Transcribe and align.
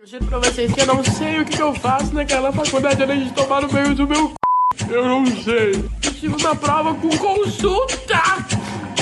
Eu 0.00 0.06
juro 0.06 0.26
pra 0.26 0.38
vocês 0.38 0.72
que 0.72 0.80
eu 0.80 0.86
não 0.86 1.02
sei 1.02 1.40
o 1.40 1.44
que, 1.44 1.60
eu 1.60 1.74
faço 1.74 2.14
naquela 2.14 2.52
faculdade 2.52 3.02
além 3.02 3.24
de 3.24 3.32
tomar 3.32 3.62
no 3.62 3.72
meio 3.72 3.96
do 3.96 4.06
meu 4.06 4.28
c... 4.28 4.94
Eu 4.94 5.04
não 5.04 5.26
sei. 5.26 5.72
Eu 5.74 5.90
estive 6.00 6.40
na 6.40 6.54
prova 6.54 6.94
com 6.94 7.08
consulta! 7.18 8.22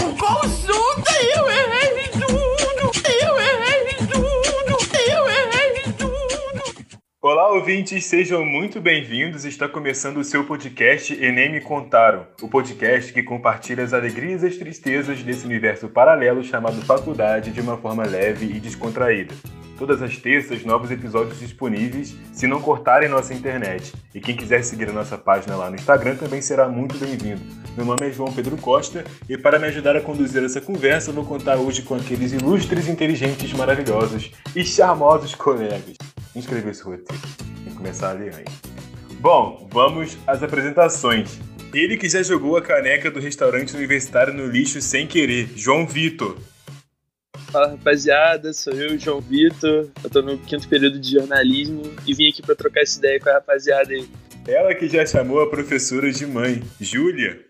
Com 0.01 0.17
consulta 0.17 1.13
e 1.21 1.39
eu 1.39 1.51
errei 1.51 2.09
tudo! 2.13 2.91
Eu 3.21 3.39
errei 3.39 3.95
tudo! 4.11 4.79
Eu 5.11 5.29
errei 5.29 5.93
tudo! 5.99 6.99
Olá, 7.21 7.53
ouvintes, 7.53 8.07
sejam 8.07 8.43
muito 8.47 8.81
bem-vindos. 8.81 9.45
Está 9.45 9.69
começando 9.69 10.17
o 10.17 10.25
seu 10.25 10.45
podcast 10.45 11.13
Enem 11.23 11.53
Me 11.53 11.61
Contaram, 11.61 12.27
o 12.41 12.49
podcast 12.49 13.13
que 13.13 13.23
compartilha 13.23 13.85
as 13.85 13.93
alegrias 13.93 14.43
e 14.43 14.47
as 14.47 14.57
tristezas 14.57 15.23
desse 15.23 15.45
universo 15.45 15.91
paralelo 15.91 16.43
chamado 16.43 16.81
faculdade 16.87 17.51
de 17.51 17.61
uma 17.61 17.77
forma 17.77 18.07
leve 18.07 18.47
e 18.47 18.59
descontraída. 18.59 19.35
Todas 19.79 20.01
as 20.01 20.17
terças, 20.17 20.65
novos 20.65 20.91
episódios 20.91 21.39
disponíveis, 21.39 22.17
se 22.33 22.47
não 22.47 22.63
cortarem 22.63 23.11
nossa 23.11 23.35
internet. 23.35 23.93
E 24.15 24.21
quem 24.21 24.35
quiser 24.35 24.65
seguir 24.65 24.89
a 24.89 24.93
nossa 24.93 25.19
página 25.19 25.55
lá 25.55 25.69
no 25.69 25.77
Instagram 25.77 26.17
também 26.17 26.41
será 26.41 26.67
muito 26.67 26.97
bem-vindo. 26.97 27.43
Meu 27.77 27.85
nome 27.85 28.09
é 28.09 28.11
João 28.11 28.33
Pedro 28.33 28.57
Costa 28.57 29.05
e 29.29 29.37
para 29.37 29.59
me 29.59 29.67
ajudar 29.67 29.95
a 29.95 30.01
conduzir 30.01 30.43
essa 30.43 30.63
conversa, 30.63 31.13
vou 31.13 31.27
contar 31.27 31.57
hoje 31.57 31.83
com 31.83 31.95
aqueles 31.95 32.33
ilustres, 32.33 32.89
inteligentes, 32.89 33.53
maravilhosos 33.53 34.31
e 34.55 34.65
charmosos 34.65 35.35
colegas. 35.35 35.97
Inscreveu 36.35 36.71
esse 36.71 36.83
roteiro. 36.83 37.23
Que 37.63 37.75
começar 37.75 38.13
ali 38.13 38.29
antes. 38.29 38.55
Bom, 39.21 39.69
vamos 39.71 40.17
às 40.27 40.43
apresentações. 40.43 41.39
Ele 41.75 41.99
que 41.99 42.09
já 42.09 42.23
jogou 42.23 42.57
a 42.57 42.63
caneca 42.63 43.11
do 43.11 43.21
restaurante 43.21 43.77
universitário 43.77 44.33
no 44.33 44.47
lixo 44.47 44.81
sem 44.81 45.07
querer, 45.07 45.51
João 45.55 45.87
Vitor. 45.87 46.37
Fala 47.51 47.69
rapaziada, 47.69 48.53
sou 48.53 48.73
eu, 48.73 48.99
João 48.99 49.21
Vitor. 49.21 49.89
Eu 50.03 50.11
tô 50.11 50.21
no 50.21 50.37
quinto 50.39 50.69
período 50.69 50.99
de 50.99 51.13
jornalismo 51.13 51.83
e 52.07 52.13
vim 52.13 52.29
aqui 52.29 52.43
para 52.43 52.55
trocar 52.55 52.83
essa 52.83 52.99
ideia 52.99 53.21
com 53.21 53.29
a 53.29 53.35
rapaziada 53.35 53.93
aí. 53.93 54.07
Ela 54.47 54.75
que 54.75 54.89
já 54.89 55.05
chamou 55.07 55.41
a 55.41 55.49
professora 55.49 56.11
de 56.13 56.27
mãe, 56.27 56.63
Júlia. 56.81 57.41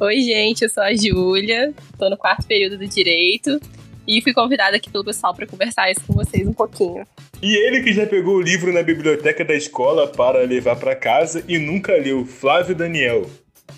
Oi, 0.00 0.20
gente, 0.20 0.62
eu 0.62 0.68
sou 0.68 0.82
a 0.82 0.94
Júlia, 0.94 1.72
tô 1.98 2.10
no 2.10 2.16
quarto 2.16 2.46
período 2.46 2.76
do 2.76 2.86
Direito 2.86 3.58
e 4.06 4.20
fui 4.20 4.32
convidada 4.32 4.76
aqui 4.76 4.90
pelo 4.90 5.04
pessoal 5.04 5.34
para 5.34 5.46
conversar 5.46 5.90
isso 5.90 6.02
com 6.06 6.12
vocês 6.12 6.46
um 6.46 6.52
pouquinho. 6.52 7.06
E 7.42 7.56
ele 7.56 7.82
que 7.82 7.92
já 7.92 8.06
pegou 8.06 8.36
o 8.36 8.42
livro 8.42 8.72
na 8.72 8.82
biblioteca 8.82 9.44
da 9.44 9.54
escola 9.54 10.06
para 10.06 10.42
levar 10.42 10.76
para 10.76 10.94
casa 10.94 11.42
e 11.48 11.58
nunca 11.58 11.92
leu, 11.92 12.24
Flávio 12.24 12.74
Daniel. 12.74 13.28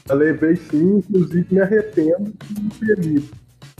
Eu 0.08 0.16
levei 0.16 0.56
sim, 0.56 0.98
inclusive 0.98 1.46
me 1.50 1.60
arrependo 1.60 2.32
de 2.50 2.86
ter 2.86 2.98
lido. 2.98 3.37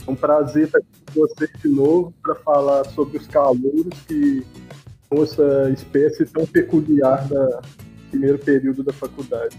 É 0.09 0.11
um 0.11 0.15
prazer 0.15 0.65
estar 0.65 0.79
aqui 0.79 0.87
com 1.13 1.21
vocês 1.21 1.51
de 1.61 1.69
novo 1.69 2.11
para 2.23 2.33
falar 2.33 2.83
sobre 2.85 3.19
os 3.19 3.27
calouros 3.27 3.93
que 4.07 4.43
são 5.07 5.21
essa 5.21 5.69
espécie 5.71 6.25
tão 6.25 6.47
peculiar 6.47 7.27
da 7.27 7.61
primeiro 8.09 8.39
período 8.39 8.81
da 8.81 8.91
faculdade. 8.91 9.55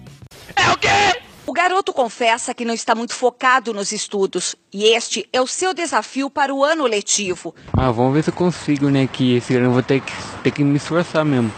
É 0.57 0.73
o 0.73 0.77
quê? 0.77 1.21
O 1.47 1.53
garoto 1.53 1.93
confessa 1.93 2.53
que 2.53 2.65
não 2.65 2.75
está 2.75 2.97
muito 2.97 3.15
focado 3.15 3.73
nos 3.73 3.93
estudos 3.93 4.57
e 4.73 4.87
este 4.87 5.29
é 5.33 5.41
o 5.41 5.47
seu 5.47 5.73
desafio 5.73 6.29
para 6.29 6.53
o 6.53 6.65
ano 6.65 6.85
letivo. 6.85 7.55
Ah, 7.73 7.93
vamos 7.93 8.15
ver 8.15 8.25
se 8.25 8.31
eu 8.31 8.35
consigo, 8.35 8.91
né? 8.91 9.07
Que 9.07 9.37
esse 9.37 9.55
ano 9.55 9.67
eu 9.67 9.73
vou 9.73 9.85
ter 9.85 10.01
que, 10.01 10.13
ter 10.43 10.51
que 10.51 10.65
me 10.65 10.79
esforçar 10.79 11.25
mesmo. 11.25 11.53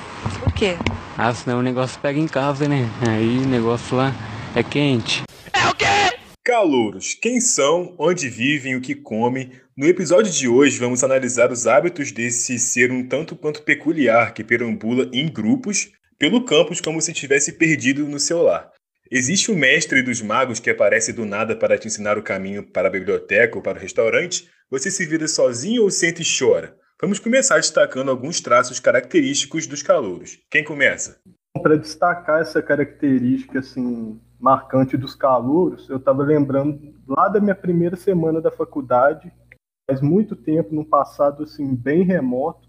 Por 0.45 0.53
quê? 0.53 0.77
Ah, 1.17 1.33
senão 1.33 1.61
o 1.61 1.63
negócio 1.63 1.99
pega 1.99 2.21
em 2.21 2.29
casa, 2.29 2.69
né? 2.69 2.91
Aí 3.09 3.39
o 3.39 3.49
negócio 3.49 3.97
lá 3.97 4.13
é 4.55 4.63
quente. 4.63 5.23
É 5.51 5.67
o 5.67 5.75
quê? 5.75 6.19
Calouros, 6.45 7.15
quem 7.15 7.41
são, 7.41 7.95
onde 7.97 8.29
vivem, 8.29 8.75
o 8.75 8.81
que 8.81 8.97
comem? 8.97 9.53
No 9.77 9.87
episódio 9.87 10.33
de 10.33 10.49
hoje 10.49 10.77
vamos 10.77 11.05
analisar 11.05 11.53
os 11.53 11.69
hábitos 11.69 12.11
desse 12.11 12.59
ser 12.59 12.91
um 12.91 13.07
tanto 13.07 13.37
quanto 13.37 13.63
peculiar 13.63 14.35
que 14.35 14.43
perambula 14.43 15.09
em 15.13 15.33
grupos 15.33 15.93
pelo 16.19 16.45
campus 16.45 16.81
como 16.81 17.01
se 17.01 17.13
tivesse 17.13 17.53
perdido 17.53 18.09
no 18.09 18.19
seu 18.19 18.43
lar. 18.43 18.73
Existe 19.09 19.53
o 19.53 19.57
mestre 19.57 20.03
dos 20.03 20.21
magos 20.21 20.59
que 20.59 20.69
aparece 20.69 21.13
do 21.13 21.25
nada 21.25 21.55
para 21.55 21.79
te 21.79 21.87
ensinar 21.87 22.19
o 22.19 22.25
caminho 22.25 22.65
para 22.65 22.89
a 22.89 22.93
biblioteca 22.93 23.55
ou 23.55 23.63
para 23.63 23.79
o 23.79 23.81
restaurante? 23.81 24.51
Você 24.69 24.91
se 24.91 25.07
vira 25.07 25.29
sozinho 25.29 25.85
ou 25.85 25.93
sente 25.93 26.23
e 26.23 26.39
chora? 26.39 26.77
Vamos 27.01 27.21
começar 27.21 27.59
destacando 27.59 28.11
alguns 28.11 28.41
traços 28.41 28.81
característicos 28.81 29.69
dos 29.69 29.81
calouros. 29.81 30.41
Quem 30.51 30.65
começa? 30.65 31.21
Para 31.63 31.77
destacar 31.77 32.41
essa 32.41 32.61
característica 32.61 33.61
assim 33.61 34.19
marcante 34.43 34.97
dos 34.97 35.15
calouros, 35.15 35.89
eu 35.89 35.99
estava 35.99 36.25
lembrando 36.25 36.93
lá 37.07 37.29
da 37.29 37.41
minha 37.41 37.55
primeira 37.55 37.95
semana 37.95 38.41
da 38.41 38.51
faculdade, 38.51 39.33
faz 39.89 40.01
muito 40.01 40.35
tempo, 40.35 40.75
num 40.75 40.85
passado 40.85 41.45
assim 41.45 41.77
bem 41.77 42.03
remoto. 42.03 42.69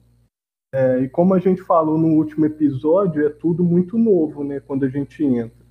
É, 0.72 1.00
e 1.00 1.10
como 1.10 1.34
a 1.34 1.40
gente 1.40 1.64
falou 1.64 1.98
no 1.98 2.10
último 2.10 2.46
episódio, 2.46 3.26
é 3.26 3.30
tudo 3.30 3.64
muito 3.64 3.98
novo, 3.98 4.44
né, 4.44 4.60
quando 4.60 4.86
a 4.86 4.90
gente 4.90 5.24
entra. 5.24 5.66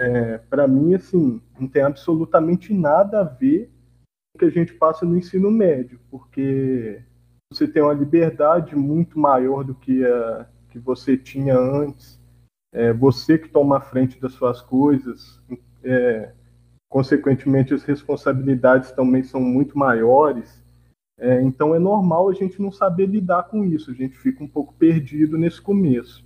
É, 0.00 0.38
Para 0.38 0.66
mim, 0.66 0.94
assim, 0.94 1.42
não 1.60 1.68
tem 1.68 1.82
absolutamente 1.82 2.72
nada 2.72 3.20
a 3.20 3.24
ver 3.24 3.66
com 3.66 4.36
o 4.36 4.38
que 4.38 4.44
a 4.46 4.50
gente 4.50 4.72
passa 4.74 5.04
no 5.04 5.16
ensino 5.16 5.50
médio, 5.50 6.00
porque 6.10 7.04
você 7.52 7.68
tem 7.68 7.82
uma 7.82 7.92
liberdade 7.92 8.74
muito 8.74 9.18
maior 9.18 9.62
do 9.62 9.74
que 9.74 10.04
a 10.06 10.48
que 10.70 10.78
você 10.78 11.18
tinha 11.18 11.54
antes. 11.54 12.18
É, 12.72 12.92
você 12.92 13.38
que 13.38 13.48
toma 13.48 13.76
a 13.76 13.80
frente 13.80 14.18
das 14.20 14.32
suas 14.32 14.62
coisas, 14.62 15.40
é, 15.84 16.32
consequentemente 16.88 17.74
as 17.74 17.84
responsabilidades 17.84 18.92
também 18.92 19.22
são 19.22 19.40
muito 19.40 19.76
maiores. 19.76 20.62
É, 21.18 21.42
então 21.42 21.74
é 21.74 21.78
normal 21.78 22.28
a 22.28 22.32
gente 22.32 22.60
não 22.60 22.72
saber 22.72 23.06
lidar 23.06 23.44
com 23.44 23.64
isso, 23.64 23.90
a 23.90 23.94
gente 23.94 24.16
fica 24.16 24.42
um 24.42 24.48
pouco 24.48 24.74
perdido 24.74 25.36
nesse 25.36 25.60
começo. 25.60 26.24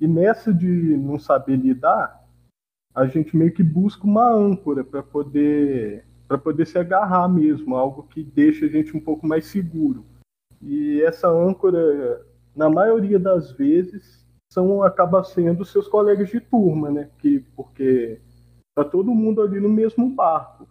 E 0.00 0.06
nessa 0.06 0.54
de 0.54 0.96
não 0.96 1.18
saber 1.18 1.56
lidar, 1.56 2.22
a 2.94 3.06
gente 3.06 3.36
meio 3.36 3.52
que 3.52 3.62
busca 3.62 4.04
uma 4.04 4.28
âncora 4.28 4.84
para 4.84 5.02
poder 5.02 6.04
para 6.28 6.38
poder 6.38 6.66
se 6.66 6.78
agarrar 6.78 7.28
mesmo, 7.28 7.76
algo 7.76 8.04
que 8.04 8.22
deixa 8.22 8.64
a 8.64 8.68
gente 8.68 8.96
um 8.96 9.00
pouco 9.00 9.26
mais 9.26 9.44
seguro. 9.46 10.06
E 10.62 11.02
essa 11.02 11.28
âncora, 11.28 12.24
na 12.56 12.70
maioria 12.70 13.18
das 13.18 13.52
vezes, 13.52 14.21
são 14.52 14.82
acaba 14.82 15.24
sendo 15.24 15.64
seus 15.64 15.88
colegas 15.88 16.28
de 16.28 16.38
turma, 16.38 16.90
né? 16.90 17.08
Que 17.18 17.40
porque 17.56 18.20
tá 18.74 18.84
todo 18.84 19.14
mundo 19.14 19.40
ali 19.40 19.58
no 19.58 19.68
mesmo 19.68 20.08
barco. 20.10 20.68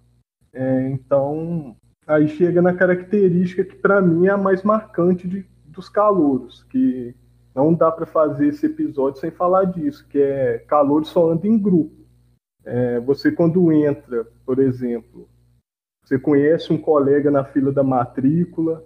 É, 0.53 0.90
então 0.90 1.75
aí 2.06 2.28
chega 2.28 2.62
na 2.62 2.74
característica 2.74 3.64
que 3.64 3.75
para 3.75 4.02
mim 4.02 4.28
é 4.28 4.31
a 4.31 4.38
mais 4.38 4.64
marcante 4.64 5.28
de, 5.28 5.46
dos 5.66 5.90
calouros, 5.90 6.64
que 6.64 7.16
não 7.56 7.74
dá 7.74 7.91
para 7.91 8.06
fazer 8.06 8.47
esse 8.47 8.68
episódio 8.68 9.20
sem 9.20 9.31
falar 9.31 9.66
disso, 9.66 10.08
que 10.08 10.20
é 10.20 10.59
calor 10.59 11.03
só 11.06 11.31
anda 11.31 11.47
em 11.47 11.58
grupo. 11.58 12.06
É, 12.64 13.00
você 13.00 13.31
quando 13.31 13.72
entra, 13.72 14.28
por 14.46 14.59
exemplo, 14.59 15.28
você 16.06 16.20
conhece 16.20 16.72
um 16.72 16.78
colega 16.78 17.31
na 17.31 17.44
fila 17.44 17.72
da 17.72 17.84
matrícula, 17.84 18.86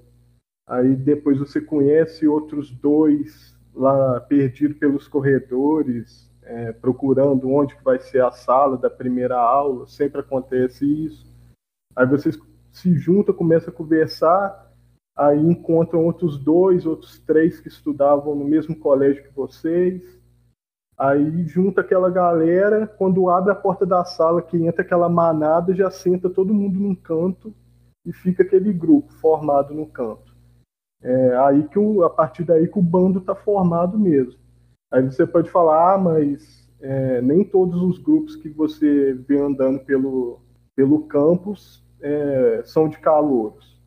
aí 0.66 0.96
depois 0.96 1.38
você 1.38 1.60
conhece 1.60 2.28
outros 2.28 2.72
dois 2.72 3.55
lá 3.76 4.20
perdidos 4.22 4.78
pelos 4.78 5.08
corredores, 5.08 6.32
é, 6.44 6.72
procurando 6.72 7.50
onde 7.50 7.76
que 7.76 7.84
vai 7.84 8.00
ser 8.00 8.24
a 8.24 8.32
sala 8.32 8.78
da 8.78 8.90
primeira 8.90 9.38
aula, 9.38 9.88
sempre 9.88 10.22
acontece 10.22 10.86
isso. 10.86 11.26
Aí 11.96 12.06
vocês 12.06 12.40
se 12.72 12.94
juntam, 12.96 13.34
começam 13.34 13.74
a 13.74 13.76
conversar, 13.76 14.72
aí 15.18 15.40
encontram 15.40 16.06
outros 16.06 16.38
dois, 16.38 16.86
outros 16.86 17.20
três 17.20 17.60
que 17.60 17.68
estudavam 17.68 18.36
no 18.36 18.46
mesmo 18.46 18.76
colégio 18.78 19.24
que 19.24 19.34
vocês, 19.34 20.16
Aí 20.98 21.46
junta 21.46 21.82
aquela 21.82 22.10
galera, 22.10 22.88
quando 22.88 23.30
abre 23.30 23.52
a 23.52 23.56
porta 23.56 23.86
da 23.86 24.06
sala, 24.06 24.42
que 24.42 24.66
entra 24.66 24.82
aquela 24.82 25.10
manada, 25.10 25.76
já 25.76 25.92
senta 25.92 26.30
todo 26.30 26.54
mundo 26.54 26.80
num 26.80 26.96
canto 26.96 27.54
e 28.06 28.14
fica 28.14 28.44
aquele 28.44 28.72
grupo 28.72 29.12
formado 29.16 29.74
no 29.74 29.86
canto. 29.86 30.25
É 31.08 31.38
aí 31.38 31.68
que 31.68 31.78
o, 31.78 32.04
a 32.04 32.10
partir 32.10 32.44
daí 32.44 32.68
que 32.68 32.80
o 32.80 32.82
bando 32.82 33.20
está 33.20 33.36
formado 33.36 33.98
mesmo. 33.98 34.40
Aí 34.92 35.04
você 35.04 35.28
pode 35.28 35.52
falar, 35.52 35.94
ah, 35.94 35.98
mas 36.00 36.68
é, 36.82 37.22
nem 37.22 37.44
todos 37.44 37.80
os 37.80 38.00
grupos 38.00 38.36
que 38.36 38.50
você 38.50 39.14
vê 39.14 39.40
andando 39.40 39.86
pelo, 39.86 40.42
pelo 40.76 41.04
campus 41.04 41.86
é, 42.02 42.64
são 42.66 42.90
de 42.90 42.98
calouros. 42.98 43.80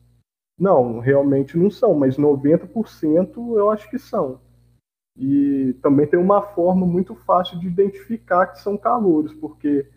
Não, 0.57 0.99
realmente 0.99 1.57
não 1.57 1.69
são, 1.69 1.93
mas 1.93 2.17
90% 2.17 3.57
eu 3.57 3.69
acho 3.69 3.89
que 3.89 3.99
são. 3.99 4.39
E 5.17 5.75
também 5.81 6.07
tem 6.07 6.17
uma 6.19 6.41
forma 6.41 6.85
muito 6.85 7.15
fácil 7.15 7.59
de 7.59 7.67
identificar 7.67 8.47
que 8.47 8.61
são 8.61 8.77
calouros, 8.77 9.33
porque 9.33 9.89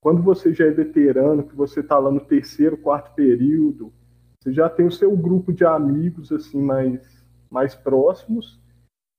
quando 0.00 0.20
você 0.20 0.52
já 0.52 0.66
é 0.66 0.70
veterano, 0.70 1.44
que 1.44 1.54
você 1.54 1.78
está 1.78 1.96
lá 1.96 2.10
no 2.10 2.20
terceiro, 2.20 2.76
quarto 2.76 3.14
período, 3.14 3.92
você 4.46 4.52
já 4.52 4.68
tem 4.68 4.86
o 4.86 4.92
seu 4.92 5.16
grupo 5.16 5.52
de 5.52 5.64
amigos 5.64 6.30
assim 6.30 6.62
mais, 6.62 7.24
mais 7.50 7.74
próximos, 7.74 8.60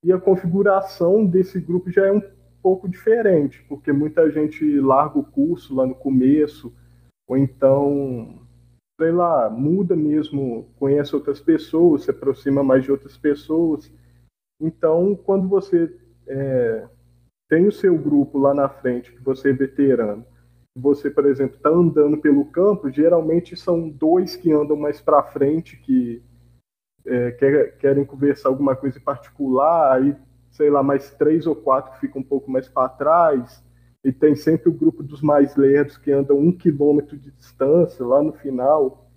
e 0.01 0.13
a 0.13 0.17
configuração 0.17 1.25
desse 1.25 1.59
grupo 1.59 1.91
já 1.91 2.05
é 2.05 2.11
um 2.13 2.21
pouco 2.63 2.87
diferente, 2.87 3.61
porque 3.67 3.91
muita 3.91 4.31
gente 4.31 4.79
larga 4.79 5.19
o 5.19 5.25
curso 5.25 5.75
lá 5.75 5.85
no 5.85 5.95
começo, 5.95 6.73
ou 7.27 7.35
então, 7.35 8.39
sei 8.97 9.11
lá, 9.11 9.49
muda 9.49 9.97
mesmo, 9.97 10.69
conhece 10.79 11.13
outras 11.13 11.41
pessoas, 11.41 12.03
se 12.03 12.11
aproxima 12.11 12.63
mais 12.63 12.85
de 12.85 12.91
outras 12.91 13.17
pessoas. 13.17 13.91
Então, 14.61 15.13
quando 15.13 15.49
você 15.49 15.93
é, 16.25 16.87
tem 17.49 17.67
o 17.67 17.71
seu 17.71 17.97
grupo 17.97 18.37
lá 18.37 18.53
na 18.53 18.69
frente, 18.69 19.11
que 19.11 19.21
você 19.21 19.49
é 19.49 19.53
veterano, 19.53 20.25
você, 20.77 21.09
por 21.09 21.25
exemplo, 21.25 21.57
está 21.57 21.69
andando 21.69 22.17
pelo 22.17 22.45
campo, 22.45 22.89
geralmente 22.91 23.55
são 23.57 23.89
dois 23.89 24.35
que 24.35 24.51
andam 24.51 24.77
mais 24.77 25.01
para 25.01 25.23
frente, 25.23 25.77
que 25.77 26.21
é, 27.05 27.31
quer, 27.31 27.77
querem 27.77 28.05
conversar 28.05 28.49
alguma 28.49 28.75
coisa 28.75 28.99
em 28.99 29.01
particular, 29.01 29.93
aí, 29.93 30.15
sei 30.51 30.69
lá, 30.69 30.83
mais 30.83 31.11
três 31.11 31.47
ou 31.47 31.55
quatro 31.55 31.99
ficam 31.99 32.21
um 32.21 32.23
pouco 32.23 32.51
mais 32.51 32.67
para 32.67 32.89
trás, 32.89 33.63
e 34.03 34.11
tem 34.11 34.35
sempre 34.35 34.69
o 34.69 34.73
grupo 34.73 35.01
dos 35.01 35.21
mais 35.21 35.55
lerdos 35.55 35.97
que 35.97 36.11
andam 36.11 36.37
um 36.37 36.51
quilômetro 36.51 37.17
de 37.17 37.31
distância 37.31 38.05
lá 38.05 38.21
no 38.21 38.33
final. 38.33 39.09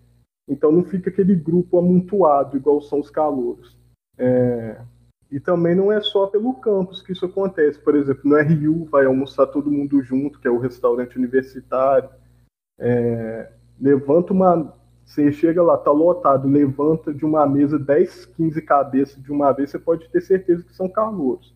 Então 0.49 0.73
não 0.73 0.83
fica 0.83 1.11
aquele 1.11 1.35
grupo 1.35 1.79
amontoado, 1.79 2.57
igual 2.57 2.81
são 2.81 2.99
os 2.99 3.11
calouros. 3.11 3.79
É, 4.19 4.81
e 5.31 5.39
também 5.39 5.75
não 5.75 5.93
é 5.93 6.01
só 6.01 6.27
pelo 6.27 6.55
campus 6.55 7.03
que 7.03 7.13
isso 7.13 7.25
acontece. 7.25 7.79
Por 7.79 7.95
exemplo, 7.95 8.23
no 8.25 8.37
RU 8.37 8.85
vai 8.87 9.07
almoçar 9.07 9.47
todo 9.47 9.71
mundo 9.71 10.03
junto, 10.03 10.41
que 10.41 10.49
é 10.49 10.51
o 10.51 10.59
restaurante 10.59 11.17
universitário. 11.17 12.11
É, 12.79 13.53
levanta 13.81 14.33
uma. 14.33 14.75
Você 15.05 15.33
chega 15.33 15.63
lá, 15.63 15.77
tá 15.77 15.91
lotado, 15.91 16.49
levanta 16.49 17.13
de 17.13 17.25
uma 17.25 17.47
mesa 17.47 17.79
10, 17.79 18.27
15 18.27 18.63
cabeças 18.63 19.23
de 19.23 19.33
uma 19.33 19.53
vez, 19.53 19.71
você 19.71 19.79
pode 19.79 20.09
ter 20.09 20.21
certeza 20.21 20.63
que 20.63 20.75
são 20.75 20.89
calouros. 20.89 21.55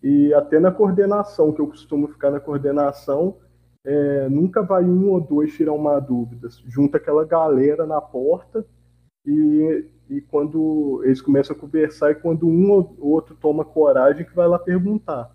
E 0.00 0.32
até 0.32 0.60
na 0.60 0.70
coordenação, 0.70 1.52
que 1.52 1.60
eu 1.60 1.66
costumo 1.66 2.06
ficar 2.06 2.30
na 2.30 2.38
coordenação, 2.38 3.36
é, 3.84 4.28
nunca 4.28 4.62
vai 4.62 4.84
um 4.84 5.10
ou 5.10 5.20
dois 5.20 5.52
tirar 5.54 5.72
uma 5.72 5.98
dúvida. 5.98 6.48
Junta 6.66 6.98
aquela 6.98 7.24
galera 7.24 7.84
na 7.84 8.00
porta 8.00 8.64
e 9.26 9.86
e 10.08 10.20
quando 10.20 11.02
eles 11.04 11.20
começam 11.20 11.54
a 11.54 11.58
conversar 11.58 12.10
e 12.10 12.14
quando 12.14 12.48
um 12.48 12.70
ou 12.70 12.96
outro 13.00 13.36
toma 13.36 13.64
coragem 13.64 14.24
que 14.24 14.34
vai 14.34 14.48
lá 14.48 14.58
perguntar. 14.58 15.34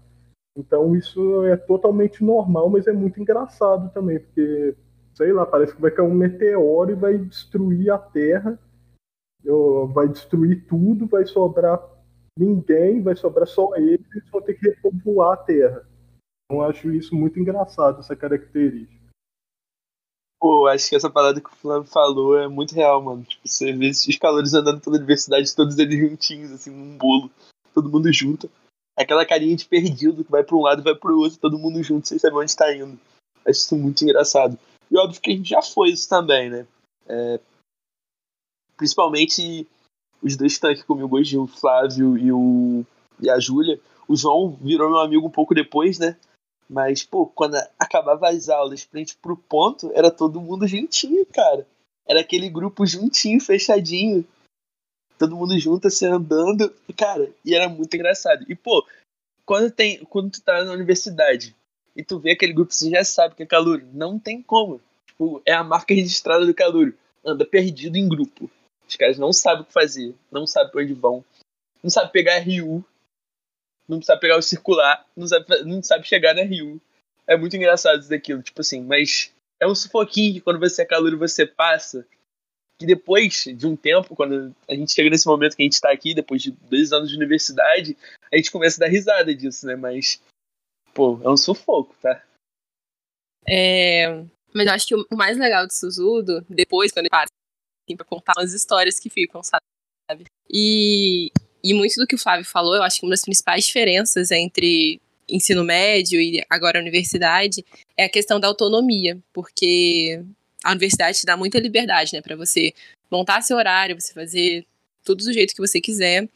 Então 0.58 0.96
isso 0.96 1.44
é 1.46 1.56
totalmente 1.56 2.24
normal, 2.24 2.70
mas 2.70 2.88
é 2.88 2.94
muito 2.94 3.20
engraçado 3.20 3.92
também, 3.94 4.20
porque 4.20 4.76
sei 5.14 5.32
lá, 5.32 5.46
parece 5.46 5.76
que 5.76 5.82
vai 5.82 5.92
cair 5.92 6.08
um 6.08 6.14
meteoro 6.14 6.92
e 6.92 6.96
vai 6.96 7.18
destruir 7.18 7.92
a 7.92 7.98
Terra, 7.98 8.60
vai 9.94 10.08
destruir 10.08 10.66
tudo, 10.68 11.06
vai 11.06 11.26
sobrar 11.26 11.82
ninguém, 12.38 13.02
vai 13.02 13.16
sobrar 13.16 13.48
só 13.48 13.76
eles, 13.76 14.06
eles 14.12 14.30
vão 14.32 14.42
ter 14.42 14.56
que 14.56 14.70
repovoar 14.70 15.34
a 15.34 15.38
Terra. 15.38 15.88
Então 16.46 16.64
acho 16.64 16.92
isso 16.92 17.16
muito 17.16 17.40
engraçado, 17.40 18.00
essa 18.00 18.16
característica. 18.16 19.03
Pô, 20.44 20.68
acho 20.68 20.90
que 20.90 20.96
essa 20.98 21.10
parada 21.10 21.40
que 21.40 21.48
o 21.48 21.56
Flávio 21.56 21.90
falou 21.90 22.38
é 22.38 22.50
muito 22.50 22.76
real, 22.76 23.02
mano. 23.02 23.24
Tipo, 23.24 23.48
você 23.48 23.72
vê 23.72 23.92
os 23.92 24.18
calores 24.18 24.54
andando 24.54 24.82
pela 24.82 24.98
universidade, 24.98 25.56
todos 25.56 25.80
eles 25.80 25.98
juntinhos, 25.98 26.52
assim, 26.52 26.70
num 26.70 26.98
bolo, 26.98 27.32
todo 27.74 27.90
mundo 27.90 28.12
junto. 28.12 28.52
Aquela 28.94 29.26
carinha 29.26 29.56
de 29.56 29.64
perdido 29.64 30.22
que 30.22 30.30
vai 30.30 30.44
pra 30.44 30.58
um 30.58 30.64
lado 30.64 30.82
e 30.82 30.84
vai 30.84 30.96
pro 30.96 31.18
outro, 31.18 31.40
todo 31.40 31.58
mundo 31.58 31.82
junto, 31.82 32.10
sem 32.10 32.20
saber 32.20 32.36
onde 32.36 32.54
tá 32.58 32.76
indo. 32.76 33.00
Acho 33.48 33.62
isso 33.62 33.78
muito 33.78 34.04
engraçado. 34.04 34.60
E 34.92 34.98
óbvio 34.98 35.22
que 35.22 35.32
a 35.32 35.34
gente 35.34 35.48
já 35.48 35.62
foi 35.62 35.92
isso 35.92 36.10
também, 36.10 36.50
né? 36.50 36.68
É... 37.08 37.40
Principalmente 38.76 39.66
os 40.22 40.36
dois 40.36 40.52
que 40.52 40.58
estão 40.58 40.72
aqui 40.72 40.84
comigo 40.84 41.16
hoje, 41.16 41.38
o 41.38 41.48
Flávio 41.48 42.18
e, 42.18 42.34
o... 42.34 42.86
e 43.22 43.30
a 43.30 43.40
Júlia. 43.40 43.80
O 44.10 44.16
João 44.18 44.58
virou 44.60 44.90
meu 44.90 45.00
amigo 45.00 45.26
um 45.26 45.32
pouco 45.32 45.56
depois, 45.56 45.98
né? 45.98 46.18
Mas, 46.70 47.04
pô, 47.04 47.26
quando 47.26 47.56
acabava 47.78 48.30
as 48.30 48.50
aulas, 48.50 48.84
frente 48.84 49.16
pro 49.18 49.38
ponto, 49.38 49.92
era 49.94 50.10
todo 50.10 50.42
mundo 50.42 50.68
juntinho, 50.68 51.26
cara. 51.26 51.68
Era 52.08 52.22
aquele 52.22 52.50
grupo 52.50 52.86
juntinho, 52.86 53.40
fechadinho. 53.40 54.26
Todo 55.18 55.36
mundo 55.36 55.58
junto, 55.60 55.88
assim, 55.88 56.06
andando. 56.06 56.74
Cara, 56.98 57.30
e 57.46 57.54
era 57.54 57.70
muito 57.70 57.94
engraçado. 57.94 58.46
E, 58.50 58.56
pô, 58.56 58.86
quando, 59.46 59.72
tem, 59.72 60.04
quando 60.06 60.32
tu 60.32 60.42
tá 60.42 60.64
na 60.64 60.72
universidade 60.72 61.56
e 61.96 62.04
tu 62.04 62.20
vê 62.20 62.32
aquele 62.32 62.54
grupo, 62.54 62.74
você 62.74 62.90
já 62.90 63.04
sabe 63.04 63.36
que 63.36 63.44
é 63.44 63.46
calor. 63.46 63.84
Não 63.94 64.18
tem 64.18 64.42
como. 64.42 64.82
Tipo, 65.08 65.42
é 65.46 65.54
a 65.54 65.64
marca 65.64 65.94
registrada 65.94 66.46
do 66.46 66.54
calor. 66.54 66.94
Anda 67.26 67.46
perdido 67.46 67.98
em 67.98 68.08
grupo. 68.08 68.50
Os 68.88 68.96
caras 68.96 69.18
não 69.18 69.32
sabem 69.32 69.64
o 69.64 69.66
que 69.66 69.74
fazer, 69.74 70.14
não 70.32 70.46
sabem 70.46 70.72
pra 70.72 70.82
onde 70.82 70.94
vão. 70.94 71.24
Não 71.82 71.90
sabem 71.90 72.12
pegar 72.12 72.40
RU, 72.40 72.84
não 73.88 74.02
sabe 74.02 74.22
pegar 74.22 74.38
o 74.38 74.42
circular, 74.42 75.06
não 75.16 75.28
sabe, 75.28 75.64
não 75.64 75.84
sabe 75.84 76.08
chegar 76.08 76.34
na 76.34 76.44
Rio. 76.44 76.82
É 77.28 77.38
muito 77.38 77.56
engraçado 77.56 78.00
isso 78.00 78.10
daquilo, 78.10 78.42
tipo 78.42 78.62
assim, 78.62 78.82
mas 78.82 79.34
é 79.60 79.68
um 79.68 79.76
sufoquinho 79.76 80.34
que 80.34 80.42
quando 80.42 80.60
você 80.60 80.82
é 80.82 80.86
calor 80.86 81.16
você 81.16 81.46
passa, 81.46 82.06
que 82.78 82.86
depois 82.86 83.46
de 83.46 83.66
um 83.66 83.76
tempo, 83.76 84.16
quando 84.16 84.54
a 84.70 84.74
gente 84.74 84.94
chega 84.94 85.10
nesse 85.10 85.28
momento 85.28 85.56
que 85.56 85.64
a 85.64 85.66
gente 85.66 85.80
tá 85.80 85.92
aqui, 85.92 86.14
depois 86.14 86.42
de 86.42 86.52
dois 86.52 86.92
anos 86.92 87.10
de 87.10 87.16
universidade, 87.16 87.98
a 88.32 88.36
gente 88.36 88.52
começa 88.52 88.78
a 88.78 88.86
dar 88.86 88.92
risada 88.92 89.34
disso, 89.34 89.66
né? 89.66 89.76
Mas, 89.76 90.22
pô, 90.94 91.20
é 91.24 91.30
um 91.30 91.38
sufoco, 91.38 91.96
tá? 92.02 92.22
É, 93.48 94.24
mas 94.54 94.68
eu 94.68 94.74
acho 94.74 94.88
que 94.88 94.96
o 94.96 95.08
mais 95.16 95.38
legal 95.38 95.66
do 95.66 95.74
Suzudo, 95.74 96.46
depois, 96.50 96.92
quando 96.92 97.06
ele 97.06 97.10
passa, 97.10 97.32
assim, 97.88 97.96
pra 97.96 98.06
contar 98.06 98.34
as 98.38 98.54
histórias 98.54 99.00
que 99.00 99.10
ficam, 99.10 99.42
sabe? 99.44 100.26
E, 100.50 101.32
e 101.64 101.74
muito 101.74 101.96
do 101.96 102.06
que 102.06 102.16
o 102.16 102.20
Flávio 102.20 102.46
falou, 102.46 102.76
eu 102.76 102.84
acho 102.84 103.00
que 103.00 103.06
uma 103.06 103.12
das 103.12 103.22
principais 103.22 103.66
diferenças 103.66 104.32
entre 104.32 105.00
ensino 105.30 105.64
médio 105.64 106.20
e 106.20 106.44
agora 106.50 106.78
a 106.78 106.82
universidade 106.82 107.64
é 107.96 108.04
a 108.06 108.10
questão 108.10 108.40
da 108.40 108.48
autonomia, 108.48 109.18
porque 109.32 110.22
a 110.64 110.72
universidade 110.72 111.20
te 111.20 111.26
dá 111.26 111.38
muita 111.38 111.60
liberdade, 111.60 112.12
né, 112.14 112.22
para 112.22 112.36
você 112.36 112.74
montar 113.10 113.42
seu 113.42 113.58
horário, 113.58 114.00
você 114.00 114.14
fazer 114.14 114.66
tudo 115.04 115.24
do 115.24 115.34
jeito 115.34 115.54
que 115.54 115.62
você 115.62 115.80
quiser. 115.80 116.28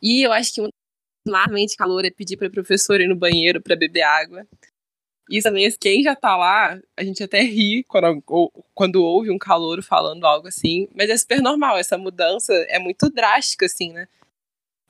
E 0.00 0.22
eu 0.22 0.32
acho 0.32 0.54
que 0.54 0.68
claramente 1.26 1.76
calor 1.76 2.04
é 2.04 2.10
pedir 2.10 2.36
para 2.36 2.48
a 2.48 2.50
professora 2.50 3.02
ir 3.02 3.08
no 3.08 3.16
banheiro 3.16 3.60
para 3.60 3.76
beber 3.76 4.02
água. 4.02 4.46
E 5.28 5.40
também, 5.40 5.70
quem 5.78 6.02
já 6.02 6.16
tá 6.16 6.36
lá, 6.36 6.80
a 6.96 7.04
gente 7.04 7.22
até 7.22 7.40
ri 7.42 7.84
quando, 7.84 8.52
quando 8.74 9.04
ouve 9.04 9.30
um 9.30 9.38
calor 9.38 9.80
falando 9.82 10.24
algo 10.24 10.48
assim, 10.48 10.88
mas 10.94 11.08
é 11.08 11.16
super 11.16 11.40
normal, 11.40 11.78
essa 11.78 11.96
mudança 11.96 12.52
é 12.68 12.78
muito 12.78 13.08
drástica, 13.10 13.66
assim, 13.66 13.92
né? 13.92 14.08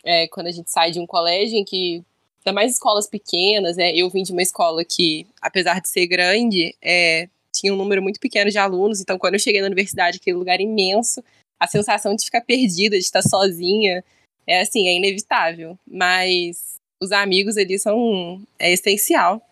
É, 0.05 0.29
quando 0.29 0.47
a 0.47 0.53
gente 0.53 0.71
sai 0.71 0.91
de 0.91 1.01
um 1.01 1.07
colégio 1.07 1.57
em 1.57 1.65
que, 1.65 2.03
ainda 2.39 2.55
mais 2.55 2.73
escolas 2.73 3.07
pequenas, 3.07 3.77
né? 3.77 3.95
Eu 3.95 4.09
vim 4.11 4.23
de 4.23 4.33
uma 4.33 4.43
escola 4.43 4.85
que, 4.85 5.27
apesar 5.41 5.81
de 5.81 5.89
ser 5.89 6.07
grande, 6.07 6.75
é, 6.83 7.29
tinha 7.53 7.73
um 7.73 7.77
número 7.77 8.03
muito 8.03 8.21
pequeno 8.21 8.51
de 8.51 8.59
alunos, 8.59 9.01
então 9.01 9.19
quando 9.19 9.35
eu 9.35 9.41
cheguei 9.41 9.61
na 9.61 9.67
universidade, 9.67 10.19
aquele 10.19 10.37
lugar 10.37 10.61
imenso, 10.61 11.23
a 11.59 11.67
sensação 11.67 12.15
de 12.15 12.25
ficar 12.25 12.41
perdida, 12.41 12.97
de 12.97 13.05
estar 13.05 13.23
sozinha, 13.23 14.03
é 14.47 14.63
assim, 14.63 14.89
é 14.89 14.95
inevitável. 14.97 15.79
Mas 15.87 16.81
os 17.01 17.13
amigos 17.13 17.57
ali 17.57 17.79
são 17.79 18.43
é 18.59 18.73
essencial 18.73 19.43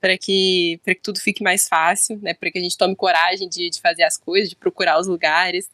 para 0.00 0.16
que 0.16 0.80
para 0.84 0.94
que 0.94 1.02
tudo 1.02 1.20
fique 1.20 1.42
mais 1.42 1.68
fácil, 1.68 2.18
né? 2.22 2.34
Para 2.34 2.50
que 2.50 2.58
a 2.58 2.62
gente 2.62 2.76
tome 2.76 2.96
coragem 2.96 3.48
de, 3.48 3.70
de 3.70 3.80
fazer 3.80 4.04
as 4.04 4.16
coisas, 4.16 4.48
de 4.48 4.56
procurar 4.56 4.98
os 4.98 5.06
lugares. 5.06 5.68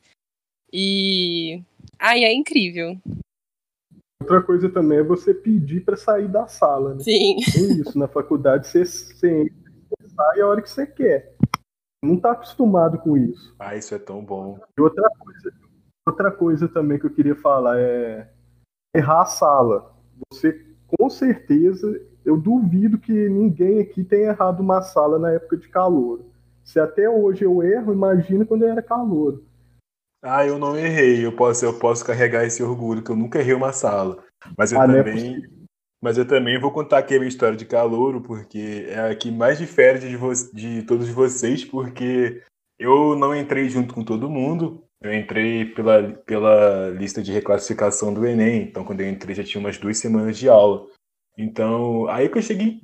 E 0.73 1.61
ai, 1.99 2.25
é 2.25 2.33
incrível. 2.33 2.99
Outra 4.23 4.43
coisa 4.43 4.69
também 4.69 4.99
é 4.99 5.03
você 5.03 5.35
pedir 5.35 5.85
para 5.85 5.97
sair 5.97 6.29
da 6.29 6.47
sala, 6.47 6.95
né? 6.95 7.01
Sim. 7.01 7.37
Tem 7.53 7.81
isso, 7.81 7.99
na 7.99 8.09
faculdade 8.09 8.67
você, 8.67 8.85
você 8.85 9.53
sai 10.09 10.41
a 10.41 10.47
hora 10.47 10.63
que 10.63 10.71
você 10.71 10.87
quer. 10.87 11.37
Não 12.03 12.15
está 12.15 12.33
acostumado 12.33 12.99
com 12.99 13.17
isso. 13.17 13.55
Ah, 13.59 13.77
isso 13.77 13.95
é 13.95 13.99
tão 13.99 14.25
bom. 14.25 14.59
E 14.79 14.81
outra 14.81 15.09
coisa, 15.19 15.53
outra 16.07 16.31
coisa 16.31 16.69
também 16.69 16.99
que 16.99 17.07
eu 17.07 17.11
queria 17.11 17.37
falar 17.37 17.79
é 17.79 18.31
errar 18.95 19.23
a 19.23 19.27
sala. 19.27 19.95
Você, 20.33 20.65
com 20.87 21.11
certeza, 21.11 22.01
eu 22.25 22.37
duvido 22.37 22.99
que 22.99 23.29
ninguém 23.29 23.81
aqui 23.81 24.03
tenha 24.03 24.31
errado 24.31 24.61
uma 24.61 24.83
sala 24.83 25.19
na 25.19 25.33
época 25.33 25.57
de 25.57 25.69
calor. 25.69 26.25
Se 26.65 26.81
até 26.81 27.09
hoje 27.09 27.45
eu 27.45 27.63
erro, 27.63 27.93
imagina 27.93 28.45
quando 28.45 28.63
eu 28.63 28.71
era 28.71 28.83
calor. 28.83 29.43
Ah, 30.27 30.45
eu 30.45 30.59
não 30.59 30.77
errei. 30.77 31.25
Eu 31.25 31.33
posso, 31.33 31.65
eu 31.65 31.79
posso 31.79 32.05
carregar 32.05 32.45
esse 32.45 32.63
orgulho, 32.63 33.03
que 33.03 33.11
eu 33.11 33.17
nunca 33.17 33.39
errei 33.39 33.55
uma 33.55 33.73
sala. 33.73 34.25
Mas 34.59 34.73
eu 34.73 34.81
ah, 34.81 34.85
é 34.85 34.87
também. 34.87 35.37
É 35.37 35.57
mas 36.03 36.19
eu 36.19 36.27
também 36.27 36.61
vou 36.61 36.71
contar 36.71 36.99
aqui 36.99 37.15
a 37.15 37.19
minha 37.19 37.29
história 37.29 37.57
de 37.57 37.65
calouro, 37.65 38.21
porque 38.21 38.87
é 38.89 39.11
a 39.11 39.17
que 39.17 39.31
mais 39.31 39.59
difere 39.59 39.99
de, 39.99 40.17
de 40.53 40.83
todos 40.83 41.09
vocês, 41.09 41.65
porque 41.65 42.43
eu 42.79 43.17
não 43.17 43.35
entrei 43.35 43.69
junto 43.69 43.95
com 43.95 44.05
todo 44.05 44.31
mundo. 44.31 44.85
Eu 45.01 45.13
entrei 45.15 45.65
pela, 45.65 46.13
pela 46.27 46.91
lista 46.91 47.23
de 47.23 47.33
reclassificação 47.33 48.13
do 48.13 48.27
Enem. 48.27 48.63
Então, 48.63 48.85
quando 48.85 49.01
eu 49.01 49.09
entrei, 49.09 49.35
já 49.35 49.45
tinha 49.45 49.61
umas 49.61 49.79
duas 49.79 49.99
semanas 49.99 50.37
de 50.39 50.49
aula. 50.49 50.87
Então, 51.39 52.09
aí 52.09 52.29
que 52.29 52.39
eu 52.39 52.43
cheguei 52.43 52.81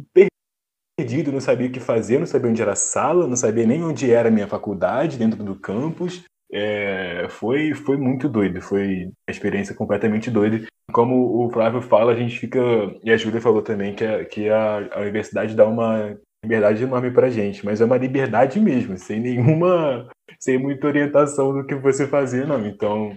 perdido, 0.99 1.32
não 1.32 1.40
sabia 1.40 1.68
o 1.68 1.72
que 1.72 1.80
fazer, 1.80 2.18
não 2.18 2.26
sabia 2.26 2.50
onde 2.50 2.62
era 2.62 2.72
a 2.72 2.76
sala, 2.76 3.26
não 3.26 3.37
sabia 3.37 3.66
nem 3.66 3.82
onde 3.82 4.11
era 4.11 4.28
a 4.28 4.32
minha 4.32 4.46
faculdade, 4.46 5.18
dentro 5.18 5.42
do 5.42 5.54
campus 5.54 6.25
é, 6.52 7.26
foi, 7.30 7.73
foi 7.75 7.97
muito 7.97 8.28
doido, 8.28 8.61
foi 8.61 9.06
uma 9.06 9.30
experiência 9.30 9.75
completamente 9.75 10.30
doida. 10.30 10.66
Como 10.92 11.47
o 11.47 11.50
Flávio 11.50 11.80
fala, 11.80 12.12
a 12.12 12.16
gente 12.16 12.38
fica, 12.38 12.61
e 13.02 13.11
a 13.11 13.16
Júlia 13.16 13.40
falou 13.40 13.62
também, 13.62 13.94
que, 13.94 14.04
a, 14.04 14.25
que 14.25 14.49
a, 14.50 14.94
a 14.94 15.00
universidade 15.00 15.54
dá 15.54 15.66
uma 15.66 16.16
liberdade 16.44 16.82
enorme 16.82 17.11
pra 17.11 17.30
gente, 17.30 17.64
mas 17.64 17.80
é 17.80 17.85
uma 17.85 17.97
liberdade 17.97 18.61
mesmo, 18.61 18.99
sem 18.99 19.21
nenhuma, 19.21 20.09
sem 20.38 20.59
muita 20.59 20.87
orientação 20.87 21.54
do 21.54 21.64
que 21.64 21.75
você 21.75 22.06
fazer, 22.06 22.47
não. 22.47 22.66
Então, 22.66 23.16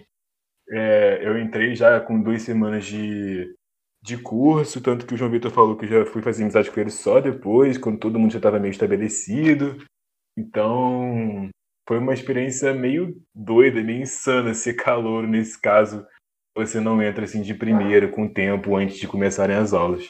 é, 0.69 1.19
eu 1.21 1.37
entrei 1.37 1.75
já 1.75 1.99
com 1.99 2.21
duas 2.21 2.41
semanas 2.43 2.85
de, 2.85 3.53
de 4.01 4.17
curso, 4.17 4.81
tanto 4.81 5.05
que 5.05 5.13
o 5.13 5.17
João 5.17 5.31
Vitor 5.31 5.51
falou 5.51 5.75
que 5.75 5.87
já 5.87 6.05
fui 6.05 6.21
fazer 6.21 6.43
amizade 6.43 6.71
com 6.71 6.79
ele 6.79 6.91
só 6.91 7.19
depois, 7.19 7.77
quando 7.77 7.99
todo 7.99 8.19
mundo 8.19 8.31
já 8.31 8.37
estava 8.37 8.59
meio 8.59 8.71
estabelecido. 8.71 9.83
Então, 10.37 11.49
foi 11.87 11.99
uma 11.99 12.13
experiência 12.13 12.73
meio 12.73 13.15
doida, 13.33 13.83
meio 13.83 14.01
insana 14.01 14.53
ser 14.53 14.73
calor 14.73 15.27
nesse 15.27 15.59
caso. 15.59 16.05
Você 16.57 16.79
não 16.79 17.01
entra 17.01 17.25
assim 17.25 17.41
de 17.41 17.53
primeira, 17.53 18.07
com 18.07 18.27
tempo, 18.27 18.75
antes 18.75 18.97
de 18.97 19.07
começarem 19.07 19.55
as 19.55 19.73
aulas. 19.73 20.09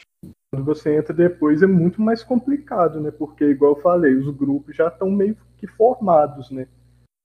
Quando 0.50 0.64
você 0.64 0.96
entra 0.96 1.12
depois 1.12 1.60
é 1.62 1.66
muito 1.66 2.00
mais 2.00 2.22
complicado, 2.22 3.00
né? 3.00 3.10
Porque, 3.10 3.44
igual 3.44 3.74
eu 3.74 3.82
falei, 3.82 4.14
os 4.14 4.30
grupos 4.34 4.76
já 4.76 4.88
estão 4.88 5.10
meio 5.10 5.36
que 5.58 5.66
formados, 5.66 6.50
né? 6.50 6.68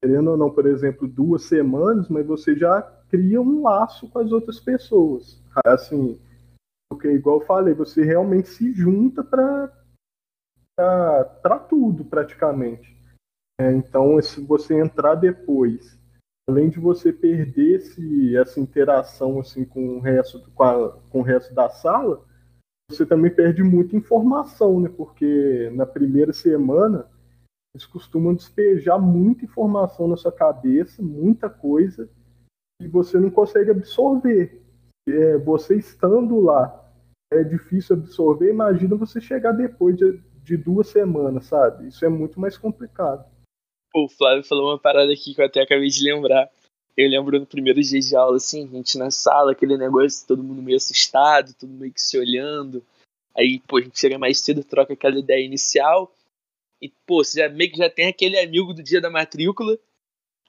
Querendo 0.03 0.31
ou 0.31 0.37
não, 0.37 0.49
por 0.49 0.65
exemplo, 0.65 1.07
duas 1.07 1.43
semanas, 1.43 2.09
mas 2.09 2.25
você 2.25 2.55
já 2.55 2.81
cria 3.09 3.39
um 3.39 3.61
laço 3.61 4.09
com 4.09 4.17
as 4.19 4.31
outras 4.31 4.59
pessoas. 4.59 5.39
Assim, 5.65 6.19
porque, 6.89 7.11
igual 7.11 7.39
eu 7.39 7.45
falei, 7.45 7.75
você 7.75 8.03
realmente 8.03 8.49
se 8.49 8.73
junta 8.73 9.23
para 9.23 9.69
tudo, 11.69 12.03
praticamente. 12.03 12.99
É, 13.61 13.71
então, 13.73 14.19
se 14.23 14.41
você 14.41 14.81
entrar 14.81 15.13
depois, 15.13 15.95
além 16.49 16.67
de 16.67 16.79
você 16.79 17.13
perder 17.13 17.75
esse, 17.75 18.35
essa 18.35 18.59
interação 18.59 19.39
assim, 19.39 19.63
com, 19.63 19.97
o 19.97 19.99
resto, 19.99 20.41
com, 20.55 20.63
a, 20.63 20.89
com 21.11 21.19
o 21.19 21.23
resto 21.23 21.53
da 21.53 21.69
sala, 21.69 22.25
você 22.89 23.05
também 23.05 23.29
perde 23.29 23.61
muita 23.61 23.95
informação, 23.95 24.79
né? 24.79 24.89
Porque 24.89 25.69
na 25.75 25.85
primeira 25.85 26.33
semana 26.33 27.07
eles 27.75 27.85
costumam 27.85 28.33
despejar 28.33 28.99
muita 28.99 29.45
informação 29.45 30.07
na 30.07 30.17
sua 30.17 30.31
cabeça, 30.31 31.03
muita 31.03 31.47
coisa, 31.47 32.09
e 32.81 32.87
você 32.87 33.19
não 33.19 33.29
consegue 33.29 33.69
absorver. 33.69 34.59
É, 35.07 35.37
você 35.37 35.75
estando 35.77 36.39
lá, 36.39 36.91
é 37.31 37.43
difícil 37.43 37.95
absorver. 37.95 38.49
Imagina 38.49 38.95
você 38.95 39.21
chegar 39.21 39.51
depois 39.51 39.95
de, 39.95 40.19
de 40.41 40.57
duas 40.57 40.87
semanas, 40.87 41.45
sabe? 41.45 41.87
Isso 41.87 42.03
é 42.03 42.09
muito 42.09 42.39
mais 42.39 42.57
complicado. 42.57 43.29
Pô, 43.91 44.05
o 44.05 44.09
Flávio 44.09 44.43
falou 44.43 44.69
uma 44.69 44.79
parada 44.79 45.11
aqui 45.11 45.35
que 45.35 45.41
eu 45.41 45.45
até 45.45 45.61
acabei 45.61 45.89
de 45.89 46.03
lembrar. 46.03 46.49
Eu 46.95 47.09
lembro 47.09 47.39
no 47.39 47.45
primeiro 47.45 47.81
dia 47.81 47.99
de 47.99 48.15
aula, 48.15 48.37
assim, 48.37 48.63
a 48.63 48.67
gente 48.67 48.97
na 48.97 49.11
sala, 49.11 49.51
aquele 49.51 49.77
negócio, 49.77 50.25
todo 50.25 50.43
mundo 50.43 50.61
meio 50.61 50.77
assustado, 50.77 51.53
todo 51.53 51.69
meio 51.69 51.91
que 51.91 52.01
se 52.01 52.17
olhando. 52.17 52.83
Aí, 53.35 53.59
pô, 53.59 53.77
a 53.77 53.81
gente 53.81 53.99
chega 53.99 54.17
mais 54.17 54.39
cedo, 54.39 54.63
troca 54.63 54.93
aquela 54.93 55.19
ideia 55.19 55.43
inicial. 55.45 56.13
E, 56.81 56.89
pô, 57.05 57.23
você 57.23 57.39
já 57.39 57.49
meio 57.49 57.71
que 57.71 57.77
já 57.77 57.89
tem 57.89 58.07
aquele 58.07 58.39
amigo 58.39 58.73
do 58.73 58.81
dia 58.81 59.01
da 59.01 59.09
matrícula, 59.09 59.77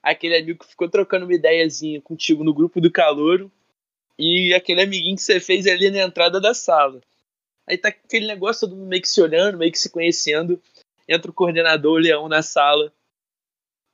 aquele 0.02 0.36
amigo 0.36 0.60
que 0.60 0.70
ficou 0.70 0.88
trocando 0.88 1.24
uma 1.24 1.34
ideiazinha 1.34 2.00
contigo 2.00 2.44
no 2.44 2.54
grupo 2.54 2.80
do 2.80 2.90
calouro, 2.90 3.50
e 4.18 4.54
aquele 4.54 4.82
amiguinho 4.82 5.16
que 5.16 5.22
você 5.22 5.40
fez 5.40 5.66
ali 5.66 5.90
na 5.90 6.02
entrada 6.02 6.40
da 6.40 6.54
sala. 6.54 7.00
Aí 7.66 7.76
tá 7.76 7.88
aquele 7.88 8.26
negócio, 8.26 8.68
todo 8.68 8.76
mundo 8.76 8.88
meio 8.88 9.02
que 9.02 9.08
se 9.08 9.20
olhando, 9.20 9.58
meio 9.58 9.72
que 9.72 9.78
se 9.78 9.90
conhecendo. 9.90 10.60
Entra 11.08 11.30
o 11.30 11.34
coordenador, 11.34 11.94
o 11.94 11.98
Leão, 11.98 12.28
na 12.28 12.42
sala 12.42 12.92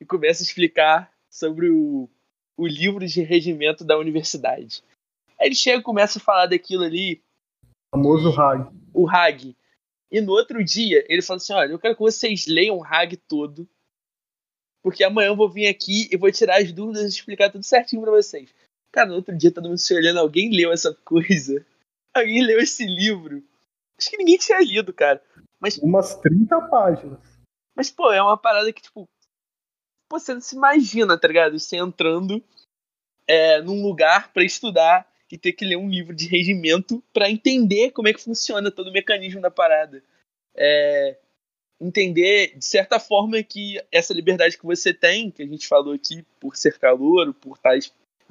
e 0.00 0.04
começa 0.04 0.42
a 0.42 0.46
explicar 0.46 1.12
sobre 1.30 1.70
o, 1.70 2.08
o 2.56 2.66
livro 2.66 3.06
de 3.06 3.22
regimento 3.22 3.84
da 3.84 3.98
universidade. 3.98 4.82
Aí 5.38 5.48
ele 5.48 5.54
chega 5.54 5.78
e 5.78 5.82
começa 5.82 6.18
a 6.18 6.22
falar 6.22 6.46
daquilo 6.46 6.84
ali. 6.84 7.22
O 7.92 7.98
famoso 7.98 8.30
RAG. 8.30 8.70
O 8.92 9.04
RAG. 9.04 9.56
E 10.10 10.20
no 10.20 10.32
outro 10.32 10.64
dia, 10.64 11.04
ele 11.08 11.22
fala 11.22 11.36
assim: 11.36 11.52
olha, 11.52 11.72
eu 11.72 11.78
quero 11.78 11.94
que 11.94 12.00
vocês 12.00 12.46
leiam 12.46 12.76
o 12.76 12.82
RAG 12.82 13.16
todo. 13.28 13.68
Porque 14.82 15.04
amanhã 15.04 15.28
eu 15.28 15.36
vou 15.36 15.50
vir 15.50 15.66
aqui 15.66 16.08
e 16.10 16.16
vou 16.16 16.30
tirar 16.30 16.60
as 16.60 16.72
dúvidas 16.72 17.04
e 17.04 17.08
explicar 17.08 17.50
tudo 17.50 17.64
certinho 17.64 18.02
pra 18.02 18.10
vocês. 18.10 18.54
Cara, 18.92 19.08
no 19.08 19.16
outro 19.16 19.36
dia, 19.36 19.52
todo 19.52 19.68
mundo 19.68 19.78
se 19.78 19.94
olhando, 19.94 20.20
alguém 20.20 20.50
leu 20.54 20.72
essa 20.72 20.94
coisa? 21.04 21.64
Alguém 22.14 22.42
leu 22.44 22.58
esse 22.58 22.86
livro? 22.86 23.42
Acho 23.98 24.10
que 24.10 24.16
ninguém 24.16 24.38
tinha 24.38 24.60
lido, 24.60 24.92
cara. 24.92 25.22
Mas, 25.60 25.76
Umas 25.78 26.14
30 26.16 26.68
páginas. 26.68 27.18
mas 27.76 27.90
pô, 27.90 28.12
é 28.12 28.22
uma 28.22 28.36
parada 28.36 28.72
que, 28.72 28.80
tipo, 28.80 29.08
pô, 30.08 30.18
você 30.18 30.34
não 30.34 30.40
se 30.40 30.56
imagina, 30.56 31.18
tá 31.18 31.28
ligado? 31.28 31.58
Você 31.58 31.76
entrando 31.76 32.42
é, 33.26 33.60
num 33.60 33.82
lugar 33.82 34.32
pra 34.32 34.42
estudar 34.42 35.06
e 35.30 35.36
ter 35.36 35.52
que 35.52 35.64
ler 35.64 35.76
um 35.76 35.88
livro 35.88 36.14
de 36.14 36.26
regimento 36.26 37.02
pra 37.12 37.30
entender 37.30 37.90
como 37.90 38.08
é 38.08 38.12
que 38.14 38.22
funciona 38.22 38.70
todo 38.70 38.88
o 38.88 38.92
mecanismo 38.92 39.40
da 39.40 39.50
parada. 39.50 40.02
É, 40.54 41.16
entender, 41.80 42.56
de 42.56 42.64
certa 42.64 42.98
forma, 42.98 43.42
que 43.42 43.80
essa 43.92 44.14
liberdade 44.14 44.56
que 44.56 44.64
você 44.64 44.92
tem, 44.92 45.30
que 45.30 45.42
a 45.42 45.46
gente 45.46 45.68
falou 45.68 45.92
aqui, 45.92 46.24
por 46.40 46.56
ser 46.56 46.78
calor, 46.78 47.34
por 47.34 47.56
estar 47.56 47.78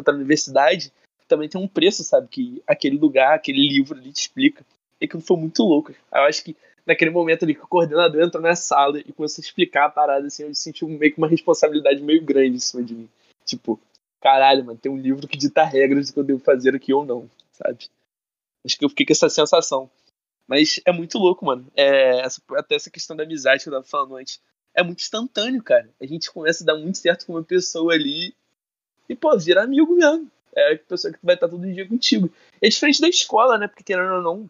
na 0.06 0.14
universidade, 0.14 0.92
também 1.28 1.48
tem 1.48 1.62
um 1.62 1.68
preço, 1.68 2.04
sabe? 2.04 2.28
Que 2.28 2.64
aquele 2.66 2.98
lugar, 2.98 3.36
aquele 3.36 3.68
livro 3.68 3.98
ali 3.98 4.12
te 4.12 4.22
explica. 4.22 4.66
E 5.00 5.06
aquilo 5.06 5.22
foi 5.22 5.38
muito 5.38 5.64
louco. 5.64 5.92
Eu 5.92 6.22
acho 6.22 6.44
que 6.44 6.56
naquele 6.88 7.12
momento 7.12 7.44
ali 7.44 7.54
que 7.54 7.64
o 7.64 7.68
coordenador 7.68 8.24
entrou 8.24 8.42
na 8.42 8.56
sala 8.56 9.00
e 9.00 9.12
começou 9.12 9.42
a 9.42 9.46
explicar 9.46 9.86
a 9.86 9.90
parada, 9.90 10.26
assim, 10.26 10.44
eu 10.44 10.56
senti 10.56 10.86
meio 10.86 11.14
que 11.14 11.18
uma 11.18 11.28
responsabilidade 11.28 12.02
meio 12.02 12.24
grande 12.24 12.56
em 12.56 12.60
cima 12.60 12.82
de 12.82 12.96
mim. 12.96 13.10
Tipo, 13.46 13.80
caralho, 14.22 14.64
mano, 14.64 14.80
tem 14.80 14.92
um 14.92 14.98
livro 14.98 15.28
que 15.28 15.38
dita 15.38 15.64
regras 15.64 16.08
do 16.08 16.14
que 16.14 16.20
eu 16.20 16.24
devo 16.24 16.40
fazer 16.40 16.74
aqui 16.74 16.94
ou 16.94 17.06
não, 17.06 17.30
sabe? 17.52 17.90
Acho 18.66 18.78
que 18.78 18.86
eu 18.86 18.90
fiquei 18.90 19.06
com 19.06 19.14
essa 19.14 19.30
sensação. 19.30 19.90
Mas 20.48 20.80
é 20.86 20.92
muito 20.94 21.18
louco, 21.18 21.46
mano. 21.46 21.68
É, 21.76 22.22
essa, 22.22 22.42
até 22.54 22.76
essa 22.76 22.90
questão 22.90 23.16
da 23.16 23.24
amizade 23.24 23.64
que 23.64 23.70
eu 23.70 23.74
tava 23.74 23.86
falando 23.86 24.16
antes. 24.16 24.42
É 24.74 24.82
muito 24.82 25.02
instantâneo, 25.02 25.62
cara. 25.62 25.90
A 26.02 26.06
gente 26.06 26.32
começa 26.32 26.64
a 26.64 26.68
dar 26.68 26.78
muito 26.78 26.98
certo 26.98 27.26
com 27.26 27.34
uma 27.34 27.44
pessoa 27.44 27.94
ali 27.94 28.34
e, 29.10 29.16
pô, 29.16 29.38
vira 29.38 29.64
amigo 29.64 29.94
mesmo. 29.94 30.32
É 30.56 30.74
a 30.74 30.78
pessoa 30.78 31.14
que 31.14 31.20
vai 31.22 31.36
estar 31.36 31.50
todo 31.50 31.72
dia 31.72 31.88
contigo. 31.88 32.32
É 32.62 32.70
diferente 32.70 33.02
da 33.02 33.10
escola, 33.10 33.58
né? 33.58 33.68
Porque, 33.68 33.84
querendo 33.84 34.14
ou 34.14 34.22
não, 34.22 34.50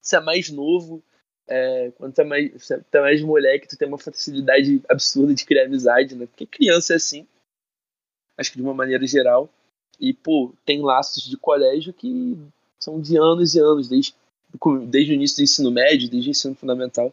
você 0.00 0.16
é 0.16 0.20
mais 0.20 0.48
novo, 0.50 1.02
é, 1.48 1.90
quando 1.92 2.14
tu 2.14 2.20
é 2.20 2.24
mais, 2.24 2.52
você 2.52 2.74
é 2.92 3.00
mais 3.00 3.22
moleque, 3.22 3.68
tu 3.68 3.76
tem 3.76 3.88
uma 3.88 3.98
facilidade 3.98 4.82
absurda 4.88 5.34
de 5.34 5.44
criar 5.44 5.64
amizade, 5.64 6.14
né? 6.14 6.26
Porque 6.26 6.46
criança 6.46 6.92
é 6.92 6.96
assim. 6.96 7.26
Acho 8.38 8.50
que 8.50 8.56
de 8.56 8.62
uma 8.62 8.74
maneira 8.74 9.06
geral. 9.06 9.48
E, 10.00 10.12
pô, 10.12 10.54
tem 10.64 10.80
laços 10.80 11.22
de 11.22 11.36
colégio 11.36 11.92
que 11.92 12.36
são 12.80 13.00
de 13.00 13.16
anos 13.16 13.54
e 13.54 13.60
anos, 13.60 13.88
desde, 13.88 14.14
desde 14.88 15.12
o 15.12 15.14
início 15.14 15.36
do 15.36 15.42
ensino 15.42 15.70
médio, 15.70 16.08
desde 16.08 16.30
o 16.30 16.32
ensino 16.32 16.54
fundamental. 16.54 17.12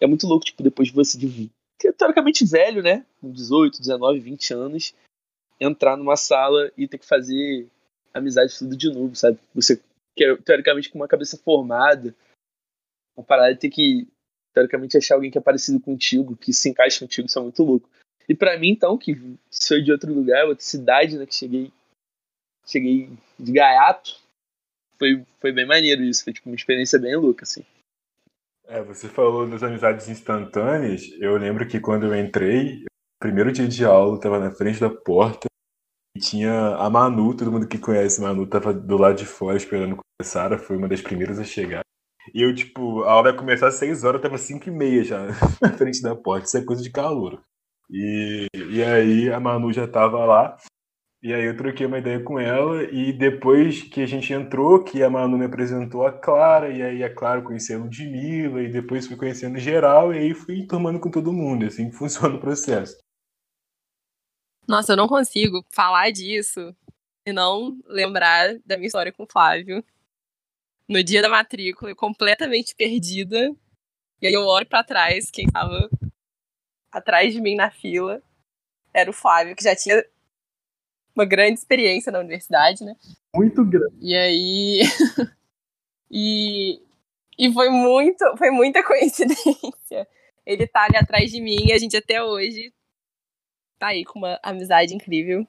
É 0.00 0.06
muito 0.06 0.26
louco, 0.26 0.44
tipo, 0.44 0.62
depois 0.62 0.88
de 0.88 0.94
você 0.94 1.18
de 1.18 1.50
teoricamente 1.96 2.44
velho, 2.44 2.82
né? 2.82 3.04
Com 3.20 3.30
18, 3.30 3.80
19, 3.80 4.20
20 4.20 4.54
anos, 4.54 4.94
entrar 5.60 5.96
numa 5.96 6.16
sala 6.16 6.70
e 6.76 6.86
ter 6.86 6.98
que 6.98 7.06
fazer 7.06 7.66
amizade 8.12 8.56
tudo 8.56 8.76
de 8.76 8.92
novo, 8.92 9.14
sabe? 9.16 9.38
Você, 9.54 9.80
teoricamente, 10.44 10.90
com 10.90 10.98
uma 10.98 11.08
cabeça 11.08 11.36
formada, 11.36 12.14
uma 13.18 13.24
parada 13.24 13.52
de 13.52 13.60
ter 13.60 13.70
que, 13.70 14.06
teoricamente, 14.54 14.96
achar 14.96 15.16
alguém 15.16 15.30
que 15.30 15.38
é 15.38 15.40
parecido 15.40 15.80
contigo, 15.80 16.36
que 16.36 16.52
se 16.52 16.70
encaixa 16.70 17.00
contigo, 17.00 17.26
isso 17.26 17.38
é 17.38 17.42
muito 17.42 17.62
louco. 17.64 17.90
E 18.28 18.34
para 18.34 18.58
mim, 18.58 18.70
então, 18.70 18.96
que 18.96 19.16
sou 19.50 19.82
de 19.82 19.90
outro 19.90 20.12
lugar, 20.12 20.46
outra 20.46 20.64
cidade, 20.64 21.18
né, 21.18 21.26
que 21.26 21.34
cheguei, 21.34 21.72
cheguei 22.64 23.10
de 23.38 23.52
gaiato, 23.52 24.20
foi, 24.96 25.24
foi 25.40 25.52
bem 25.52 25.66
maneiro 25.66 26.02
isso, 26.02 26.22
foi 26.22 26.32
tipo 26.32 26.48
uma 26.48 26.54
experiência 26.54 26.98
bem 26.98 27.16
louca, 27.16 27.44
assim. 27.44 27.64
É, 28.66 28.82
você 28.82 29.08
falou 29.08 29.48
das 29.48 29.62
amizades 29.62 30.08
instantâneas. 30.08 31.10
Eu 31.18 31.36
lembro 31.38 31.66
que 31.66 31.80
quando 31.80 32.06
eu 32.06 32.14
entrei, 32.14 32.84
primeiro 33.18 33.50
dia 33.50 33.66
de 33.66 33.84
aula, 33.84 34.14
eu 34.14 34.20
tava 34.20 34.38
na 34.38 34.50
frente 34.50 34.78
da 34.78 34.90
porta 34.90 35.46
e 36.14 36.20
tinha 36.20 36.76
a 36.76 36.90
Manu, 36.90 37.34
todo 37.34 37.50
mundo 37.50 37.66
que 37.66 37.78
conhece 37.78 38.20
Manu 38.20 38.46
tava 38.46 38.74
do 38.74 38.98
lado 38.98 39.16
de 39.16 39.24
fora 39.24 39.56
esperando 39.56 39.96
começar, 39.96 40.56
foi 40.58 40.76
uma 40.76 40.88
das 40.88 41.00
primeiras 41.00 41.38
a 41.38 41.44
chegar. 41.44 41.87
E 42.34 42.42
eu, 42.42 42.54
tipo, 42.54 43.02
a 43.04 43.12
aula 43.12 43.30
ia 43.30 43.36
começar 43.36 43.68
às 43.68 43.74
6 43.74 44.04
horas, 44.04 44.18
eu 44.18 44.22
tava 44.22 44.38
5 44.38 44.68
e 44.68 44.70
meia 44.70 45.04
já 45.04 45.26
na 45.60 45.72
frente 45.72 46.02
da 46.02 46.14
porta, 46.14 46.46
isso 46.46 46.58
é 46.58 46.64
coisa 46.64 46.82
de 46.82 46.90
calor. 46.90 47.42
E, 47.90 48.46
e 48.54 48.82
aí 48.82 49.32
a 49.32 49.40
Manu 49.40 49.72
já 49.72 49.86
tava 49.86 50.24
lá, 50.24 50.56
e 51.22 51.32
aí 51.32 51.46
eu 51.46 51.56
troquei 51.56 51.86
uma 51.86 51.98
ideia 51.98 52.22
com 52.22 52.38
ela, 52.38 52.84
e 52.84 53.12
depois 53.12 53.82
que 53.82 54.02
a 54.02 54.06
gente 54.06 54.32
entrou, 54.32 54.84
que 54.84 55.02
a 55.02 55.10
Manu 55.10 55.38
me 55.38 55.46
apresentou 55.46 56.06
a 56.06 56.12
Clara, 56.12 56.70
e 56.70 56.82
aí 56.82 57.02
a 57.02 57.12
Clara 57.12 57.42
conheceu 57.42 57.80
a 57.80 57.82
Ludmilla, 57.82 58.62
e 58.62 58.70
depois 58.70 59.06
fui 59.06 59.16
conhecendo 59.16 59.58
geral, 59.58 60.14
e 60.14 60.18
aí 60.18 60.34
fui 60.34 60.66
tomando 60.66 61.00
com 61.00 61.10
todo 61.10 61.32
mundo, 61.32 61.66
assim 61.66 61.90
que 61.90 61.96
funciona 61.96 62.36
o 62.36 62.40
processo. 62.40 62.96
Nossa, 64.68 64.92
eu 64.92 64.96
não 64.96 65.08
consigo 65.08 65.64
falar 65.70 66.10
disso 66.10 66.76
e 67.26 67.32
não 67.32 67.78
lembrar 67.86 68.58
da 68.66 68.76
minha 68.76 68.86
história 68.86 69.10
com 69.10 69.24
o 69.24 69.28
Flávio. 69.30 69.82
No 70.88 71.04
dia 71.04 71.20
da 71.20 71.28
matrícula, 71.28 71.90
eu 71.90 71.96
completamente 71.96 72.74
perdida. 72.74 73.54
E 74.22 74.26
aí 74.26 74.32
eu 74.32 74.46
olho 74.46 74.66
para 74.66 74.82
trás, 74.82 75.30
quem 75.30 75.46
tava 75.46 75.88
atrás 76.90 77.32
de 77.32 77.40
mim 77.40 77.54
na 77.54 77.70
fila 77.70 78.22
era 78.92 79.10
o 79.10 79.12
Flávio, 79.12 79.54
que 79.54 79.62
já 79.62 79.76
tinha 79.76 80.02
uma 81.14 81.26
grande 81.26 81.58
experiência 81.58 82.10
na 82.10 82.20
universidade, 82.20 82.84
né? 82.84 82.96
Muito 83.34 83.64
grande. 83.64 83.96
E 84.00 84.16
aí. 84.16 84.80
e, 86.10 86.80
e 87.38 87.52
foi 87.52 87.68
muito, 87.68 88.24
foi 88.36 88.50
muita 88.50 88.82
coincidência. 88.86 90.08
Ele 90.46 90.66
tá 90.66 90.84
ali 90.84 90.96
atrás 90.96 91.30
de 91.30 91.40
mim 91.40 91.66
e 91.66 91.72
a 91.72 91.78
gente 91.78 91.96
até 91.96 92.22
hoje 92.22 92.72
tá 93.78 93.88
aí 93.88 94.04
com 94.04 94.18
uma 94.20 94.40
amizade 94.42 94.94
incrível. 94.94 95.46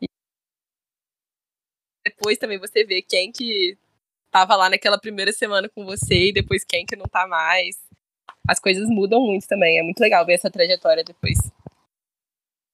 E 0.00 0.06
depois 2.04 2.38
também 2.38 2.58
você 2.58 2.84
vê 2.84 3.02
quem 3.02 3.30
que 3.30 3.76
tava 4.32 4.56
lá 4.56 4.70
naquela 4.70 4.98
primeira 4.98 5.30
semana 5.30 5.68
com 5.68 5.84
você 5.84 6.30
e 6.30 6.32
depois 6.32 6.64
quem 6.64 6.86
que 6.86 6.96
não 6.96 7.04
tá 7.04 7.28
mais. 7.28 7.76
As 8.48 8.58
coisas 8.58 8.88
mudam 8.88 9.20
muito 9.20 9.46
também. 9.46 9.78
É 9.78 9.82
muito 9.82 10.00
legal 10.00 10.24
ver 10.24 10.32
essa 10.32 10.50
trajetória 10.50 11.04
depois. 11.04 11.38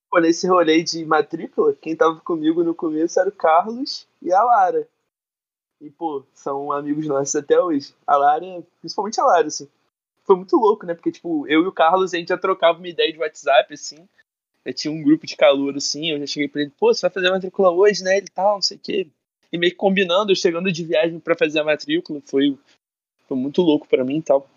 Pô, 0.08 0.20
nesse 0.20 0.46
rolê 0.46 0.82
de 0.82 1.04
matrícula, 1.04 1.74
quem 1.74 1.94
tava 1.94 2.18
comigo 2.20 2.64
no 2.64 2.74
começo 2.74 3.20
era 3.20 3.28
o 3.28 3.32
Carlos 3.32 4.08
e 4.22 4.32
a 4.32 4.42
Lara. 4.42 4.88
E, 5.80 5.90
pô, 5.90 6.24
são 6.32 6.72
amigos 6.72 7.06
nossos 7.06 7.36
até 7.36 7.60
hoje. 7.60 7.94
A 8.06 8.16
Lara, 8.16 8.64
principalmente 8.80 9.20
a 9.20 9.24
Lara, 9.24 9.48
assim. 9.48 9.68
Foi 10.24 10.36
muito 10.36 10.56
louco, 10.56 10.86
né? 10.86 10.94
Porque, 10.94 11.12
tipo, 11.12 11.46
eu 11.46 11.62
e 11.62 11.66
o 11.66 11.72
Carlos, 11.72 12.14
a 12.14 12.16
gente 12.16 12.28
já 12.28 12.38
trocava 12.38 12.78
uma 12.78 12.88
ideia 12.88 13.12
de 13.12 13.18
WhatsApp, 13.18 13.74
assim. 13.74 14.08
Eu 14.64 14.72
tinha 14.72 14.92
um 14.92 15.02
grupo 15.02 15.26
de 15.26 15.36
calor, 15.36 15.76
assim. 15.76 16.10
Eu 16.10 16.18
já 16.20 16.26
cheguei 16.26 16.48
pra 16.48 16.62
ele, 16.62 16.72
pô, 16.78 16.92
você 16.92 17.02
vai 17.02 17.10
fazer 17.10 17.30
matrícula 17.30 17.70
hoje, 17.70 18.02
né? 18.02 18.16
Ele 18.16 18.28
tal, 18.28 18.56
não 18.56 18.62
sei 18.62 18.76
o 18.76 18.80
quê. 18.80 19.10
E 19.52 19.58
meio 19.58 19.72
que 19.72 19.78
combinando, 19.78 20.34
chegando 20.36 20.70
de 20.70 20.84
viagem 20.84 21.18
para 21.18 21.36
fazer 21.36 21.60
a 21.60 21.64
matrícula. 21.64 22.20
Foi, 22.26 22.58
foi 23.26 23.36
muito 23.36 23.62
louco 23.62 23.88
para 23.88 24.04
mim 24.04 24.18
e 24.18 24.22
tal. 24.22 24.48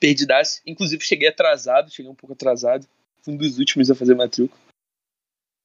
Perdidaço. 0.00 0.60
Inclusive, 0.66 1.04
cheguei 1.04 1.28
atrasado, 1.28 1.90
cheguei 1.90 2.10
um 2.10 2.14
pouco 2.14 2.32
atrasado. 2.32 2.86
Fui 3.22 3.34
um 3.34 3.36
dos 3.36 3.58
últimos 3.58 3.90
a 3.90 3.94
fazer 3.94 4.14
matrícula. 4.14 4.60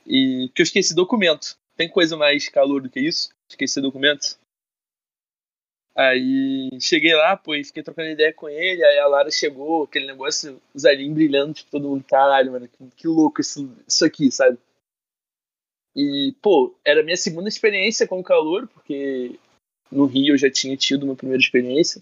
E 0.05 0.49
que 0.53 0.61
eu 0.61 0.63
esqueci 0.63 0.93
documento. 0.93 1.55
Tem 1.75 1.89
coisa 1.89 2.15
mais 2.15 2.49
calor 2.49 2.81
do 2.81 2.89
que 2.89 2.99
isso? 2.99 3.29
Esqueci 3.49 3.81
documento. 3.81 4.37
Aí 5.95 6.69
cheguei 6.79 7.13
lá, 7.13 7.37
pô, 7.37 7.53
e 7.53 7.63
fiquei 7.63 7.83
trocando 7.83 8.09
ideia 8.09 8.33
com 8.33 8.49
ele, 8.49 8.83
aí 8.83 8.97
a 8.97 9.05
Lara 9.05 9.29
chegou, 9.29 9.83
aquele 9.83 10.07
negócio, 10.07 10.59
os 10.73 10.85
olhinhos 10.85 11.13
brilhando, 11.13 11.53
tipo, 11.53 11.69
todo 11.69 11.87
mundo, 11.87 12.03
caralho, 12.03 12.51
mano, 12.51 12.67
que, 12.67 12.89
que 12.95 13.07
louco 13.07 13.41
isso, 13.41 13.71
isso 13.87 14.03
aqui, 14.03 14.31
sabe? 14.31 14.57
E, 15.95 16.33
pô, 16.41 16.75
era 16.83 17.03
minha 17.03 17.17
segunda 17.17 17.47
experiência 17.47 18.07
com 18.07 18.23
calor, 18.23 18.67
porque 18.67 19.39
no 19.91 20.05
Rio 20.05 20.33
eu 20.33 20.37
já 20.37 20.49
tinha 20.49 20.75
tido 20.75 21.03
uma 21.03 21.15
primeira 21.15 21.41
experiência, 21.41 22.01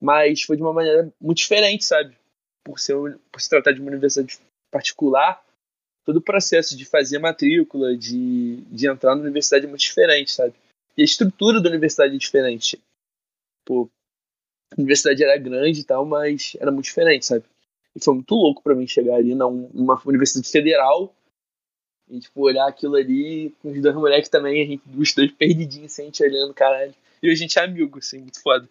mas 0.00 0.42
foi 0.42 0.56
de 0.56 0.62
uma 0.62 0.72
maneira 0.72 1.12
muito 1.20 1.38
diferente, 1.38 1.84
sabe? 1.84 2.16
Por, 2.64 2.78
ser, 2.78 2.94
por 3.32 3.40
se 3.40 3.48
tratar 3.48 3.72
de 3.72 3.80
uma 3.80 3.90
universidade 3.90 4.38
particular, 4.70 5.42
todo 6.04 6.16
o 6.16 6.22
processo 6.22 6.76
de 6.76 6.84
fazer 6.84 7.18
matrícula, 7.18 7.96
de, 7.96 8.56
de 8.66 8.86
entrar 8.86 9.14
na 9.14 9.22
universidade 9.22 9.64
é 9.64 9.68
muito 9.68 9.80
diferente, 9.80 10.32
sabe? 10.32 10.54
E 10.96 11.02
a 11.02 11.04
estrutura 11.04 11.60
da 11.60 11.70
universidade 11.70 12.14
é 12.14 12.18
diferente. 12.18 12.78
Pô, 13.64 13.88
a 14.72 14.80
universidade 14.80 15.22
era 15.22 15.38
grande 15.38 15.80
e 15.80 15.84
tal, 15.84 16.04
mas 16.04 16.56
era 16.60 16.70
muito 16.70 16.84
diferente, 16.84 17.24
sabe? 17.24 17.44
E 17.94 18.04
foi 18.04 18.14
muito 18.14 18.34
louco 18.34 18.62
para 18.62 18.74
mim 18.74 18.86
chegar 18.86 19.16
ali 19.16 19.34
numa 19.34 20.00
universidade 20.04 20.50
federal 20.50 21.14
e, 22.10 22.20
tipo, 22.20 22.42
olhar 22.42 22.66
aquilo 22.66 22.96
ali 22.96 23.54
com 23.60 23.70
os 23.70 23.80
dois 23.80 23.94
moleques 23.94 24.28
também, 24.28 24.62
a 24.62 24.66
gente, 24.66 24.82
os 24.96 25.14
dois 25.14 25.30
perdidinhos, 25.32 25.92
assim, 25.92 26.02
a 26.02 26.04
gente 26.06 26.22
olhando, 26.22 26.54
caralho. 26.54 26.94
E 27.22 27.30
a 27.30 27.34
gente 27.34 27.58
é 27.58 27.64
amigo, 27.64 27.98
assim, 27.98 28.20
muito 28.20 28.40
foda. 28.42 28.68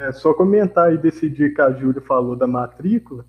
É, 0.00 0.12
só 0.12 0.34
comentar 0.34 0.96
desse 0.98 1.28
dia 1.28 1.52
que 1.52 1.60
a 1.60 1.72
Júlia 1.72 2.02
falou 2.02 2.36
da 2.36 2.46
matrícula. 2.46 3.24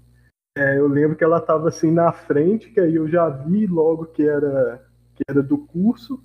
É, 0.57 0.77
eu 0.77 0.87
lembro 0.87 1.15
que 1.15 1.23
ela 1.23 1.37
estava 1.37 1.69
assim 1.69 1.91
na 1.91 2.11
frente, 2.11 2.71
que 2.71 2.79
aí 2.79 2.95
eu 2.95 3.07
já 3.07 3.29
vi 3.29 3.67
logo 3.67 4.07
que 4.07 4.27
era, 4.27 4.85
que 5.15 5.23
era 5.29 5.41
do 5.41 5.59
curso. 5.59 6.21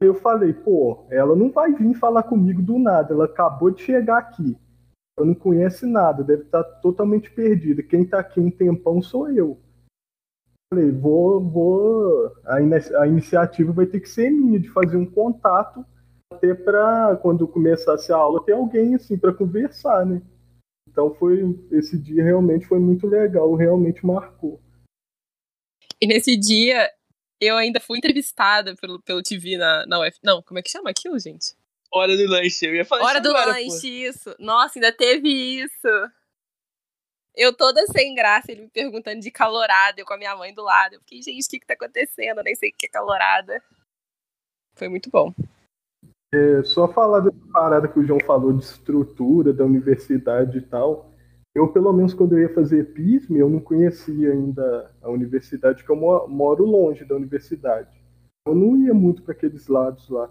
Eu 0.00 0.14
falei, 0.14 0.52
pô, 0.52 1.06
ela 1.10 1.34
não 1.34 1.50
vai 1.50 1.72
vir 1.72 1.94
falar 1.94 2.24
comigo 2.24 2.60
do 2.60 2.78
nada, 2.78 3.14
ela 3.14 3.24
acabou 3.24 3.70
de 3.70 3.82
chegar 3.82 4.18
aqui. 4.18 4.56
Ela 5.16 5.26
não 5.26 5.34
conhece 5.34 5.86
nada, 5.86 6.22
deve 6.22 6.42
estar 6.42 6.62
tá 6.62 6.70
totalmente 6.80 7.30
perdida. 7.30 7.82
Quem 7.82 8.02
está 8.02 8.20
aqui 8.20 8.38
um 8.38 8.50
tempão 8.50 9.00
sou 9.00 9.30
eu. 9.30 9.58
Falei, 10.72 10.90
vou, 10.90 11.40
vou. 11.40 12.32
A, 12.44 12.60
in 12.60 12.70
a 12.74 13.06
iniciativa 13.06 13.72
vai 13.72 13.86
ter 13.86 14.00
que 14.00 14.08
ser 14.08 14.30
minha, 14.30 14.60
de 14.60 14.68
fazer 14.68 14.96
um 14.96 15.10
contato, 15.10 15.84
até 16.32 16.54
para 16.54 17.16
quando 17.22 17.48
começasse 17.48 18.12
a 18.12 18.16
aula 18.16 18.44
ter 18.44 18.52
alguém 18.52 18.94
assim 18.94 19.18
para 19.18 19.32
conversar, 19.32 20.04
né? 20.04 20.22
Então 20.88 21.14
foi 21.14 21.42
esse 21.70 21.98
dia 21.98 22.22
realmente 22.22 22.66
foi 22.66 22.78
muito 22.78 23.06
legal, 23.06 23.54
realmente 23.54 24.04
marcou. 24.04 24.60
E 26.00 26.06
nesse 26.06 26.36
dia 26.36 26.90
eu 27.40 27.56
ainda 27.56 27.80
fui 27.80 27.98
entrevistada 27.98 28.74
pelo, 28.76 29.00
pelo 29.02 29.22
TV 29.22 29.56
na, 29.56 29.86
na 29.86 30.00
UF. 30.00 30.18
Não, 30.22 30.42
como 30.42 30.58
é 30.58 30.62
que 30.62 30.70
chama 30.70 30.90
aquilo, 30.90 31.18
gente? 31.18 31.56
Hora 31.90 32.16
do 32.16 32.26
lanche, 32.26 32.66
eu 32.66 32.74
ia 32.74 32.84
falar 32.84 33.04
Hora 33.04 33.20
do 33.20 33.30
agora, 33.30 33.52
lanche, 33.52 33.80
pô. 33.80 34.08
isso. 34.08 34.36
Nossa, 34.38 34.78
ainda 34.78 34.92
teve 34.92 35.28
isso. 35.28 35.88
Eu 37.40 37.56
toda 37.56 37.86
sem 37.86 38.16
graça, 38.16 38.50
ele 38.50 38.62
me 38.62 38.68
perguntando 38.68 39.20
de 39.20 39.30
calorada, 39.30 40.00
eu 40.00 40.04
com 40.04 40.12
a 40.12 40.18
minha 40.18 40.34
mãe 40.34 40.52
do 40.52 40.64
lado. 40.64 40.94
Eu 40.94 41.00
fiquei, 41.02 41.22
gente, 41.22 41.46
o 41.46 41.50
que 41.50 41.60
que 41.60 41.66
tá 41.68 41.74
acontecendo? 41.74 42.38
Eu 42.38 42.42
nem 42.44 42.56
sei 42.56 42.70
o 42.70 42.74
que 42.76 42.86
é 42.86 42.90
calorada. 42.90 43.62
Foi 44.74 44.88
muito 44.88 45.08
bom. 45.08 45.32
É, 46.34 46.64
só 46.64 46.88
falar 46.88 47.20
dessa 47.20 47.46
parada 47.52 47.86
que 47.86 47.96
o 47.96 48.04
João 48.04 48.18
falou 48.26 48.52
de 48.52 48.64
estrutura 48.64 49.52
da 49.52 49.64
universidade 49.64 50.58
e 50.58 50.62
tal. 50.62 51.12
Eu, 51.54 51.72
pelo 51.72 51.92
menos, 51.92 52.12
quando 52.12 52.36
eu 52.36 52.42
ia 52.42 52.52
fazer 52.52 52.92
PISM, 52.92 53.36
eu 53.36 53.48
não 53.48 53.60
conhecia 53.60 54.32
ainda 54.32 54.92
a 55.00 55.08
universidade, 55.08 55.84
porque 55.84 55.92
eu 55.92 56.28
moro 56.28 56.64
longe 56.64 57.04
da 57.04 57.14
universidade. 57.14 58.02
Eu 58.48 58.54
não 58.56 58.76
ia 58.76 58.92
muito 58.92 59.22
para 59.22 59.32
aqueles 59.32 59.68
lados 59.68 60.08
lá. 60.08 60.28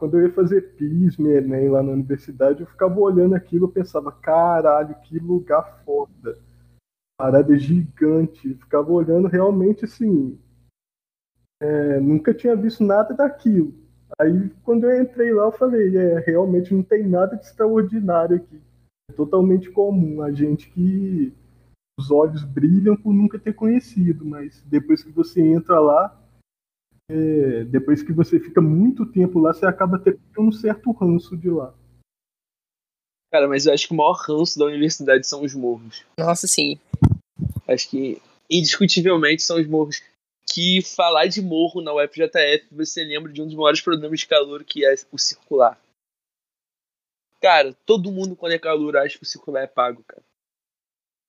Quando 0.00 0.16
eu 0.16 0.26
ia 0.26 0.32
fazer 0.32 0.62
PISM, 0.76 1.26
Enem 1.26 1.68
lá 1.68 1.82
na 1.82 1.92
universidade, 1.92 2.62
eu 2.62 2.66
ficava 2.66 2.98
olhando 2.98 3.34
aquilo 3.34 3.68
e 3.68 3.72
pensava, 3.72 4.10
caralho, 4.10 4.94
que 5.02 5.18
lugar 5.18 5.82
foda. 5.84 6.38
Parada 7.18 7.54
gigante. 7.58 8.48
Eu 8.48 8.56
ficava 8.56 8.90
olhando 8.90 9.28
realmente 9.28 9.84
assim. 9.84 10.40
É, 11.62 12.00
nunca 12.00 12.32
tinha 12.32 12.56
visto 12.56 12.82
nada 12.82 13.12
daquilo. 13.12 13.74
Aí 14.18 14.48
quando 14.64 14.88
eu 14.88 15.02
entrei 15.02 15.34
lá, 15.34 15.44
eu 15.44 15.52
falei, 15.52 15.94
é, 15.94 16.18
realmente 16.20 16.72
não 16.72 16.82
tem 16.82 17.06
nada 17.06 17.36
de 17.36 17.44
extraordinário 17.44 18.36
aqui. 18.36 18.58
É 19.10 19.12
totalmente 19.12 19.70
comum. 19.70 20.22
A 20.22 20.32
gente 20.32 20.70
que 20.70 21.30
os 21.98 22.10
olhos 22.10 22.42
brilham 22.42 22.96
por 22.96 23.12
nunca 23.12 23.38
ter 23.38 23.52
conhecido, 23.52 24.24
mas 24.24 24.64
depois 24.66 25.04
que 25.04 25.10
você 25.10 25.42
entra 25.42 25.78
lá, 25.78 26.18
é, 27.10 27.64
depois 27.64 28.02
que 28.02 28.12
você 28.12 28.38
fica 28.38 28.60
muito 28.60 29.04
tempo 29.04 29.40
lá, 29.40 29.52
você 29.52 29.66
acaba 29.66 29.98
tendo 29.98 30.20
um 30.38 30.52
certo 30.52 30.92
ranço 30.92 31.36
de 31.36 31.50
lá. 31.50 31.74
Cara, 33.32 33.48
mas 33.48 33.66
eu 33.66 33.72
acho 33.72 33.88
que 33.88 33.92
o 33.92 33.96
maior 33.96 34.12
ranço 34.12 34.58
da 34.58 34.64
universidade 34.64 35.26
são 35.26 35.42
os 35.42 35.54
morros. 35.54 36.04
Nossa, 36.16 36.46
sim. 36.46 36.78
Acho 37.66 37.88
que 37.88 38.22
indiscutivelmente 38.48 39.42
são 39.42 39.60
os 39.60 39.66
morros. 39.66 40.02
Que 40.52 40.82
falar 40.82 41.26
de 41.26 41.40
morro 41.40 41.80
na 41.80 41.94
UFJF, 41.94 42.66
você 42.72 43.04
lembra 43.04 43.32
de 43.32 43.40
um 43.40 43.46
dos 43.46 43.54
maiores 43.54 43.80
problemas 43.80 44.18
de 44.18 44.26
calor 44.26 44.64
que 44.64 44.84
é 44.84 44.94
o 45.12 45.18
circular. 45.18 45.80
Cara, 47.40 47.72
todo 47.86 48.10
mundo 48.10 48.34
quando 48.36 48.52
é 48.52 48.58
calor 48.58 48.96
acha 48.96 49.16
que 49.16 49.22
o 49.22 49.26
circular 49.26 49.62
é 49.62 49.66
pago, 49.68 50.02
cara. 50.06 50.22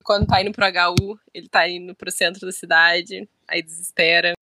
Quando 0.04 0.26
tá 0.26 0.41
indo 0.41 0.52
pro 0.52 0.65
HU, 0.65 1.20
ele 1.32 1.48
tá 1.48 1.70
indo 1.70 1.94
pro 1.94 2.12
centro 2.12 2.46
da 2.46 2.52
cidade, 2.52 3.30
aí 3.48 3.62
desespera. 3.62 4.34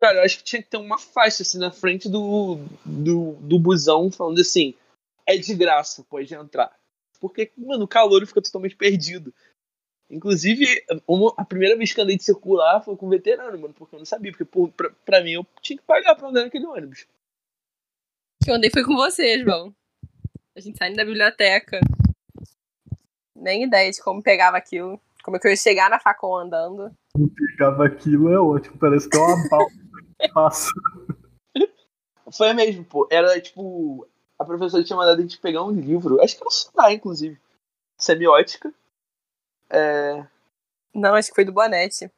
Cara, 0.00 0.18
eu 0.18 0.22
acho 0.24 0.38
que 0.38 0.44
tinha 0.44 0.62
que 0.62 0.70
ter 0.70 0.78
uma 0.78 0.98
faixa 0.98 1.42
assim 1.42 1.58
na 1.58 1.70
frente 1.70 2.08
do, 2.08 2.58
do, 2.84 3.32
do 3.34 3.58
busão 3.58 4.10
falando 4.10 4.40
assim: 4.40 4.74
é 5.26 5.36
de 5.36 5.54
graça, 5.54 6.04
pode 6.08 6.34
entrar. 6.34 6.74
Porque, 7.20 7.52
mano, 7.56 7.84
o 7.84 7.88
calor 7.88 8.26
fica 8.26 8.40
totalmente 8.40 8.76
perdido. 8.76 9.32
Inclusive, 10.10 10.66
uma, 11.06 11.32
a 11.36 11.44
primeira 11.44 11.76
vez 11.76 11.92
que 11.92 12.00
andei 12.00 12.16
de 12.16 12.24
circular 12.24 12.82
foi 12.82 12.96
com 12.96 13.06
um 13.06 13.10
veterano, 13.10 13.58
mano, 13.58 13.74
porque 13.74 13.94
eu 13.94 13.98
não 13.98 14.06
sabia. 14.06 14.32
Porque, 14.32 14.44
por, 14.44 14.72
pra, 14.72 14.90
pra 15.04 15.22
mim, 15.22 15.32
eu 15.32 15.46
tinha 15.60 15.76
que 15.76 15.84
pagar 15.84 16.16
pra 16.16 16.28
andar 16.28 16.44
naquele 16.44 16.66
ônibus. 16.66 17.06
Eu 18.46 18.54
andei 18.54 18.70
foi 18.70 18.82
com 18.82 18.96
você, 18.96 19.38
João. 19.38 19.72
A 20.56 20.60
gente 20.60 20.78
saindo 20.78 20.96
da 20.96 21.04
biblioteca. 21.04 21.78
Nem 23.36 23.64
ideia 23.64 23.90
de 23.90 24.02
como 24.02 24.22
pegava 24.22 24.56
aquilo. 24.56 24.98
Como 25.22 25.36
é 25.36 25.40
que 25.40 25.46
eu 25.46 25.50
ia 25.50 25.56
chegar 25.56 25.90
na 25.90 26.00
Facom 26.00 26.36
andando. 26.36 26.90
Como 27.12 27.30
pegava 27.30 27.86
aquilo 27.86 28.30
é 28.30 28.40
ótimo, 28.40 28.78
parece 28.78 29.08
que 29.08 29.16
é 29.16 29.20
uma 29.20 29.36
bala. 29.48 29.66
Nossa. 30.34 30.70
Foi 32.32 32.52
mesmo, 32.52 32.84
pô. 32.84 33.08
Era 33.10 33.40
tipo. 33.40 34.06
A 34.38 34.44
professora 34.44 34.82
tinha 34.82 34.96
mandado 34.96 35.18
a 35.18 35.22
gente 35.22 35.38
pegar 35.38 35.62
um 35.62 35.70
livro, 35.70 36.20
acho 36.22 36.34
que 36.34 36.42
era 36.42 36.48
um 36.48 36.50
Sonai, 36.50 36.94
inclusive. 36.94 37.38
Semiótica. 37.98 38.72
É... 39.68 40.24
Não, 40.94 41.14
acho 41.14 41.28
que 41.28 41.34
foi 41.34 41.44
do 41.44 41.52
Bonete. 41.52 42.10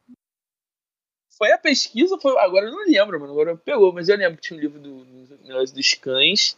Foi 1.37 1.51
a 1.51 1.59
pesquisa, 1.59 2.19
foi. 2.19 2.39
Agora 2.39 2.67
eu 2.67 2.73
não 2.73 2.85
lembro, 2.85 3.19
mano. 3.19 3.33
Agora 3.33 3.57
pegou, 3.57 3.93
mas 3.93 4.09
eu 4.09 4.17
lembro 4.17 4.37
que 4.37 4.49
tinha 4.49 4.57
um 4.57 4.61
livro 4.61 4.79
do, 4.79 5.05
do 5.05 5.73
dos 5.73 5.95
cães. 5.95 6.57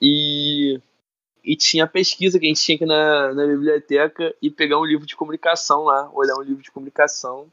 E. 0.00 0.80
E 1.44 1.54
tinha 1.54 1.84
a 1.84 1.88
pesquisa 1.88 2.40
que 2.40 2.46
a 2.46 2.48
gente 2.48 2.60
tinha 2.60 2.76
que 2.76 2.82
ir 2.82 2.88
na, 2.88 3.32
na 3.32 3.46
biblioteca 3.46 4.34
e 4.42 4.50
pegar 4.50 4.80
um 4.80 4.84
livro 4.84 5.06
de 5.06 5.14
comunicação 5.14 5.84
lá, 5.84 6.10
olhar 6.12 6.34
um 6.34 6.42
livro 6.42 6.60
de 6.60 6.72
comunicação 6.72 7.48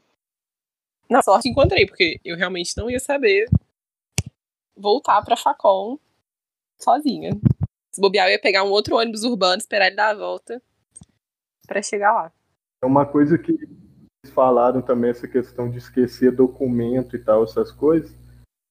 na 1.08 1.22
sorte 1.22 1.48
encontrei, 1.48 1.86
porque 1.86 2.20
eu 2.24 2.36
realmente 2.36 2.76
não 2.76 2.90
ia 2.90 3.00
saber 3.00 3.48
voltar 4.76 5.22
pra 5.22 5.36
Facom 5.36 5.98
sozinha. 6.80 7.32
Se 7.92 8.00
bobear, 8.00 8.26
eu 8.26 8.32
ia 8.32 8.40
pegar 8.40 8.64
um 8.64 8.70
outro 8.70 8.96
ônibus 8.96 9.22
urbano, 9.22 9.58
esperar 9.58 9.86
ele 9.86 9.96
dar 9.96 10.10
a 10.10 10.14
volta 10.14 10.60
para 11.66 11.82
chegar 11.82 12.12
lá. 12.12 12.32
É 12.82 12.86
uma 12.86 13.06
coisa 13.06 13.38
que 13.38 13.52
eles 13.52 14.34
falaram 14.34 14.82
também, 14.82 15.10
essa 15.10 15.28
questão 15.28 15.70
de 15.70 15.78
esquecer 15.78 16.32
documento 16.32 17.16
e 17.16 17.18
tal, 17.18 17.44
essas 17.44 17.70
coisas. 17.70 18.14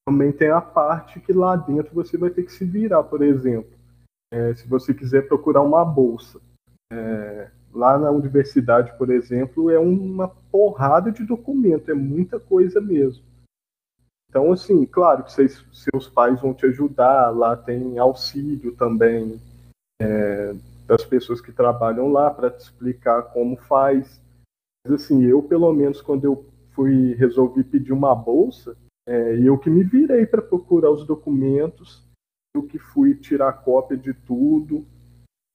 também 0.07 0.33
tem 0.33 0.49
a 0.49 0.59
parte 0.59 1.21
que 1.21 1.31
lá 1.31 1.55
dentro 1.55 1.93
você 1.93 2.17
vai 2.17 2.29
ter 2.29 2.43
que 2.43 2.51
se 2.51 2.65
virar, 2.65 3.03
por 3.03 3.21
exemplo. 3.21 3.71
É, 4.31 4.53
se 4.55 4.67
você 4.67 4.93
quiser 4.93 5.27
procurar 5.27 5.61
uma 5.61 5.85
bolsa. 5.85 6.41
É, 6.91 7.49
lá 7.73 7.97
na 7.97 8.11
universidade, 8.11 8.95
por 8.97 9.09
exemplo, 9.09 9.69
é 9.69 9.79
uma 9.79 10.27
porrada 10.27 11.11
de 11.11 11.23
documento, 11.23 11.89
é 11.89 11.93
muita 11.93 12.39
coisa 12.39 12.79
mesmo. 12.79 13.23
Então, 14.29 14.51
assim, 14.51 14.85
claro 14.85 15.23
que 15.23 15.31
vocês, 15.31 15.63
seus 15.71 16.07
pais 16.07 16.41
vão 16.41 16.53
te 16.53 16.65
ajudar, 16.65 17.29
lá 17.29 17.55
tem 17.55 17.99
auxílio 17.99 18.75
também 18.75 19.39
é, 20.01 20.55
das 20.87 21.05
pessoas 21.05 21.39
que 21.39 21.51
trabalham 21.51 22.11
lá 22.11 22.31
para 22.31 22.49
te 22.49 22.61
explicar 22.61 23.23
como 23.33 23.55
faz. 23.55 24.19
Mas, 24.85 25.03
assim, 25.03 25.23
eu, 25.23 25.43
pelo 25.43 25.71
menos, 25.71 26.01
quando 26.01 26.25
eu 26.25 26.45
fui 26.71 27.13
resolvi 27.13 27.63
pedir 27.63 27.93
uma 27.93 28.15
bolsa, 28.15 28.75
é, 29.07 29.37
eu 29.37 29.57
que 29.57 29.69
me 29.69 29.83
virei 29.83 30.25
para 30.25 30.41
procurar 30.41 30.89
os 30.89 31.05
documentos, 31.05 32.03
eu 32.55 32.63
que 32.63 32.79
fui 32.79 33.15
tirar 33.15 33.53
cópia 33.53 33.97
de 33.97 34.13
tudo. 34.13 34.85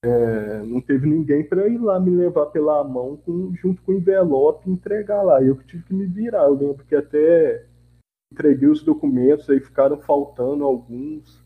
É, 0.04 0.62
não 0.62 0.80
teve 0.80 1.08
ninguém 1.08 1.44
para 1.44 1.66
ir 1.66 1.78
lá 1.78 1.98
me 1.98 2.10
levar 2.10 2.46
pela 2.46 2.84
mão 2.84 3.16
com, 3.16 3.52
junto 3.56 3.82
com 3.82 3.92
o 3.92 3.94
envelope 3.96 4.68
e 4.68 4.72
entregar 4.72 5.22
lá. 5.22 5.42
Eu 5.42 5.56
que 5.56 5.66
tive 5.66 5.82
que 5.84 5.94
me 5.94 6.06
virar. 6.06 6.44
Eu 6.44 6.54
lembro 6.54 6.84
que 6.84 6.94
até 6.94 7.66
entreguei 8.32 8.68
os 8.68 8.82
documentos, 8.82 9.48
aí 9.50 9.60
ficaram 9.60 10.00
faltando 10.00 10.64
alguns. 10.64 11.44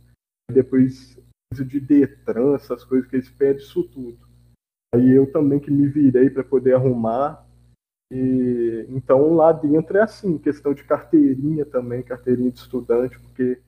Depois, 0.50 1.18
de 1.54 1.80
Detran, 1.80 2.54
essas 2.54 2.84
coisas 2.84 3.08
que 3.08 3.16
eles 3.16 3.30
pedem, 3.30 3.62
isso 3.62 3.84
tudo. 3.84 4.18
Aí 4.94 5.10
eu 5.10 5.30
também 5.32 5.58
que 5.58 5.70
me 5.70 5.86
virei 5.86 6.28
para 6.28 6.44
poder 6.44 6.74
arrumar. 6.74 7.46
E, 8.12 8.86
então 8.90 9.34
lá 9.34 9.52
dentro 9.52 9.96
é 9.96 10.02
assim, 10.02 10.36
questão 10.36 10.74
de 10.74 10.84
carteirinha 10.84 11.64
também, 11.64 12.02
carteirinha 12.02 12.50
de 12.50 12.58
estudante, 12.58 13.18
porque 13.18 13.62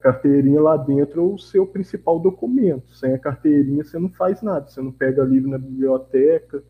carteirinha 0.00 0.60
lá 0.60 0.76
dentro 0.76 1.20
é 1.20 1.24
o 1.24 1.38
seu 1.38 1.66
principal 1.66 2.18
documento. 2.18 2.94
Sem 2.94 3.14
a 3.14 3.18
carteirinha 3.18 3.84
você 3.84 3.98
não 3.98 4.10
faz 4.10 4.42
nada, 4.42 4.68
você 4.68 4.80
não 4.80 4.92
pega 4.92 5.24
livro 5.24 5.50
na 5.50 5.58
biblioteca, 5.58 6.62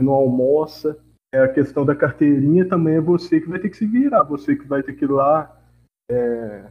não 0.00 0.12
almoça. 0.12 0.98
É 1.34 1.40
a 1.40 1.52
questão 1.52 1.84
da 1.84 1.94
carteirinha 1.94 2.68
também 2.68 2.96
é 2.96 3.00
você 3.00 3.40
que 3.40 3.48
vai 3.48 3.58
ter 3.58 3.70
que 3.70 3.76
se 3.76 3.86
virar, 3.86 4.22
você 4.22 4.54
que 4.54 4.66
vai 4.66 4.82
ter 4.82 4.94
que 4.94 5.04
ir 5.04 5.10
lá. 5.10 5.58
É... 6.10 6.70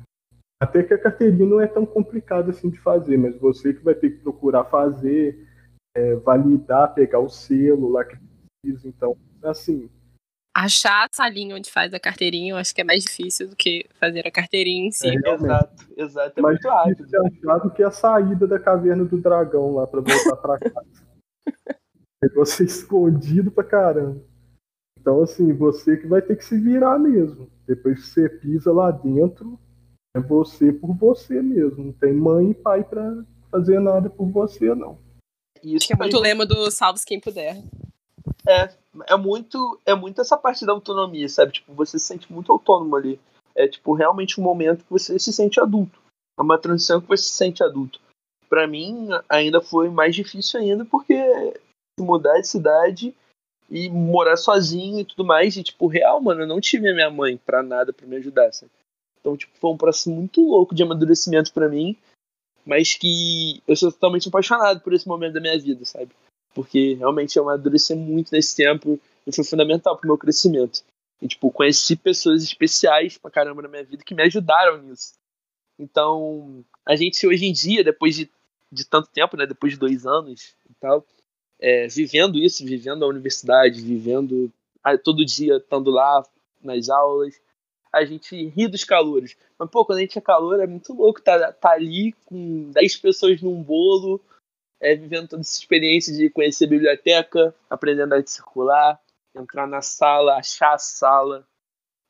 Até 0.62 0.84
que 0.84 0.94
a 0.94 1.02
carteirinha 1.02 1.48
não 1.48 1.60
é 1.60 1.66
tão 1.66 1.86
complicada 1.86 2.52
assim 2.52 2.70
de 2.70 2.80
fazer, 2.80 3.18
mas 3.18 3.36
você 3.40 3.74
que 3.74 3.84
vai 3.84 3.96
ter 3.96 4.12
que 4.12 4.18
procurar 4.18 4.66
fazer, 4.66 5.48
é, 5.96 6.16
validar, 6.18 6.94
pegar 6.94 7.20
o 7.20 7.30
selo 7.30 7.90
lá 7.90 8.06
que 8.06 8.16
precisa. 8.62 8.88
Então, 8.88 9.18
assim. 9.44 9.90
Achar 10.54 11.06
a 11.06 11.16
salinha 11.16 11.56
onde 11.56 11.72
faz 11.72 11.94
a 11.94 12.00
carteirinha, 12.00 12.54
eu 12.54 12.58
acho 12.58 12.76
que 12.76 12.82
é 12.82 12.84
mais 12.84 13.04
difícil 13.04 13.48
do 13.48 13.56
que 13.56 13.86
fazer 14.00 14.28
a 14.28 14.32
carteirinha 14.32 14.88
em 14.88 14.92
si. 14.92 15.08
É, 15.08 15.34
exato, 15.34 15.86
exato. 15.96 16.40
É 16.40 16.42
mais 16.42 16.56
muito 16.56 16.68
rápido. 16.68 16.96
difícil 16.98 17.22
de 17.22 17.40
achar 17.40 17.58
do 17.60 17.72
que 17.72 17.84
a 17.84 17.92
saída 17.92 18.48
da 18.48 18.60
caverna 18.60 19.06
do 19.06 19.18
dragão 19.18 19.76
lá 19.76 19.88
para 19.88 20.02
voltar 20.02 20.36
para 20.36 20.60
casa. 20.60 20.86
é 22.24 22.28
você 22.36 22.66
escondido 22.66 23.50
pra 23.50 23.64
caramba. 23.64 24.22
Então, 25.00 25.24
assim, 25.24 25.52
você 25.54 25.98
que 25.98 26.06
vai 26.06 26.22
ter 26.22 26.36
que 26.36 26.46
se 26.46 26.60
virar 26.60 27.00
mesmo. 27.00 27.50
Depois 27.66 28.02
que 28.02 28.08
você 28.08 28.30
pisa 28.30 28.72
lá 28.72 28.92
dentro, 28.92 29.60
é 30.16 30.20
você 30.20 30.72
por 30.74 30.94
você 30.96 31.42
mesmo. 31.42 31.86
Não 31.86 31.94
tem 31.94 32.14
mãe 32.14 32.52
e 32.52 32.54
pai 32.54 32.84
para 32.84 33.24
fazer 33.50 33.80
nada 33.80 34.10
por 34.10 34.30
você, 34.30 34.76
não. 34.76 35.00
Isso 35.64 35.88
Que 35.88 35.94
é 35.94 35.96
muito 35.96 36.20
lema 36.20 36.46
do 36.46 36.70
Salve 36.70 37.00
Quem 37.06 37.20
Puder. 37.20 37.58
É, 38.48 38.70
é 39.14 39.18
muito, 39.18 39.80
é 39.86 39.96
muito 39.96 40.22
essa 40.22 40.38
parte 40.38 40.66
da 40.66 40.74
autonomia, 40.74 41.28
sabe? 41.30 41.54
Tipo, 41.54 41.74
você 41.74 41.98
se 41.98 42.06
sente 42.06 42.32
muito 42.32 42.52
autônomo 42.52 42.96
ali. 42.96 43.20
É 43.56 43.68
tipo 43.68 43.94
realmente 43.94 44.40
um 44.40 44.44
momento 44.44 44.84
que 44.84 44.92
você 44.92 45.18
se 45.20 45.34
sente 45.34 45.60
adulto. 45.60 46.00
É 46.38 46.42
uma 46.42 46.58
transição 46.58 47.02
que 47.02 47.08
você 47.08 47.24
se 47.24 47.34
sente 47.34 47.64
adulto. 47.64 48.00
Pra 48.50 48.68
mim, 48.68 49.10
ainda 49.30 49.62
foi 49.62 49.90
mais 49.90 50.16
difícil 50.16 50.60
ainda 50.60 50.86
porque 50.86 51.16
mudar 52.00 52.40
de 52.40 52.48
cidade 52.48 53.16
e 53.70 53.90
morar 53.90 54.36
sozinho 54.36 55.00
e 55.00 55.06
tudo 55.06 55.24
mais, 55.24 55.56
e 55.56 55.64
tipo, 55.64 55.88
real, 55.88 56.20
mano, 56.20 56.42
eu 56.42 56.48
não 56.48 56.60
tive 56.60 56.90
a 56.90 56.94
minha 56.94 57.10
mãe 57.10 57.38
pra 57.38 57.64
nada 57.64 57.94
pra 57.94 58.06
me 58.06 58.18
ajudar, 58.18 58.52
sabe? 58.52 58.72
Então, 59.20 59.38
tipo, 59.38 59.54
foi 59.58 59.72
um 59.72 59.78
processo 59.78 60.12
muito 60.12 60.42
louco 60.42 60.76
de 60.76 60.84
amadurecimento 60.84 61.54
pra 61.54 61.70
mim, 61.70 61.96
mas 62.66 62.96
que 62.96 63.62
eu 63.68 63.76
sou 63.76 63.92
totalmente 63.92 64.28
apaixonado 64.28 64.82
por 64.82 64.94
esse 64.94 65.08
momento 65.08 65.34
da 65.34 65.40
minha 65.40 65.58
vida, 65.58 65.86
sabe? 65.86 66.10
Porque 66.54 66.96
realmente 66.96 67.38
eu 67.38 67.44
amadureci 67.44 67.96
muito 67.96 68.32
nesse 68.32 68.56
tempo 68.56 69.00
e 69.26 69.34
foi 69.34 69.44
fundamental 69.44 69.98
pro 69.98 70.08
meu 70.08 70.18
crescimento. 70.18 70.84
E, 71.22 71.28
tipo, 71.28 71.52
conheci 71.52 71.96
pessoas 71.96 72.44
especiais 72.44 73.18
pra 73.18 73.30
caramba 73.30 73.62
na 73.62 73.68
minha 73.68 73.84
vida 73.84 74.04
que 74.04 74.16
me 74.16 74.24
ajudaram 74.24 74.82
nisso. 74.82 75.14
Então, 75.78 76.64
a 76.86 76.96
gente 76.96 77.26
hoje 77.28 77.46
em 77.46 77.54
dia, 77.54 77.84
depois 77.84 78.16
de, 78.16 78.30
de 78.72 78.86
tanto 78.86 79.10
tempo, 79.10 79.38
né, 79.38 79.46
depois 79.46 79.74
de 79.74 79.80
dois 79.80 80.06
anos 80.06 80.56
e 80.70 80.74
tal, 80.80 81.06
é, 81.60 81.88
vivendo 81.88 82.40
isso, 82.40 82.66
vivendo 82.66 83.06
a 83.06 83.08
universidade, 83.08 83.82
vivendo 83.82 84.52
ah, 84.84 84.98
todo 84.98 85.26
dia 85.26 85.58
estando 85.58 85.92
lá 85.92 86.24
nas 86.62 86.90
aulas, 86.90 87.40
a 87.94 88.04
gente 88.04 88.48
ri 88.48 88.68
dos 88.68 88.84
calores. 88.84 89.36
Mas, 89.60 89.70
pô, 89.70 89.86
quando 89.86 90.00
a 90.00 90.02
gente 90.02 90.18
é 90.18 90.22
calor, 90.22 90.60
é 90.60 90.68
muito 90.68 90.94
louco 90.94 91.22
tá, 91.22 91.52
tá 91.52 91.72
ali 91.72 92.14
com 92.26 92.72
10 92.72 92.98
pessoas 92.98 93.42
num 93.42 93.62
bolo, 93.62 94.20
é, 94.82 94.96
vivendo 94.96 95.28
toda 95.30 95.42
essa 95.42 95.58
experiência 95.60 96.14
de 96.14 96.30
conhecer 96.30 96.66
a 96.66 96.70
biblioteca, 96.70 97.56
aprendendo 97.70 98.14
a 98.14 98.26
circular, 98.26 99.00
entrar 99.36 99.68
na 99.68 99.82
sala, 99.82 100.38
achar 100.38 100.74
a 100.74 100.80
sala, 100.80 101.48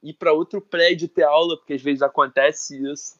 ir 0.01 0.13
para 0.13 0.33
outro 0.33 0.61
prédio 0.61 1.09
ter 1.09 1.23
aula, 1.23 1.57
porque 1.57 1.73
às 1.73 1.81
vezes 1.81 2.01
acontece 2.01 2.81
isso. 2.89 3.19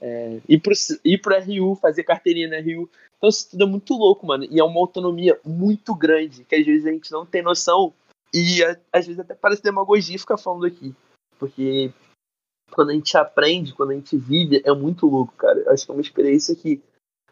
É, 0.00 0.40
ir, 0.48 0.58
pro, 0.58 0.72
ir 1.04 1.20
RU, 1.46 1.76
fazer 1.76 2.02
carteirinha 2.02 2.48
na 2.48 2.56
RU. 2.56 2.90
Então 3.16 3.30
isso 3.30 3.50
tudo 3.50 3.62
é 3.62 3.66
muito 3.66 3.94
louco, 3.94 4.26
mano. 4.26 4.44
E 4.50 4.58
é 4.58 4.64
uma 4.64 4.80
autonomia 4.80 5.38
muito 5.44 5.94
grande, 5.94 6.44
que 6.44 6.56
às 6.56 6.66
vezes 6.66 6.84
a 6.84 6.90
gente 6.90 7.12
não 7.12 7.24
tem 7.24 7.40
noção. 7.40 7.94
E 8.34 8.64
a- 8.64 8.76
às 8.92 9.06
vezes 9.06 9.20
até 9.20 9.32
parece 9.34 9.62
demagogia 9.62 10.18
ficar 10.18 10.36
falando 10.36 10.66
aqui. 10.66 10.92
Porque 11.38 11.92
quando 12.72 12.90
a 12.90 12.94
gente 12.94 13.16
aprende, 13.16 13.74
quando 13.74 13.92
a 13.92 13.94
gente 13.94 14.16
vive, 14.16 14.60
é 14.64 14.72
muito 14.72 15.06
louco, 15.06 15.32
cara. 15.36 15.60
Eu 15.60 15.70
acho 15.70 15.84
que 15.84 15.92
é 15.92 15.94
uma 15.94 16.00
experiência 16.00 16.56
que 16.56 16.82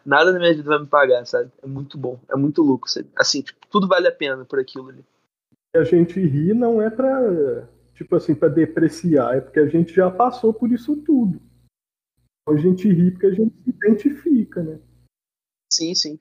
nada 0.05 0.33
na 0.33 0.39
minha 0.39 0.55
vida 0.55 0.69
vai 0.69 0.79
me 0.79 0.87
pagar, 0.87 1.25
sabe? 1.27 1.51
É 1.63 1.67
muito 1.67 1.97
bom, 1.99 2.19
é 2.31 2.37
muito 2.37 2.63
louco. 2.63 2.89
sabe? 2.91 3.09
Assim, 3.17 3.43
tipo, 3.43 3.67
tudo 3.69 3.89
vale 3.89 4.09
a 4.09 4.13
pena 4.13 4.45
por 4.45 4.59
aquilo 4.59 4.89
ali. 4.89 5.05
a 5.75 5.85
gente 5.85 6.19
ri 6.21 6.53
não 6.55 6.81
é 6.81 6.91
pra, 6.91 7.69
tipo 7.95 8.17
assim, 8.17 8.35
para 8.35 8.49
depreciar, 8.49 9.37
é 9.37 9.41
porque 9.41 9.61
a 9.61 9.67
gente 9.69 9.93
já 9.95 10.11
passou 10.11 10.53
por 10.53 10.71
isso 10.73 10.97
tudo. 10.97 11.41
Então, 12.43 12.55
A 12.55 12.57
gente 12.57 12.89
ri 12.89 13.11
porque 13.11 13.27
a 13.27 13.35
gente 13.35 13.55
se 13.63 13.71
identifica, 13.71 14.63
né? 14.63 14.79
Sim, 15.73 15.95
sim. 15.95 16.19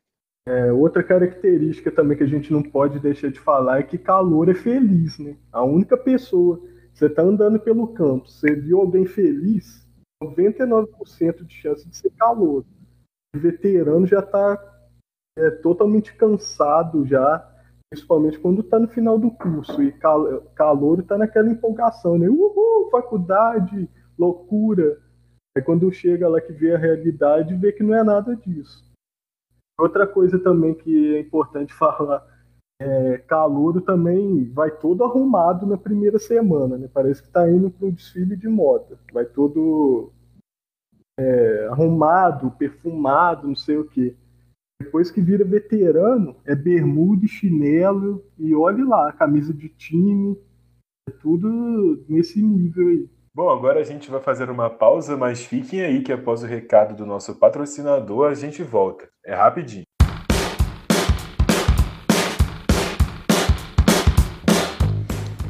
É, 0.48 0.72
outra 0.72 1.04
característica 1.04 1.92
também 1.92 2.18
que 2.18 2.24
a 2.24 2.28
gente 2.28 2.52
não 2.52 2.64
pode 2.64 3.00
deixar 3.00 3.30
de 3.30 3.40
falar 3.40 3.80
é 3.80 3.84
que 3.84 3.98
calor 3.98 4.50
é 4.50 4.56
feliz, 4.56 5.20
né? 5.20 5.38
A 5.52 5.64
única 5.64 5.96
pessoa, 5.98 6.60
você 6.94 7.10
tá 7.10 7.22
andando 7.22 7.60
pelo 7.60 7.88
campo, 7.94 8.28
você 8.28 8.56
viu 8.56 8.80
alguém 8.80 9.06
feliz, 9.06 9.88
99% 10.24 11.46
de 11.46 11.54
chance 11.54 11.88
de 11.88 11.96
ser 11.96 12.12
calor. 12.12 12.66
Veterano 13.36 14.08
já 14.08 14.22
tá 14.22 14.58
é, 15.38 15.50
totalmente 15.52 16.14
cansado 16.16 17.06
já, 17.06 17.48
principalmente 17.90 18.40
quando 18.40 18.64
tá 18.64 18.80
no 18.80 18.88
final 18.88 19.18
do 19.18 19.32
curso. 19.32 19.82
E 19.82 19.92
cal 19.92 20.42
calor 20.56 21.04
tá 21.04 21.18
naquela 21.18 21.50
empolgação, 21.50 22.18
né? 22.18 22.28
Uhul, 22.28 22.90
faculdade, 22.90 23.90
loucura. 24.18 25.00
É 25.58 25.62
quando 25.62 25.92
chega 25.92 26.28
lá 26.28 26.40
que 26.40 26.54
vê 26.54 26.74
a 26.74 26.78
realidade 26.78 27.54
e 27.54 27.58
vê 27.58 27.72
que 27.72 27.84
não 27.84 27.96
é 27.96 28.04
nada 28.04 28.36
disso. 28.36 28.88
Outra 29.80 30.06
coisa 30.06 30.38
também 30.40 30.74
que 30.74 31.16
é 31.16 31.20
importante 31.20 31.74
falar, 31.76 32.26
é, 32.82 33.18
Calouro 33.20 33.82
também 33.82 34.50
vai 34.52 34.72
todo 34.72 35.04
arrumado 35.04 35.66
na 35.66 35.78
primeira 35.78 36.18
semana, 36.18 36.78
né? 36.78 36.90
Parece 36.94 37.22
que 37.22 37.30
tá 37.30 37.50
indo 37.50 37.70
para 37.70 37.88
um 37.88 37.92
desfile 37.92 38.36
de 38.36 38.48
moda. 38.48 38.98
Vai 39.12 39.26
todo 39.26 40.12
é, 41.20 41.68
arrumado, 41.70 42.50
perfumado, 42.52 43.48
não 43.48 43.56
sei 43.56 43.78
o 43.78 43.84
quê. 43.84 44.16
Depois 44.82 45.12
que 45.12 45.20
vira 45.20 45.44
veterano, 45.44 46.38
é 46.46 46.56
bermuda 46.56 47.26
e 47.26 47.28
chinelo, 47.28 48.24
e 48.38 48.56
olhe 48.56 48.84
lá, 48.86 49.12
camisa 49.12 49.54
de 49.54 49.68
time, 49.68 50.38
é 51.10 51.12
tudo 51.12 52.06
nesse 52.08 52.42
nível 52.42 52.88
aí. 52.88 53.10
Bom, 53.36 53.50
agora 53.50 53.82
a 53.82 53.84
gente 53.84 54.10
vai 54.10 54.22
fazer 54.22 54.50
uma 54.50 54.70
pausa, 54.70 55.18
mas 55.18 55.44
fiquem 55.44 55.82
aí 55.82 56.02
que 56.02 56.14
após 56.14 56.42
o 56.42 56.46
recado 56.46 56.96
do 56.96 57.06
nosso 57.06 57.36
patrocinador 57.36 58.30
a 58.30 58.34
gente 58.34 58.64
volta. 58.64 59.10
É 59.26 59.36
rapidinho. 59.36 59.84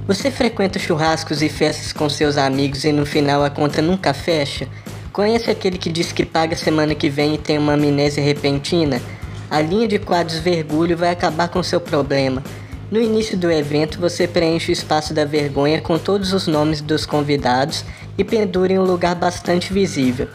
Você 0.08 0.32
frequenta 0.32 0.80
churrascos 0.80 1.44
e 1.44 1.50
festas 1.50 1.94
com 1.94 2.10
seus 2.10 2.36
amigos 2.36 2.84
e 2.84 2.92
no 2.92 3.06
final 3.06 3.44
a 3.44 3.50
conta 3.52 3.80
nunca 3.80 4.12
fecha? 4.12 4.68
Conhece 5.12 5.50
aquele 5.50 5.78
que 5.78 5.92
diz 5.92 6.12
que 6.12 6.24
paga 6.24 6.56
semana 6.56 6.94
que 6.94 7.10
vem 7.10 7.34
e 7.34 7.38
tem 7.38 7.58
uma 7.58 7.74
amnésia 7.74 8.24
repentina? 8.24 9.02
A 9.50 9.60
linha 9.60 9.88
de 9.88 9.98
quadros 9.98 10.38
Vergulho 10.38 10.96
vai 10.96 11.10
acabar 11.10 11.50
com 11.50 11.64
seu 11.64 11.82
problema. 11.82 12.44
No 12.92 13.02
início 13.02 13.36
do 13.36 13.52
evento, 13.52 14.00
você 14.00 14.28
preenche 14.28 14.72
o 14.72 14.74
espaço 14.74 15.14
da 15.14 15.26
vergonha 15.26 15.82
com 15.82 15.98
todos 15.98 16.32
os 16.32 16.46
nomes 16.46 16.80
dos 16.80 17.08
convidados 17.08 17.84
e 18.18 18.24
pendure 18.24 18.76
em 18.76 18.80
um 18.80 18.84
lugar 18.84 19.16
bastante 19.16 19.74
visível. 19.74 20.28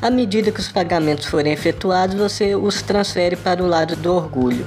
À 0.00 0.10
medida 0.10 0.50
que 0.50 0.60
os 0.60 0.68
pagamentos 0.68 1.26
forem 1.26 1.52
efetuados, 1.52 2.16
você 2.16 2.56
os 2.56 2.80
transfere 2.80 3.36
para 3.36 3.62
o 3.62 3.66
lado 3.66 3.96
do 3.96 4.14
orgulho. 4.14 4.66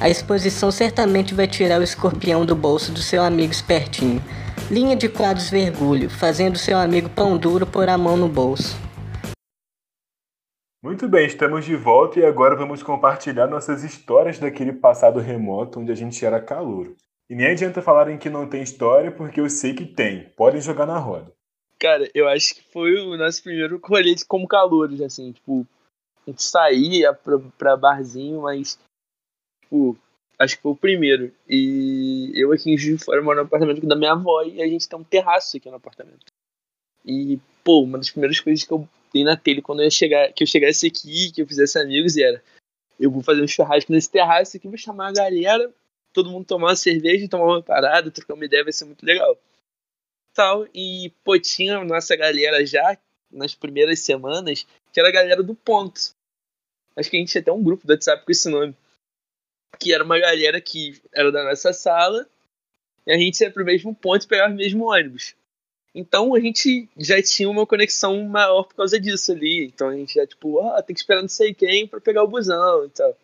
A 0.00 0.08
exposição 0.08 0.70
certamente 0.70 1.34
vai 1.34 1.46
tirar 1.46 1.80
o 1.80 1.84
escorpião 1.84 2.46
do 2.46 2.56
bolso 2.56 2.90
do 2.90 3.00
seu 3.00 3.22
amigo 3.22 3.52
espertinho. 3.52 4.22
Linha 4.70 4.96
de 4.96 5.08
quadros 5.08 5.50
vergulho, 5.50 6.08
fazendo 6.08 6.58
seu 6.58 6.78
amigo 6.78 7.10
pão 7.10 7.36
duro 7.36 7.66
pôr 7.66 7.88
a 7.88 7.98
mão 7.98 8.16
no 8.16 8.28
bolso. 8.28 8.74
Muito 10.82 11.08
bem, 11.08 11.28
estamos 11.28 11.64
de 11.64 11.76
volta 11.76 12.18
e 12.18 12.24
agora 12.24 12.56
vamos 12.56 12.82
compartilhar 12.82 13.46
nossas 13.46 13.84
histórias 13.84 14.40
daquele 14.40 14.72
passado 14.72 15.20
remoto 15.20 15.78
onde 15.78 15.92
a 15.92 15.94
gente 15.94 16.26
era 16.26 16.42
calouro. 16.42 16.96
E 17.30 17.36
nem 17.36 17.46
adianta 17.46 17.80
falarem 17.80 18.18
que 18.18 18.28
não 18.28 18.48
tem 18.48 18.64
história, 18.64 19.12
porque 19.12 19.40
eu 19.40 19.48
sei 19.48 19.74
que 19.74 19.86
tem. 19.86 20.28
Podem 20.30 20.60
jogar 20.60 20.84
na 20.84 20.98
roda. 20.98 21.32
Cara, 21.78 22.10
eu 22.12 22.28
acho 22.28 22.56
que 22.56 22.64
foi 22.72 22.96
o 22.96 23.16
nosso 23.16 23.44
primeiro 23.44 23.80
rolê 23.80 24.16
como 24.26 24.48
calouros, 24.48 25.00
assim, 25.00 25.30
tipo, 25.30 25.64
a 26.26 26.30
gente 26.30 26.42
saía 26.42 27.14
pra, 27.14 27.38
pra 27.56 27.76
barzinho, 27.76 28.42
mas, 28.42 28.76
tipo, 29.62 29.96
acho 30.36 30.56
que 30.56 30.62
foi 30.62 30.72
o 30.72 30.76
primeiro. 30.76 31.32
E 31.48 32.32
eu 32.34 32.52
aqui 32.52 32.72
em 32.72 32.76
Juiz 32.76 32.98
de 32.98 33.04
Fora 33.04 33.22
moro 33.22 33.36
no 33.36 33.46
apartamento 33.46 33.86
da 33.86 33.94
minha 33.94 34.14
avó 34.14 34.42
e 34.42 34.60
a 34.60 34.66
gente 34.66 34.88
tem 34.88 34.98
um 34.98 35.04
terraço 35.04 35.56
aqui 35.56 35.70
no 35.70 35.76
apartamento. 35.76 36.26
E, 37.06 37.38
pô, 37.62 37.84
uma 37.84 37.98
das 37.98 38.10
primeiras 38.10 38.40
coisas 38.40 38.64
que 38.64 38.72
eu 38.72 38.88
dei 39.12 39.24
na 39.24 39.36
telha 39.36 39.62
quando 39.62 39.82
eu 39.82 39.90
chegar, 39.90 40.32
que 40.32 40.42
eu 40.42 40.46
chegasse 40.46 40.86
aqui, 40.86 41.30
que 41.32 41.42
eu 41.42 41.46
fizesse 41.46 41.78
amigos, 41.78 42.16
era 42.16 42.42
eu 42.98 43.10
vou 43.10 43.22
fazer 43.22 43.42
um 43.42 43.48
churrasco 43.48 43.90
nesse 43.90 44.10
terraço 44.10 44.56
aqui, 44.56 44.68
vou 44.68 44.78
chamar 44.78 45.08
a 45.08 45.12
galera, 45.12 45.72
todo 46.12 46.30
mundo 46.30 46.46
tomar 46.46 46.68
uma 46.68 46.76
cerveja, 46.76 47.28
tomar 47.28 47.46
uma 47.46 47.62
parada, 47.62 48.10
trocar 48.10 48.34
uma 48.34 48.44
ideia, 48.44 48.62
vai 48.62 48.72
ser 48.72 48.84
muito 48.84 49.04
legal. 49.04 49.36
Tal, 50.34 50.66
e 50.72 51.12
pô, 51.24 51.38
tinha 51.38 51.82
nossa 51.84 52.14
galera 52.16 52.64
já, 52.64 52.96
nas 53.30 53.54
primeiras 53.54 54.00
semanas, 54.00 54.66
que 54.92 55.00
era 55.00 55.08
a 55.08 55.12
galera 55.12 55.42
do 55.42 55.54
ponto. 55.54 56.14
Acho 56.96 57.10
que 57.10 57.16
a 57.16 57.20
gente 57.20 57.32
tinha 57.32 57.40
até 57.40 57.50
um 57.50 57.62
grupo 57.62 57.86
do 57.86 57.92
WhatsApp 57.92 58.24
com 58.24 58.32
esse 58.32 58.48
nome. 58.48 58.74
Que 59.78 59.92
era 59.92 60.04
uma 60.04 60.18
galera 60.18 60.60
que 60.60 61.00
era 61.12 61.32
da 61.32 61.44
nossa 61.44 61.72
sala, 61.72 62.26
e 63.06 63.12
a 63.12 63.18
gente 63.18 63.40
ia 63.40 63.50
pro 63.50 63.64
mesmo 63.64 63.94
ponto 63.94 64.24
e 64.24 64.28
pegava 64.28 64.52
o 64.52 64.56
mesmo 64.56 64.90
ônibus. 64.90 65.34
Então 65.94 66.34
a 66.34 66.40
gente 66.40 66.88
já 66.96 67.22
tinha 67.22 67.50
uma 67.50 67.66
conexão 67.66 68.22
maior 68.24 68.64
por 68.64 68.74
causa 68.74 68.98
disso 68.98 69.32
ali. 69.32 69.66
Então 69.66 69.88
a 69.88 69.96
gente 69.96 70.14
já, 70.14 70.26
tipo, 70.26 70.60
ah, 70.60 70.82
tem 70.82 70.94
que 70.94 71.00
esperar 71.00 71.20
não 71.20 71.28
sei 71.28 71.52
quem 71.52 71.86
pra 71.86 72.00
pegar 72.00 72.24
o 72.24 72.28
busão 72.28 72.84
e 72.86 72.88
tal. 72.88 73.16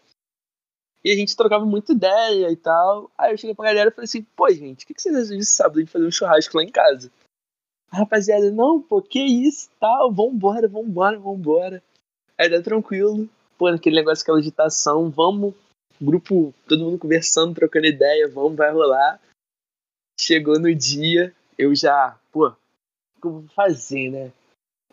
E 1.04 1.12
a 1.12 1.14
gente 1.14 1.36
trocava 1.36 1.64
muita 1.64 1.92
ideia 1.92 2.50
e 2.50 2.56
tal. 2.56 3.10
Aí 3.16 3.32
eu 3.32 3.38
cheguei 3.38 3.54
pra 3.54 3.66
galera 3.66 3.88
e 3.88 3.92
falei 3.92 4.04
assim, 4.04 4.22
pô, 4.36 4.50
gente, 4.50 4.84
o 4.84 4.86
que, 4.86 4.94
que 4.94 5.00
vocês 5.00 5.16
acham 5.16 5.38
de 5.38 5.46
sábado 5.46 5.82
de 5.82 5.90
fazer 5.90 6.06
um 6.06 6.10
churrasco 6.10 6.56
lá 6.56 6.62
em 6.62 6.70
casa? 6.70 7.10
A 7.90 7.98
rapaziada, 7.98 8.50
não, 8.50 8.82
pô, 8.82 9.00
que 9.00 9.20
isso, 9.20 9.70
tal, 9.80 10.12
vambora, 10.12 10.68
vambora, 10.68 11.18
vambora. 11.18 11.82
Aí 12.36 12.48
dá 12.50 12.60
tranquilo, 12.60 13.28
pô, 13.56 13.70
naquele 13.70 13.96
negócio, 13.96 14.22
aquela 14.22 14.38
agitação, 14.38 15.08
vamos, 15.08 15.54
grupo, 16.00 16.54
todo 16.68 16.84
mundo 16.84 16.98
conversando, 16.98 17.54
trocando 17.54 17.86
ideia, 17.86 18.28
vamos, 18.28 18.56
vai 18.56 18.70
rolar. 18.70 19.20
Chegou 20.20 20.58
no 20.58 20.74
dia, 20.74 21.34
eu 21.56 21.74
já, 21.74 22.18
pô, 22.38 22.48
o 22.48 23.20
que 23.20 23.26
eu 23.26 23.32
vou 23.32 23.48
fazer, 23.48 24.10
né? 24.10 24.32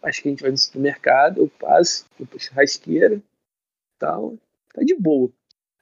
Acho 0.01 0.21
que 0.21 0.29
a 0.29 0.31
gente 0.31 0.41
vai 0.41 0.51
no 0.51 0.57
supermercado, 0.57 1.41
eu 1.41 1.47
passo, 1.59 2.05
vou 2.17 2.27
pra 2.27 2.39
churrasqueira 2.39 3.21
tal, 3.99 4.35
tá 4.73 4.81
de 4.83 4.95
boa. 4.95 5.31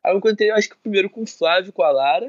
Aí 0.04 0.14
eu 0.14 0.18
encontrei, 0.18 0.52
acho 0.52 0.70
que 0.70 0.76
primeiro 0.78 1.10
com 1.10 1.24
o 1.24 1.28
Flávio, 1.28 1.72
com 1.72 1.82
a 1.82 1.92
Lara, 1.92 2.28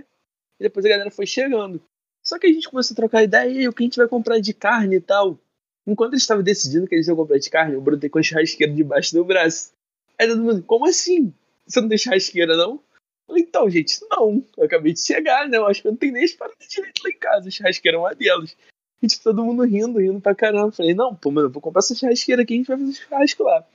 e 0.58 0.62
depois 0.62 0.86
a 0.86 0.88
galera 0.88 1.10
foi 1.10 1.26
chegando. 1.26 1.82
Só 2.22 2.38
que 2.38 2.46
a 2.46 2.52
gente 2.52 2.68
começou 2.70 2.94
a 2.94 2.96
trocar 2.96 3.22
ideia, 3.24 3.50
e 3.50 3.58
aí, 3.58 3.68
o 3.68 3.72
que 3.72 3.82
a 3.82 3.86
gente 3.86 3.96
vai 3.96 4.08
comprar 4.08 4.38
de 4.38 4.54
carne 4.54 4.96
e 4.96 5.00
tal. 5.00 5.38
Enquanto 5.86 6.12
eles 6.12 6.22
estavam 6.22 6.42
decidindo 6.42 6.86
que 6.86 6.94
eles 6.94 7.06
iam 7.06 7.16
comprar 7.16 7.38
de 7.38 7.50
carne, 7.50 7.74
eu 7.74 7.82
brotei 7.82 8.08
com 8.08 8.18
a 8.18 8.22
churrasqueira 8.22 8.72
debaixo 8.72 9.12
do 9.12 9.24
braço. 9.24 9.72
Aí 10.18 10.26
todo 10.28 10.42
mundo, 10.42 10.62
como 10.62 10.86
assim? 10.86 11.34
Você 11.66 11.80
não 11.80 11.88
tem 11.88 11.98
churrasqueira, 11.98 12.56
não? 12.56 12.80
Falei, 13.26 13.42
então, 13.42 13.68
gente, 13.68 14.00
não. 14.10 14.42
Eu 14.56 14.64
acabei 14.64 14.92
de 14.92 15.00
chegar, 15.00 15.48
né? 15.48 15.58
Eu 15.58 15.66
acho 15.66 15.82
que 15.82 15.88
eu 15.88 15.92
não 15.92 15.98
tenho 15.98 16.12
nem 16.14 16.24
as 16.24 16.32
paradas 16.32 16.66
direito 16.68 17.02
lá 17.02 17.10
em 17.10 17.18
casa. 17.18 17.48
A 17.48 17.50
churrasqueira 17.50 17.98
é 17.98 18.00
uma 18.00 18.14
delas. 18.14 18.56
E 19.04 19.06
tipo, 19.06 19.22
todo 19.22 19.44
mundo 19.44 19.62
rindo, 19.64 19.98
rindo 19.98 20.18
pra 20.18 20.34
caramba. 20.34 20.72
Falei, 20.72 20.94
não, 20.94 21.14
pô, 21.14 21.30
mano, 21.30 21.50
vou 21.50 21.60
comprar 21.60 21.80
essa 21.80 21.94
churrasqueira 21.94 22.42
aqui, 22.42 22.54
a 22.54 22.56
gente 22.56 22.66
vai 22.66 22.78
fazer 22.78 22.92
churrasco 22.94 23.42
lá. 23.42 23.66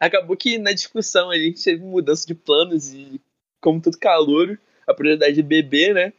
Acabou 0.00 0.36
que 0.36 0.56
na 0.56 0.72
discussão 0.72 1.30
a 1.30 1.36
gente 1.36 1.62
teve 1.62 1.84
mudança 1.84 2.26
de 2.26 2.34
planos 2.34 2.94
e, 2.94 3.20
como 3.60 3.80
tudo 3.80 3.98
calor, 3.98 4.58
a 4.86 4.94
prioridade 4.94 5.38
é 5.38 5.42
beber, 5.42 5.94
né? 5.94 6.12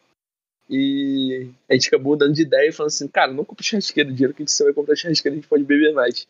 E 0.70 1.50
a 1.68 1.74
gente 1.74 1.88
acabou 1.88 2.12
mudando 2.12 2.36
de 2.36 2.44
ideia 2.44 2.70
e 2.70 2.72
falando 2.72 2.89
assim, 2.89 3.08
cara, 3.08 3.34
não 3.34 3.44
compra 3.44 3.63
churrasqueira, 3.63 4.10
o 4.10 4.13
dinheiro 4.13 4.34
que 4.36 4.44
a 4.44 4.46
gente 4.46 4.63
vai 4.63 4.74
comprar 4.74 4.96
churrasqueira 4.96 5.34
a 5.34 5.39
gente 5.39 5.50
pode 5.50 5.63
beber 5.63 5.94
mais. 5.94 6.28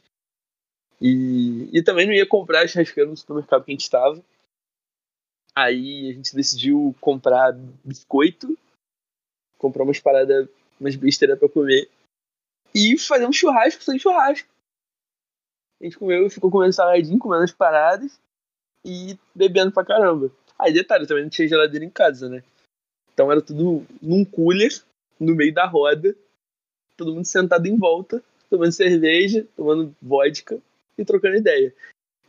E, 1.02 1.70
e 1.78 1.84
também 1.84 2.06
não 2.06 2.14
ia 2.14 2.26
comprar 2.26 2.68
churrasqueira 2.68 3.10
no 3.10 3.18
supermercado 3.18 3.66
que 3.66 3.72
a 3.72 3.74
gente 3.74 3.82
estava. 3.82 4.24
Aí 5.54 6.12
a 6.12 6.14
gente 6.14 6.34
decidiu 6.34 6.96
comprar 7.02 7.52
biscoito, 7.84 8.58
comprar 9.58 9.84
umas 9.84 10.00
paradas, 10.00 10.48
umas 10.80 10.96
besteiras 10.96 11.38
pra 11.38 11.50
comer 11.50 11.90
e 12.74 12.98
fazer 12.98 13.26
um 13.26 13.34
churrasco 13.34 13.84
sem 13.84 14.00
churrasco. 14.00 14.48
A 15.82 15.86
gente 15.86 15.98
comeu, 15.98 16.30
ficou 16.30 16.52
comendo 16.52 16.74
saladinho, 16.74 17.18
comendo 17.18 17.44
as 17.44 17.52
paradas 17.52 18.20
e 18.86 19.18
bebendo 19.34 19.72
pra 19.72 19.86
caramba. 19.86 20.32
Aí, 20.58 20.74
detalhe, 20.74 21.08
também 21.08 21.24
não 21.24 21.30
tinha 21.30 21.48
geladeira 21.48 21.86
em 21.86 21.90
casa, 21.90 22.28
né? 22.28 22.44
Então 23.14 23.32
era 23.32 23.42
tudo 23.42 23.86
num 24.02 24.26
cooler, 24.26 24.72
no 25.20 25.36
meio 25.36 25.54
da 25.54 25.66
roda, 25.66 26.16
todo 26.98 27.14
mundo 27.14 27.26
sentado 27.26 27.66
em 27.66 27.78
volta, 27.78 28.22
tomando 28.50 28.72
cerveja, 28.72 29.48
tomando 29.56 29.96
vodka 30.02 30.60
e 30.98 31.06
trocando 31.06 31.38
ideia. 31.38 31.74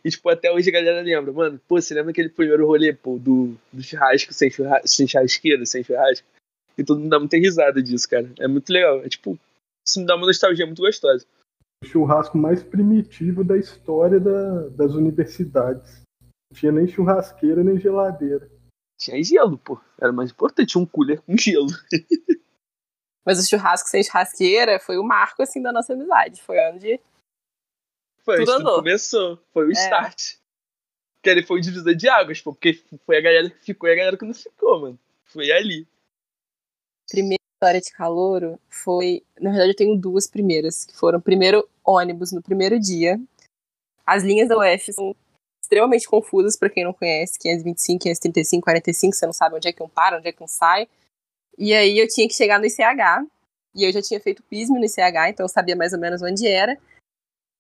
E, 0.05 0.11
tipo, 0.11 0.29
até 0.29 0.51
hoje 0.51 0.71
a 0.71 0.73
galera 0.73 1.03
lembra, 1.03 1.33
mano, 1.33 1.61
pô, 1.69 1.81
você 1.81 1.93
lembra 1.93 2.11
aquele 2.11 2.29
primeiro 2.29 2.67
rolê, 2.67 2.93
pô, 2.93 3.19
do, 3.19 3.57
do 3.73 3.83
churrasco 3.83 4.33
sem, 4.33 4.51
churrasco, 4.51 4.89
sem 4.89 5.07
churrasqueira, 5.07 5.67
sem 5.67 5.83
churrasco? 5.85 6.27
E 6.81 6.85
todo 6.85 6.99
mundo 6.99 7.11
dá 7.11 7.19
muita 7.19 7.37
risada 7.37 7.83
disso, 7.83 8.09
cara. 8.09 8.33
É 8.39 8.49
muito 8.49 8.73
legal. 8.73 9.01
É 9.05 9.09
tipo, 9.09 9.39
isso 9.87 10.01
me 10.01 10.07
dá 10.07 10.17
uma 10.17 10.27
nostalgia 10.27 10.65
muito 10.65 10.81
gostosa. 10.81 11.27
O 11.85 11.87
churrasco 11.87 12.39
mais 12.39 12.63
primitivo 12.63 13.45
da 13.45 13.59
história 13.59 14.19
da, 14.19 14.69
das 14.69 14.95
universidades. 14.95 16.03
Não 16.23 16.59
tinha 16.59 16.73
nem 16.73 16.89
churrasqueira, 16.89 17.63
nem 17.63 17.79
geladeira. 17.79 18.51
Tinha 18.99 19.23
gelo, 19.23 19.59
pô. 19.59 19.79
Era 20.01 20.11
mais 20.13 20.31
importante 20.31 20.79
um 20.79 20.87
cooler 20.87 21.21
com 21.21 21.37
gelo. 21.37 21.69
Mas 23.27 23.39
o 23.39 23.47
churrasco 23.47 23.89
sem 23.89 24.03
churrasqueira 24.03 24.81
foi 24.81 24.97
o 24.97 25.05
marco, 25.05 25.43
assim, 25.43 25.61
da 25.61 25.73
nossa 25.73 25.93
amizade. 25.93 26.41
Foi 26.43 26.59
onde 26.71 26.99
Foi, 28.23 28.37
Tudo 28.39 28.57
tudo 28.57 28.75
começou. 28.77 29.39
Foi 29.53 29.67
o 29.67 29.71
É. 29.71 29.73
start. 29.73 30.39
Que 31.23 31.29
ele 31.29 31.43
foi 31.43 31.59
o 31.59 31.63
divisor 31.63 31.95
de 31.95 32.09
águas, 32.09 32.41
pô. 32.41 32.55
Porque 32.55 32.83
foi 33.05 33.19
a 33.19 33.21
galera 33.21 33.51
que 33.51 33.65
ficou 33.65 33.89
e 33.89 33.93
a 33.93 33.97
galera 33.97 34.17
que 34.17 34.25
não 34.25 34.33
ficou, 34.35 34.81
mano. 34.81 34.99
Foi 35.27 35.51
ali. 35.53 35.87
Primeira 37.11 37.43
história 37.57 37.81
de 37.81 37.93
calouro 37.93 38.59
foi. 38.69 39.23
Na 39.41 39.51
verdade, 39.51 39.73
eu 39.73 39.77
tenho 39.77 39.97
duas 39.97 40.27
primeiras, 40.27 40.85
que 40.85 40.97
foram 40.97 41.21
primeiro 41.21 41.69
ônibus 41.85 42.33
no 42.33 42.43
primeiro 42.43 42.79
dia. 42.79 43.21
As 44.07 44.23
linhas 44.23 44.49
da 44.49 44.57
UF 44.57 44.93
são 44.93 45.15
extremamente 45.63 46.09
confusas 46.09 46.57
para 46.57 46.71
quem 46.71 46.85
não 46.85 46.93
conhece, 46.93 47.39
525, 47.39 48.03
535, 48.03 48.65
45, 48.65 49.15
você 49.15 49.27
não 49.27 49.33
sabe 49.33 49.57
onde 49.57 49.69
é 49.69 49.73
que 49.73 49.83
um 49.83 49.89
para, 49.89 50.19
onde 50.19 50.29
é 50.29 50.33
que 50.33 50.43
um 50.43 50.49
sai. 50.49 50.89
E 51.59 51.75
aí 51.75 51.99
eu 51.99 52.09
tinha 52.09 52.27
que 52.27 52.35
chegar 52.35 52.59
no 52.59 52.67
ICH, 52.67 53.27
e 53.75 53.85
eu 53.85 53.93
já 53.93 54.03
tinha 54.03 54.21
feito 54.21 54.43
PISM 54.45 54.79
no 54.79 54.85
ICH, 54.85 55.29
então 55.29 55.45
eu 55.45 55.49
sabia 55.49 55.77
mais 55.77 55.93
ou 55.93 55.99
menos 55.99 56.23
onde 56.23 56.47
era. 56.47 56.77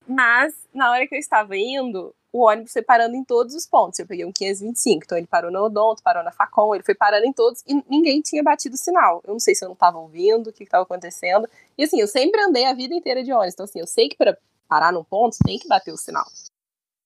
Mas, 0.08 0.54
na 0.74 0.90
hora 0.90 1.06
que 1.06 1.14
eu 1.14 1.18
estava 1.18 1.56
indo, 1.56 2.12
o 2.32 2.46
ônibus 2.46 2.72
foi 2.72 2.82
parando 2.82 3.16
em 3.16 3.24
todos 3.24 3.54
os 3.54 3.66
pontos. 3.66 3.98
Eu 3.98 4.06
peguei 4.06 4.24
um 4.24 4.32
525, 4.32 5.04
então 5.04 5.18
ele 5.18 5.26
parou 5.26 5.50
na 5.50 5.62
Odonto, 5.62 6.02
parou 6.02 6.22
na 6.22 6.30
Facom, 6.30 6.74
ele 6.74 6.84
foi 6.84 6.94
parando 6.94 7.26
em 7.26 7.32
todos 7.32 7.62
e 7.66 7.74
ninguém 7.88 8.20
tinha 8.20 8.42
batido 8.42 8.74
o 8.74 8.78
sinal. 8.78 9.20
Eu 9.24 9.32
não 9.32 9.40
sei 9.40 9.54
se 9.54 9.64
eu 9.64 9.68
não 9.68 9.74
estava 9.74 9.98
ouvindo, 9.98 10.50
o 10.50 10.52
que 10.52 10.64
estava 10.64 10.84
acontecendo. 10.84 11.48
E 11.76 11.84
assim, 11.84 12.00
eu 12.00 12.06
sempre 12.06 12.40
andei 12.40 12.66
a 12.66 12.74
vida 12.74 12.94
inteira 12.94 13.22
de 13.22 13.32
ônibus, 13.32 13.54
então 13.54 13.64
assim, 13.64 13.80
eu 13.80 13.86
sei 13.86 14.08
que 14.08 14.16
para 14.16 14.36
parar 14.68 14.92
num 14.92 15.04
ponto 15.04 15.36
tem 15.44 15.58
que 15.58 15.66
bater 15.66 15.92
o 15.92 15.96
sinal. 15.96 16.26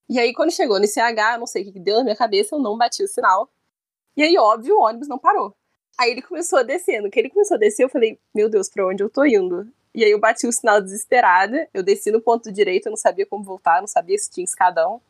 E 0.08 0.18
aí, 0.18 0.34
quando 0.34 0.52
chegou 0.52 0.78
no 0.78 0.84
ICH, 0.84 1.32
eu 1.32 1.38
não 1.38 1.46
sei 1.46 1.62
o 1.62 1.72
que 1.72 1.80
deu 1.80 1.96
na 1.96 2.04
minha 2.04 2.16
cabeça, 2.16 2.54
eu 2.54 2.58
não 2.58 2.76
bati 2.76 3.02
o 3.02 3.08
sinal. 3.08 3.48
E 4.16 4.22
aí, 4.22 4.36
óbvio, 4.36 4.76
o 4.76 4.82
ônibus 4.82 5.08
não 5.08 5.18
parou. 5.18 5.54
Aí 5.98 6.10
ele 6.10 6.22
começou 6.22 6.58
a 6.58 6.62
descer. 6.62 7.00
No 7.00 7.10
que 7.10 7.18
ele 7.18 7.30
começou 7.30 7.54
a 7.54 7.58
descer, 7.58 7.84
eu 7.84 7.88
falei, 7.88 8.18
meu 8.34 8.50
Deus, 8.50 8.68
pra 8.68 8.86
onde 8.86 9.02
eu 9.02 9.08
tô 9.08 9.24
indo? 9.24 9.66
E 9.94 10.04
aí 10.04 10.10
eu 10.10 10.18
bati 10.18 10.46
o 10.46 10.52
sinal 10.52 10.80
desesperada, 10.82 11.68
eu 11.72 11.82
desci 11.82 12.10
no 12.10 12.20
ponto 12.20 12.50
direito, 12.52 12.86
eu 12.86 12.90
não 12.90 12.96
sabia 12.96 13.24
como 13.24 13.44
voltar, 13.44 13.80
não 13.80 13.86
sabia 13.86 14.18
se 14.18 14.30
tinha 14.30 14.44
escadão. 14.44 15.00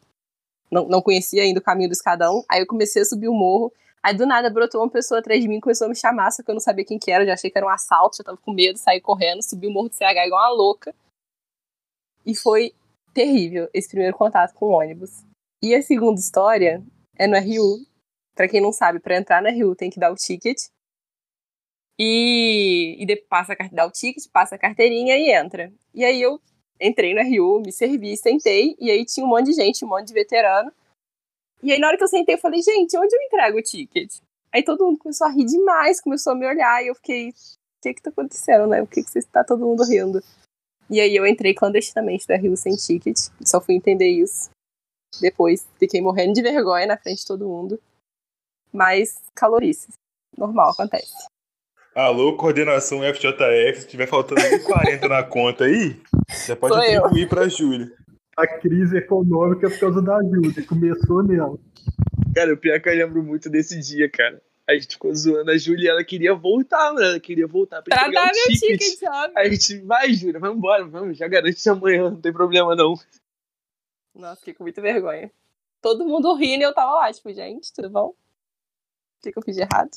Não, 0.74 0.88
não 0.88 1.00
conhecia 1.00 1.42
ainda 1.42 1.60
o 1.60 1.62
caminho 1.62 1.88
do 1.88 1.92
escadão. 1.92 2.44
Aí 2.50 2.60
eu 2.60 2.66
comecei 2.66 3.02
a 3.02 3.04
subir 3.04 3.28
o 3.28 3.32
morro. 3.32 3.72
Aí 4.02 4.12
do 4.12 4.26
nada 4.26 4.50
brotou 4.50 4.82
uma 4.82 4.90
pessoa 4.90 5.20
atrás 5.20 5.40
de 5.40 5.48
mim, 5.48 5.60
começou 5.60 5.87
a 5.87 5.88
me 5.88 5.96
chamar, 5.96 6.30
só 6.30 6.42
que 6.42 6.50
eu 6.50 6.54
não 6.54 6.60
sabia 6.60 6.84
quem 6.84 6.98
que 6.98 7.10
era, 7.10 7.24
já 7.24 7.32
achei 7.32 7.50
que 7.50 7.56
era 7.56 7.66
um 7.66 7.70
assalto, 7.70 8.18
já 8.18 8.24
tava 8.24 8.37
com 8.37 8.52
medo, 8.52 8.78
saí 8.78 9.00
correndo, 9.00 9.42
subi 9.42 9.66
o 9.66 9.70
morro 9.70 9.88
do 9.88 9.94
CH 9.94 10.26
igual 10.26 10.42
uma 10.42 10.50
louca. 10.50 10.94
E 12.26 12.34
foi 12.37 12.74
terrível 13.14 13.70
esse 13.72 13.88
primeiro 13.88 14.14
contato 14.14 14.52
com 14.52 14.66
o 14.66 14.72
ônibus. 14.72 15.24
E 15.62 15.74
a 15.74 15.80
segunda 15.80 16.20
história 16.20 16.82
é 17.16 17.26
no 17.26 17.38
RU. 17.38 17.87
Pra 18.34 18.48
quem 18.48 18.60
não 18.60 18.72
sabe, 18.72 18.98
pra 18.98 19.16
entrar 19.16 19.40
no 19.40 19.48
RU 19.48 19.76
tem 19.76 19.88
que 19.88 20.00
dar 20.00 20.10
o 20.10 20.16
ticket. 20.16 20.58
E, 21.98 22.96
e 23.00 23.16
passa, 23.28 23.56
dá 23.72 23.87
o 23.87 23.90
ticket, 23.90 24.24
passa 24.32 24.56
a 24.56 24.58
carteirinha 24.58 25.16
e 25.16 25.30
entra. 25.30 25.72
E 25.94 26.04
aí 26.04 26.20
eu 26.20 26.40
Entrei 26.80 27.14
no 27.14 27.20
RU, 27.22 27.60
me 27.60 27.72
servi, 27.72 28.16
sentei, 28.16 28.76
e 28.80 28.90
aí 28.90 29.04
tinha 29.04 29.24
um 29.24 29.28
monte 29.28 29.46
de 29.46 29.52
gente, 29.52 29.84
um 29.84 29.88
monte 29.88 30.08
de 30.08 30.14
veterano. 30.14 30.72
E 31.62 31.72
aí, 31.72 31.78
na 31.78 31.88
hora 31.88 31.96
que 31.96 32.04
eu 32.04 32.08
sentei, 32.08 32.34
eu 32.34 32.40
falei, 32.40 32.60
gente, 32.62 32.96
onde 32.96 33.14
eu 33.14 33.22
entrego 33.22 33.58
o 33.58 33.62
ticket? 33.62 34.18
Aí 34.52 34.62
todo 34.62 34.84
mundo 34.84 34.98
começou 34.98 35.26
a 35.26 35.30
rir 35.30 35.44
demais, 35.44 36.00
começou 36.00 36.32
a 36.32 36.37
me 36.37 36.46
olhar, 36.46 36.82
e 36.82 36.88
eu 36.88 36.94
fiquei, 36.94 37.30
o 37.30 37.34
que 37.82 37.94
que 37.94 38.02
tá 38.02 38.10
acontecendo, 38.10 38.66
né? 38.66 38.80
Por 38.80 38.90
que 38.90 39.02
que 39.02 39.10
você 39.10 39.22
tá 39.22 39.42
todo 39.42 39.64
mundo 39.64 39.84
rindo? 39.84 40.22
E 40.90 41.00
aí 41.00 41.16
eu 41.16 41.26
entrei 41.26 41.54
clandestinamente 41.54 42.26
no 42.28 42.37
RU 42.37 42.56
sem 42.56 42.76
ticket, 42.76 43.16
só 43.44 43.60
fui 43.60 43.74
entender 43.74 44.08
isso. 44.08 44.50
Depois 45.20 45.66
fiquei 45.78 46.00
morrendo 46.00 46.34
de 46.34 46.42
vergonha 46.42 46.87
na 46.87 46.96
frente 46.96 47.20
de 47.20 47.26
todo 47.26 47.48
mundo. 47.48 47.80
Mas 48.72 49.22
calorices. 49.34 49.94
Normal, 50.37 50.70
acontece. 50.70 51.26
Alô, 51.94 52.37
coordenação 52.37 53.00
FJF, 53.02 53.83
se 53.83 53.87
tiver 53.87 54.07
faltando 54.09 54.40
40 54.64 55.09
na 55.09 55.22
conta 55.22 55.64
aí, 55.64 56.00
já 56.46 56.57
pode 56.57 56.74
Sou 56.74 56.83
eu. 56.83 56.98
atribuir 57.00 57.28
pra 57.28 57.48
Júlia. 57.48 57.92
A 58.37 58.46
crise 58.48 58.96
econômica 58.98 59.68
é 59.68 59.70
por 59.70 59.78
causa 59.78 60.02
da 60.02 60.20
Júlia, 60.22 60.66
começou 60.66 61.22
nela. 61.22 61.57
Cara, 62.35 62.52
o 62.52 62.57
pior 62.57 62.74
é 62.74 62.80
que 62.80 62.88
eu 62.88 62.94
lembro 62.94 63.22
muito 63.22 63.48
desse 63.48 63.78
dia, 63.78 64.11
cara. 64.11 64.42
A 64.68 64.74
gente 64.74 64.88
ficou 64.94 65.14
zoando 65.14 65.50
a 65.52 65.57
Júlia 65.59 65.85
e 65.85 65.88
ela 65.88 66.02
queria 66.02 66.35
voltar, 66.35 66.92
mano. 66.92 67.07
Ela 67.07 67.20
queria 67.20 67.46
voltar 67.46 67.80
pra 67.83 67.94
Pra 67.96 68.09
dar 68.11 68.22
o 68.22 68.24
meu 68.24 68.33
ticket. 68.48 68.80
ticket, 68.80 69.02
óbvio. 69.09 69.38
A 69.38 69.48
gente, 69.48 69.78
vai, 69.83 70.12
Júlia, 70.12 70.40
vamos 70.40 70.57
embora, 70.57 70.85
vamos, 70.87 71.16
já 71.16 71.28
garante 71.28 71.68
amanhã, 71.68 72.11
não 72.11 72.20
tem 72.20 72.33
problema 72.33 72.74
não. 72.74 72.94
Nossa, 74.14 74.37
fiquei 74.40 74.54
com 74.54 74.64
muita 74.64 74.80
vergonha. 74.83 75.30
Todo 75.80 76.04
mundo 76.04 76.35
rindo 76.35 76.62
e 76.62 76.64
eu 76.64 76.74
tava 76.74 76.92
lá, 76.94 77.12
tipo, 77.12 77.33
gente, 77.33 77.72
tudo 77.72 77.90
bom? 77.90 78.07
O 78.09 78.14
que, 79.22 79.30
que 79.30 79.38
eu 79.38 79.42
fiz 79.42 79.54
de 79.54 79.62
errado? 79.62 79.90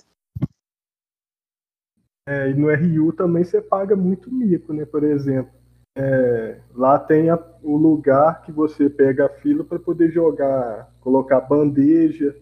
É, 2.27 2.49
e 2.49 2.53
no 2.53 2.69
RU 2.69 3.13
também 3.13 3.45
você 3.45 3.61
paga 3.61 3.95
muito 3.95 4.29
mico, 4.29 4.73
né? 4.73 4.85
Por 4.85 5.01
exemplo, 5.03 5.53
é, 5.97 6.59
lá 6.75 6.99
tem 6.99 7.29
a- 7.29 7.41
o 7.63 7.77
lugar 7.77 8.41
que 8.41 8.51
você 8.51 8.89
pega 8.89 9.27
a 9.27 9.29
fila 9.29 9.63
para 9.63 9.79
poder 9.79 10.11
jogar, 10.11 10.93
colocar 10.99 11.39
bandeja, 11.39 12.35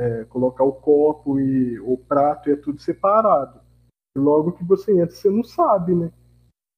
é, 0.00 0.24
colocar 0.24 0.64
o 0.64 0.72
copo 0.72 1.38
e 1.40 1.78
o 1.80 1.98
prato, 1.98 2.48
e 2.48 2.52
é 2.52 2.56
tudo 2.56 2.80
separado. 2.80 3.60
Logo 4.16 4.52
que 4.52 4.64
você 4.64 4.92
entra, 4.92 5.14
você 5.14 5.30
não 5.30 5.44
sabe, 5.44 5.94
né? 5.94 6.12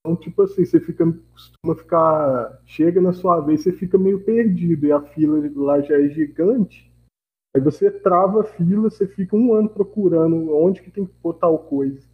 Então, 0.00 0.16
tipo 0.16 0.42
assim, 0.42 0.64
você 0.64 0.80
fica, 0.80 1.04
costuma 1.32 1.76
ficar, 1.76 2.60
chega 2.66 3.00
na 3.00 3.12
sua 3.12 3.40
vez, 3.40 3.62
você 3.62 3.72
fica 3.72 3.98
meio 3.98 4.24
perdido, 4.24 4.86
e 4.86 4.92
a 4.92 5.00
fila 5.02 5.38
lá 5.56 5.80
já 5.82 6.00
é 6.00 6.08
gigante. 6.08 6.90
Aí 7.54 7.62
você 7.62 7.90
trava 7.90 8.42
a 8.42 8.44
fila, 8.44 8.90
você 8.90 9.06
fica 9.06 9.36
um 9.36 9.54
ano 9.54 9.68
procurando 9.70 10.54
onde 10.56 10.82
que 10.82 10.90
tem 10.90 11.06
que 11.06 11.14
pôr 11.22 11.34
tal 11.34 11.58
coisa. 11.60 12.09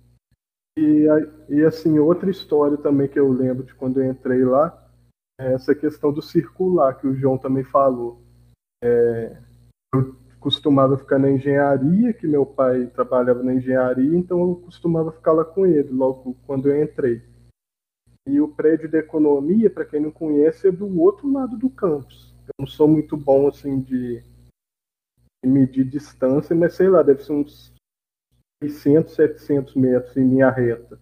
E, 0.79 1.07
e 1.49 1.65
assim, 1.65 1.99
outra 1.99 2.31
história 2.31 2.77
também 2.77 3.09
que 3.09 3.19
eu 3.19 3.33
lembro 3.33 3.65
de 3.65 3.75
quando 3.75 4.01
eu 4.01 4.11
entrei 4.11 4.45
lá, 4.45 4.87
é 5.41 5.53
essa 5.53 5.75
questão 5.75 6.12
do 6.12 6.21
circular, 6.21 6.99
que 6.99 7.07
o 7.07 7.15
João 7.15 7.39
também 7.39 7.65
falou. 7.65 8.21
É, 8.83 9.43
eu 9.95 10.17
costumava 10.39 10.99
ficar 10.99 11.19
na 11.19 11.31
engenharia, 11.31 12.12
que 12.12 12.27
meu 12.27 12.45
pai 12.45 12.87
trabalhava 12.87 13.43
na 13.43 13.55
engenharia, 13.55 14.17
então 14.17 14.41
eu 14.41 14.57
costumava 14.57 15.12
ficar 15.12 15.33
lá 15.33 15.45
com 15.45 15.67
ele, 15.67 15.91
logo 15.91 16.37
quando 16.47 16.71
eu 16.71 16.83
entrei. 16.83 17.23
E 18.27 18.41
o 18.41 18.49
prédio 18.49 18.91
da 18.91 18.99
economia, 18.99 19.71
para 19.71 19.85
quem 19.85 20.01
não 20.01 20.11
conhece, 20.11 20.69
é 20.69 20.73
do 20.73 21.01
outro 21.01 21.31
lado 21.31 21.57
do 21.57 21.71
campus. 21.71 22.35
Eu 22.47 22.55
não 22.61 22.67
sou 22.67 22.89
muito 22.89 23.17
bom 23.17 23.49
assim 23.49 23.81
de, 23.81 24.23
de 25.43 25.51
medir 25.51 25.85
distância, 25.85 26.55
mas 26.55 26.75
sei 26.75 26.89
lá, 26.89 27.03
deve 27.03 27.23
ser 27.23 27.33
uns 27.33 27.76
600, 28.62 29.14
700 29.14 29.75
metros 29.75 30.16
em 30.16 30.29
linha 30.29 30.51
reta. 30.51 30.99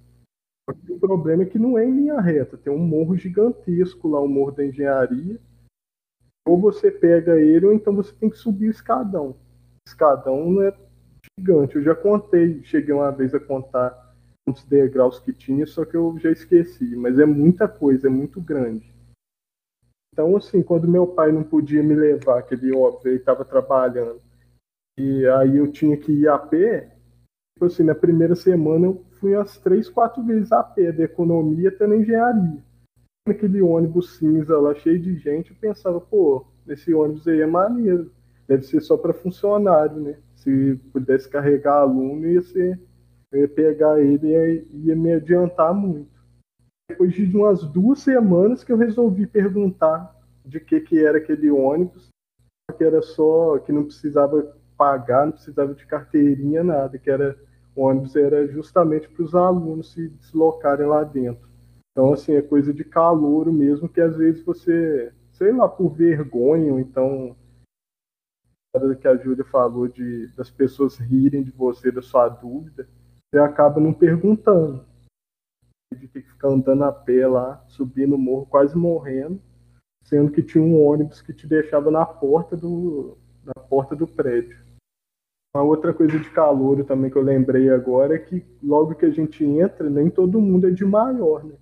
O 0.66 0.98
problema 0.98 1.42
é 1.42 1.46
que 1.46 1.58
não 1.58 1.76
é 1.78 1.84
em 1.84 1.94
linha 1.94 2.20
reta, 2.20 2.56
tem 2.56 2.72
um 2.72 2.78
morro 2.78 3.16
gigantesco 3.16 4.08
lá, 4.08 4.20
o 4.20 4.28
Morro 4.28 4.52
da 4.52 4.64
Engenharia. 4.64 5.38
Ou 6.46 6.58
você 6.58 6.90
pega 6.90 7.38
ele, 7.40 7.66
ou 7.66 7.72
então 7.72 7.94
você 7.94 8.12
tem 8.14 8.30
que 8.30 8.36
subir 8.36 8.68
o 8.68 8.70
escadão. 8.70 9.30
O 9.30 9.88
escadão 9.88 10.50
não 10.50 10.62
é 10.62 10.74
gigante. 11.38 11.76
Eu 11.76 11.82
já 11.82 11.94
contei, 11.94 12.62
cheguei 12.64 12.94
uma 12.94 13.10
vez 13.10 13.34
a 13.34 13.40
contar 13.40 14.14
quantos 14.44 14.64
degraus 14.64 15.18
que 15.18 15.32
tinha, 15.32 15.66
só 15.66 15.84
que 15.84 15.96
eu 15.96 16.18
já 16.18 16.30
esqueci. 16.30 16.96
Mas 16.96 17.18
é 17.18 17.24
muita 17.24 17.66
coisa, 17.66 18.08
é 18.08 18.10
muito 18.10 18.40
grande. 18.40 18.92
Então, 20.12 20.36
assim, 20.36 20.62
quando 20.62 20.86
meu 20.86 21.06
pai 21.06 21.32
não 21.32 21.42
podia 21.42 21.82
me 21.82 21.94
levar, 21.94 22.42
que 22.42 22.54
óbvio, 22.72 23.10
ele 23.10 23.16
estava 23.16 23.44
trabalhando, 23.44 24.20
e 24.96 25.26
aí 25.26 25.56
eu 25.56 25.72
tinha 25.72 25.96
que 25.96 26.12
ir 26.12 26.28
a 26.28 26.38
pé, 26.38 26.93
tipo 27.54 27.66
assim, 27.66 27.84
na 27.84 27.94
primeira 27.94 28.34
semana 28.34 28.86
eu 28.86 29.04
fui 29.20 29.34
umas 29.34 29.56
três, 29.58 29.88
quatro 29.88 30.22
vezes 30.24 30.52
a 30.52 30.62
pé, 30.62 30.92
da 30.92 31.04
economia 31.04 31.68
até 31.68 31.86
na 31.86 31.96
engenharia. 31.96 32.62
Naquele 33.26 33.62
ônibus 33.62 34.18
cinza 34.18 34.58
lá, 34.58 34.74
cheio 34.74 35.00
de 35.00 35.16
gente, 35.16 35.50
eu 35.50 35.56
pensava, 35.58 36.00
pô, 36.00 36.44
esse 36.68 36.92
ônibus 36.92 37.26
aí 37.26 37.40
é 37.40 37.46
maneiro. 37.46 38.12
Deve 38.46 38.64
ser 38.64 38.80
só 38.82 38.96
para 38.96 39.14
funcionário, 39.14 39.98
né? 39.98 40.18
Se 40.34 40.78
pudesse 40.92 41.28
carregar 41.28 41.78
aluno, 41.78 42.26
ia 42.26 42.42
ser, 42.42 42.78
eu 43.32 43.40
ia 43.40 43.48
pegar 43.48 44.00
ele 44.00 44.26
e 44.28 44.88
ia, 44.88 44.96
me 44.96 45.14
adiantar 45.14 45.72
muito. 45.72 46.12
Depois 46.90 47.14
de 47.14 47.24
umas 47.34 47.64
duas 47.64 48.00
semanas 48.00 48.62
que 48.62 48.70
eu 48.70 48.76
resolvi 48.76 49.26
perguntar 49.26 50.14
de 50.44 50.60
que 50.60 50.80
que 50.80 51.02
era 51.02 51.16
aquele 51.16 51.50
ônibus, 51.50 52.10
que 52.76 52.84
era 52.84 53.00
só, 53.00 53.58
que 53.58 53.72
não 53.72 53.84
precisava 53.84 54.54
pagar, 54.76 55.26
não 55.26 55.32
precisava 55.32 55.74
de 55.74 55.86
carteirinha, 55.86 56.62
nada, 56.62 56.98
que 56.98 57.10
era 57.10 57.36
o 57.74 57.82
ônibus 57.82 58.14
era 58.14 58.46
justamente 58.46 59.08
para 59.08 59.24
os 59.24 59.34
alunos 59.34 59.92
se 59.92 60.08
deslocarem 60.08 60.86
lá 60.86 61.02
dentro. 61.02 61.48
Então, 61.90 62.12
assim, 62.12 62.34
é 62.34 62.42
coisa 62.42 62.72
de 62.72 62.84
calor 62.84 63.52
mesmo, 63.52 63.88
que 63.88 64.00
às 64.00 64.16
vezes 64.16 64.44
você, 64.44 65.12
sei 65.32 65.52
lá, 65.52 65.68
por 65.68 65.90
vergonha, 65.90 66.72
ou 66.72 66.78
então, 66.78 67.36
que 69.00 69.08
a 69.08 69.16
Júlia 69.16 69.44
falou 69.44 69.86
de 69.88 70.28
das 70.36 70.50
pessoas 70.50 70.98
rirem 70.98 71.42
de 71.42 71.50
você, 71.50 71.90
da 71.90 72.02
sua 72.02 72.28
dúvida, 72.28 72.88
você 73.30 73.38
acaba 73.38 73.80
não 73.80 73.92
perguntando. 73.92 74.84
De 75.92 76.08
ter 76.08 76.22
que 76.22 76.30
ficar 76.30 76.48
andando 76.48 76.84
a 76.84 76.92
pé 76.92 77.26
lá, 77.26 77.64
subindo 77.68 78.16
o 78.16 78.18
morro, 78.18 78.46
quase 78.46 78.76
morrendo, 78.76 79.40
sendo 80.02 80.30
que 80.32 80.42
tinha 80.42 80.62
um 80.62 80.84
ônibus 80.84 81.22
que 81.22 81.32
te 81.32 81.46
deixava 81.46 81.90
na 81.90 82.04
porta 82.04 82.56
do, 82.56 83.16
porta 83.68 83.96
do 83.96 84.06
prédio. 84.06 84.58
Uma 85.54 85.62
outra 85.62 85.94
coisa 85.94 86.18
de 86.18 86.30
calor 86.30 86.84
também 86.84 87.10
que 87.10 87.16
eu 87.16 87.22
lembrei 87.22 87.70
agora 87.70 88.14
é 88.16 88.18
que 88.18 88.44
logo 88.62 88.94
que 88.94 89.06
a 89.06 89.10
gente 89.10 89.44
entra, 89.44 89.88
nem 89.88 90.10
todo 90.10 90.40
mundo 90.40 90.66
é 90.66 90.70
de 90.70 90.84
maior, 90.84 91.44
né? 91.44 91.54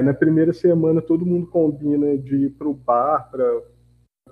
Na 0.00 0.14
primeira 0.14 0.52
semana 0.52 1.02
todo 1.02 1.26
mundo 1.26 1.46
combina 1.46 2.16
de 2.18 2.46
ir 2.46 2.50
pro 2.50 2.74
bar 2.74 3.30
para 3.30 3.62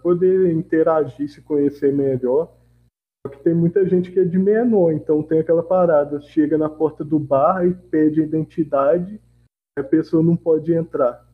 poder 0.02 0.52
interagir, 0.52 1.28
se 1.28 1.42
conhecer 1.42 1.92
melhor. 1.92 2.56
Só 3.26 3.32
que 3.32 3.42
tem 3.42 3.54
muita 3.54 3.84
gente 3.88 4.12
que 4.12 4.20
é 4.20 4.24
de 4.24 4.38
menor, 4.38 4.92
então 4.92 5.22
tem 5.22 5.40
aquela 5.40 5.62
parada, 5.62 6.20
chega 6.20 6.56
na 6.56 6.68
porta 6.68 7.04
do 7.04 7.18
bar 7.18 7.66
e 7.66 7.74
pede 7.74 8.22
identidade, 8.22 9.20
a 9.76 9.82
pessoa 9.82 10.22
não 10.22 10.36
pode 10.36 10.72
entrar. 10.72 11.26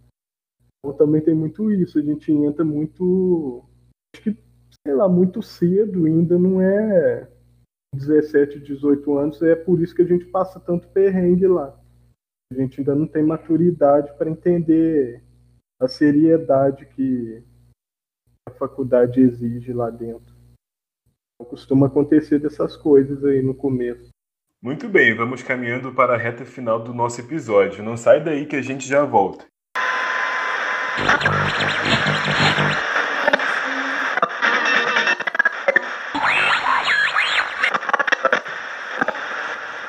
Então 0.79 0.97
também 0.97 1.21
tem 1.21 1.35
muito 1.35 1.71
isso, 1.71 1.99
a 1.99 2.03
gente 2.03 2.33
entra 2.33 2.65
muito, 2.65 3.63
acho 4.15 4.25
que, 4.25 4.39
sei 4.87 4.95
lá, 4.95 5.09
muito 5.09 5.43
cedo, 5.43 6.07
ainda 6.07 6.39
não 6.39 6.61
é 6.61 7.29
17, 7.95 8.59
18 8.61 9.19
anos, 9.19 9.43
é 9.43 9.55
por 9.55 9.81
isso 9.81 9.95
que 9.95 10.03
a 10.03 10.07
gente 10.07 10.25
passa 10.27 10.59
tanto 10.59 10.89
perrengue 10.89 11.47
lá. 11.47 11.79
A 12.53 12.55
gente 12.55 12.81
ainda 12.81 12.95
não 12.95 13.07
tem 13.07 13.23
maturidade 13.23 14.13
para 14.17 14.31
entender 14.31 15.23
a 15.81 15.89
seriedade 15.89 16.87
que 16.87 17.43
a 18.47 18.51
faculdade 18.53 19.21
exige 19.21 19.73
lá 19.73 19.91
dentro. 19.91 20.35
Então, 21.35 21.49
costuma 21.51 21.87
acontecer 21.87 22.39
dessas 22.39 22.77
coisas 22.77 23.25
aí 23.25 23.43
no 23.43 23.55
começo. 23.55 24.11
Muito 24.63 24.89
bem, 24.89 25.15
vamos 25.17 25.43
caminhando 25.43 25.93
para 25.93 26.15
a 26.15 26.17
reta 26.17 26.45
final 26.45 26.83
do 26.83 26.95
nosso 26.95 27.21
episódio. 27.21 27.83
Não 27.83 27.97
sai 27.97 28.23
daí 28.23 28.47
que 28.47 28.57
a 28.57 28.63
gente 28.63 28.87
já 28.87 29.05
volta. 29.05 29.45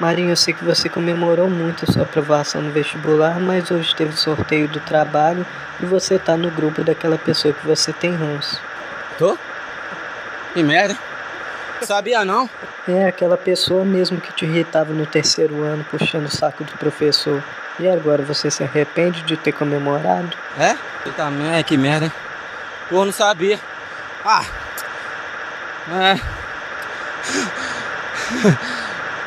Marinho, 0.03 0.31
eu 0.31 0.35
sei 0.35 0.53
que 0.53 0.65
você 0.65 0.89
comemorou 0.89 1.49
muito 1.49 1.85
a 1.85 1.93
sua 1.93 2.03
aprovação 2.03 2.61
no 2.61 2.71
vestibular, 2.71 3.39
mas 3.39 3.71
hoje 3.71 3.95
teve 3.95 4.11
sorteio 4.17 4.67
do 4.67 4.81
trabalho 4.81 5.45
e 5.79 5.85
você 5.85 6.19
tá 6.19 6.35
no 6.35 6.51
grupo 6.51 6.83
daquela 6.83 7.17
pessoa 7.17 7.53
que 7.53 7.65
você 7.65 7.93
tem 7.93 8.13
ranço. 8.13 8.59
Tô? 9.17 9.37
Que 10.53 10.61
merda. 10.61 10.97
Sabia 11.83 12.25
não? 12.25 12.49
É 12.85 13.05
aquela 13.05 13.37
pessoa 13.37 13.85
mesmo 13.85 14.19
que 14.19 14.33
te 14.33 14.43
irritava 14.43 14.91
no 14.91 15.05
terceiro 15.05 15.63
ano, 15.63 15.85
puxando 15.89 16.25
o 16.25 16.35
saco 16.35 16.65
do 16.65 16.73
professor. 16.73 17.41
E 17.79 17.87
agora 17.87 18.23
você 18.23 18.51
se 18.51 18.61
arrepende 18.61 19.21
de 19.21 19.37
ter 19.37 19.53
comemorado? 19.53 20.35
É? 20.59 20.75
Puta 21.01 21.31
merda, 21.31 21.63
que 21.63 21.77
merda? 21.77 22.11
Pô, 22.89 23.05
não 23.05 23.13
sabia. 23.13 23.57
Ah! 24.25 24.43
É. 25.89 26.19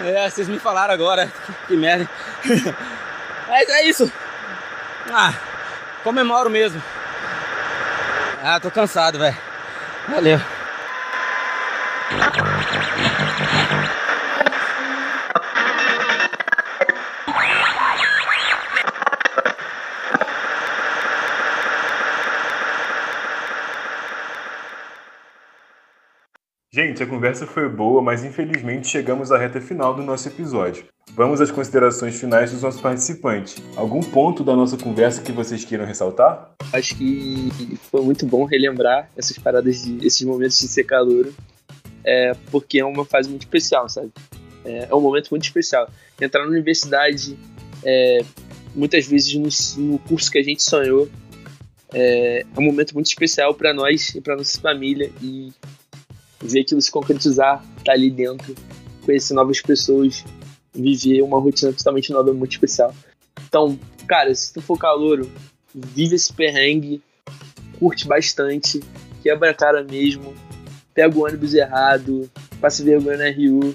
É, 0.06 0.30
vocês 0.30 0.48
me 0.48 0.58
falaram 0.60 0.94
agora. 0.94 1.30
Que 1.66 1.76
merda. 1.76 2.08
Mas 3.48 3.68
é 3.68 3.84
isso. 3.84 4.10
Ah, 5.12 5.34
comemoro 6.04 6.48
mesmo. 6.48 6.80
Ah, 8.42 8.60
tô 8.60 8.70
cansado, 8.70 9.18
velho. 9.18 9.36
Valeu. 10.08 10.40
Gente, 26.96 27.02
a 27.02 27.14
conversa 27.14 27.46
foi 27.46 27.68
boa, 27.68 28.00
mas 28.00 28.24
infelizmente 28.24 28.88
chegamos 28.88 29.30
à 29.30 29.36
reta 29.36 29.60
final 29.60 29.92
do 29.92 30.02
nosso 30.02 30.28
episódio. 30.28 30.86
Vamos 31.12 31.42
às 31.42 31.50
considerações 31.50 32.18
finais 32.18 32.52
dos 32.52 32.62
nossos 32.62 32.80
participantes. 32.80 33.62
Algum 33.76 34.00
ponto 34.00 34.42
da 34.42 34.56
nossa 34.56 34.78
conversa 34.78 35.20
que 35.20 35.30
vocês 35.30 35.62
queiram 35.62 35.84
ressaltar? 35.84 36.52
Acho 36.72 36.96
que 36.96 37.50
foi 37.90 38.00
muito 38.00 38.24
bom 38.24 38.46
relembrar 38.46 39.10
essas 39.14 39.36
paradas, 39.36 39.84
de, 39.84 40.06
esses 40.06 40.22
momentos 40.22 40.58
de 40.58 40.68
ser 40.68 40.84
calouro, 40.84 41.34
é, 42.02 42.32
porque 42.50 42.78
é 42.80 42.84
uma 42.86 43.04
fase 43.04 43.28
muito 43.28 43.42
especial, 43.42 43.90
sabe? 43.90 44.10
É, 44.64 44.88
é 44.90 44.94
um 44.94 45.00
momento 45.02 45.28
muito 45.28 45.44
especial. 45.44 45.90
Entrar 46.18 46.44
na 46.44 46.48
universidade, 46.48 47.36
é, 47.84 48.24
muitas 48.74 49.06
vezes 49.06 49.34
no, 49.34 49.82
no, 49.84 49.98
curso 49.98 50.30
que 50.30 50.38
a 50.38 50.42
gente 50.42 50.62
sonhou, 50.62 51.10
é, 51.92 52.40
é 52.40 52.58
um 52.58 52.62
momento 52.62 52.94
muito 52.94 53.08
especial 53.08 53.52
para 53.52 53.74
nós 53.74 54.14
e 54.14 54.20
para 54.22 54.34
nossa 54.34 54.58
família 54.58 55.12
e 55.20 55.52
ver 56.40 56.60
aquilo 56.60 56.80
se 56.80 56.90
concretizar, 56.90 57.64
tá 57.84 57.92
ali 57.92 58.10
dentro, 58.10 58.54
conhecer 59.04 59.34
novas 59.34 59.60
pessoas, 59.60 60.24
viver 60.74 61.22
uma 61.22 61.38
rotina 61.38 61.72
totalmente 61.72 62.12
nova, 62.12 62.32
muito 62.32 62.52
especial. 62.52 62.94
Então, 63.48 63.78
cara, 64.06 64.34
se 64.34 64.52
tu 64.52 64.60
for 64.60 64.78
calouro, 64.78 65.30
vive 65.74 66.16
esse 66.16 66.32
perrengue, 66.32 67.02
curte 67.78 68.06
bastante, 68.06 68.80
quebra 69.22 69.50
a 69.50 69.54
cara 69.54 69.84
mesmo, 69.84 70.34
pega 70.94 71.16
o 71.16 71.24
ônibus 71.24 71.54
errado, 71.54 72.30
passa 72.60 72.82
vergonha 72.82 73.18
na 73.18 73.30
RU, 73.30 73.74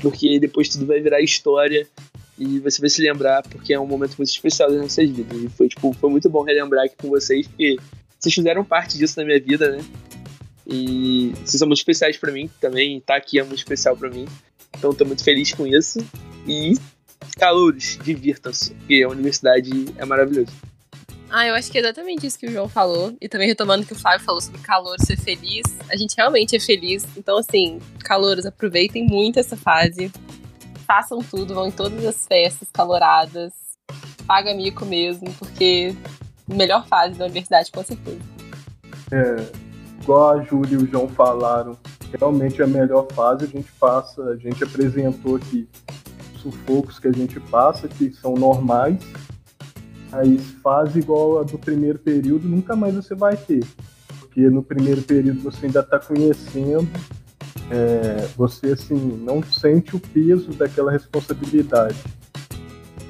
porque 0.00 0.38
depois 0.38 0.68
tudo 0.68 0.86
vai 0.86 1.00
virar 1.00 1.20
história 1.20 1.86
e 2.38 2.58
você 2.60 2.80
vai 2.80 2.90
se 2.90 3.02
lembrar, 3.02 3.42
porque 3.42 3.72
é 3.72 3.80
um 3.80 3.86
momento 3.86 4.16
muito 4.16 4.28
especial 4.28 4.70
das 4.70 4.80
nossas 4.80 5.08
vidas. 5.08 5.42
E 5.42 5.48
foi, 5.48 5.68
tipo, 5.68 5.92
foi 5.94 6.10
muito 6.10 6.28
bom 6.28 6.42
relembrar 6.42 6.84
aqui 6.84 6.96
com 6.96 7.08
vocês, 7.08 7.46
porque 7.46 7.76
vocês 8.18 8.34
fizeram 8.34 8.64
parte 8.64 8.98
disso 8.98 9.18
na 9.18 9.24
minha 9.24 9.40
vida, 9.40 9.70
né? 9.70 9.84
E 10.66 11.32
vocês 11.44 11.58
são 11.58 11.68
muito 11.68 11.78
especiais 11.78 12.16
para 12.16 12.32
mim 12.32 12.50
também. 12.60 13.00
Tá 13.00 13.16
aqui 13.16 13.38
é 13.38 13.44
muito 13.44 13.58
especial 13.58 13.96
para 13.96 14.10
mim. 14.10 14.26
Então 14.76 14.92
tô 14.92 15.04
muito 15.04 15.22
feliz 15.22 15.52
com 15.52 15.66
isso. 15.66 15.98
E 16.46 16.74
calouros, 17.38 17.98
divirtam-se, 18.02 18.74
porque 18.74 19.02
a 19.02 19.08
universidade 19.08 19.70
é 19.96 20.04
maravilhosa. 20.04 20.52
Ah, 21.28 21.46
eu 21.46 21.54
acho 21.54 21.70
que 21.70 21.78
é 21.78 21.80
exatamente 21.80 22.26
isso 22.26 22.38
que 22.38 22.46
o 22.46 22.52
João 22.52 22.68
falou. 22.68 23.16
E 23.20 23.28
também 23.28 23.48
retomando 23.48 23.82
o 23.82 23.86
que 23.86 23.92
o 23.92 23.98
Flávio 23.98 24.24
falou 24.24 24.40
sobre 24.40 24.60
calor, 24.60 24.96
ser 25.00 25.16
feliz. 25.16 25.64
A 25.88 25.96
gente 25.96 26.14
realmente 26.16 26.54
é 26.54 26.60
feliz. 26.60 27.04
Então, 27.16 27.38
assim, 27.38 27.80
calouros, 28.00 28.46
aproveitem 28.46 29.04
muito 29.04 29.38
essa 29.38 29.56
fase. 29.56 30.10
Façam 30.86 31.18
tudo, 31.18 31.54
vão 31.54 31.66
em 31.66 31.72
todas 31.72 32.04
as 32.04 32.26
festas 32.26 32.68
caloradas. 32.72 33.52
Paga 34.24 34.54
mico 34.54 34.86
mesmo, 34.86 35.32
porque 35.34 35.94
melhor 36.46 36.86
fase 36.86 37.14
da 37.16 37.24
universidade, 37.24 37.72
com 37.72 37.82
certeza. 37.82 38.20
É, 39.12 39.65
igual 40.06 40.38
a 40.38 40.42
Júlia 40.44 40.74
e 40.74 40.76
o 40.76 40.86
João 40.86 41.08
falaram, 41.08 41.76
realmente 42.16 42.62
é 42.62 42.64
a 42.64 42.68
melhor 42.68 43.08
fase. 43.12 43.44
A 43.44 43.48
gente 43.48 43.70
passa, 43.72 44.22
a 44.22 44.36
gente 44.36 44.62
apresentou 44.62 45.34
aqui 45.34 45.68
sufocos 46.40 47.00
que 47.00 47.08
a 47.08 47.12
gente 47.12 47.40
passa, 47.40 47.88
que 47.88 48.12
são 48.12 48.34
normais. 48.34 49.00
Aí 50.12 50.38
fase 50.38 51.00
igual 51.00 51.40
a 51.40 51.42
do 51.42 51.58
primeiro 51.58 51.98
período 51.98 52.46
nunca 52.46 52.76
mais 52.76 52.94
você 52.94 53.16
vai 53.16 53.36
ter. 53.36 53.66
Porque 54.20 54.48
no 54.48 54.62
primeiro 54.62 55.02
período 55.02 55.40
você 55.40 55.66
ainda 55.66 55.80
está 55.80 55.98
conhecendo, 55.98 56.88
é, 57.68 58.28
você 58.36 58.68
assim, 58.68 58.94
não 58.94 59.42
sente 59.42 59.96
o 59.96 60.00
peso 60.00 60.52
daquela 60.52 60.92
responsabilidade. 60.92 61.98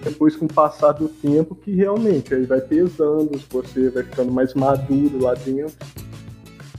Depois, 0.02 0.36
com 0.36 0.46
o 0.46 0.52
passar 0.52 0.92
do 0.92 1.08
tempo, 1.08 1.54
que 1.54 1.74
realmente 1.74 2.32
aí 2.32 2.46
vai 2.46 2.60
pesando, 2.60 3.38
você 3.50 3.90
vai 3.90 4.04
ficando 4.04 4.32
mais 4.32 4.54
maduro 4.54 5.20
lá 5.20 5.34
dentro 5.34 5.74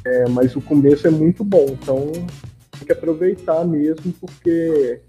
é, 0.07 0.29
mas 0.29 0.55
o 0.55 0.61
começo 0.61 1.05
é 1.05 1.09
muito 1.09 1.43
bom, 1.43 1.65
então 1.69 2.11
tem 2.71 2.85
que 2.85 2.91
aproveitar 2.91 3.65
mesmo, 3.65 4.13
porque 4.13 5.01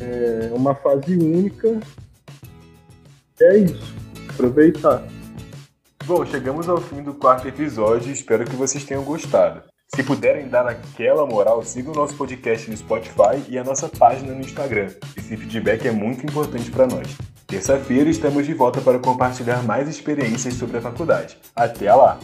é 0.00 0.50
uma 0.52 0.74
fase 0.74 1.16
única. 1.16 1.80
É 3.40 3.56
isso, 3.58 3.94
aproveitar. 4.28 5.02
Bom, 6.04 6.24
chegamos 6.26 6.68
ao 6.68 6.78
fim 6.78 7.02
do 7.02 7.14
quarto 7.14 7.48
episódio 7.48 8.12
espero 8.12 8.44
que 8.44 8.56
vocês 8.56 8.84
tenham 8.84 9.04
gostado. 9.04 9.62
Se 9.94 10.02
puderem 10.02 10.48
dar 10.48 10.66
aquela 10.66 11.24
moral, 11.24 11.62
sigam 11.62 11.92
o 11.92 11.96
nosso 11.96 12.14
podcast 12.14 12.70
no 12.70 12.76
Spotify 12.76 13.42
e 13.48 13.58
a 13.58 13.64
nossa 13.64 13.88
página 13.88 14.34
no 14.34 14.40
Instagram. 14.40 14.88
Esse 15.16 15.36
feedback 15.36 15.86
é 15.88 15.90
muito 15.90 16.26
importante 16.26 16.70
para 16.70 16.86
nós. 16.86 17.16
Terça-feira 17.46 18.10
estamos 18.10 18.44
de 18.44 18.52
volta 18.52 18.82
para 18.82 18.98
compartilhar 18.98 19.62
mais 19.62 19.88
experiências 19.88 20.54
sobre 20.54 20.76
a 20.76 20.82
faculdade. 20.82 21.38
Até 21.56 21.92
lá! 21.94 22.18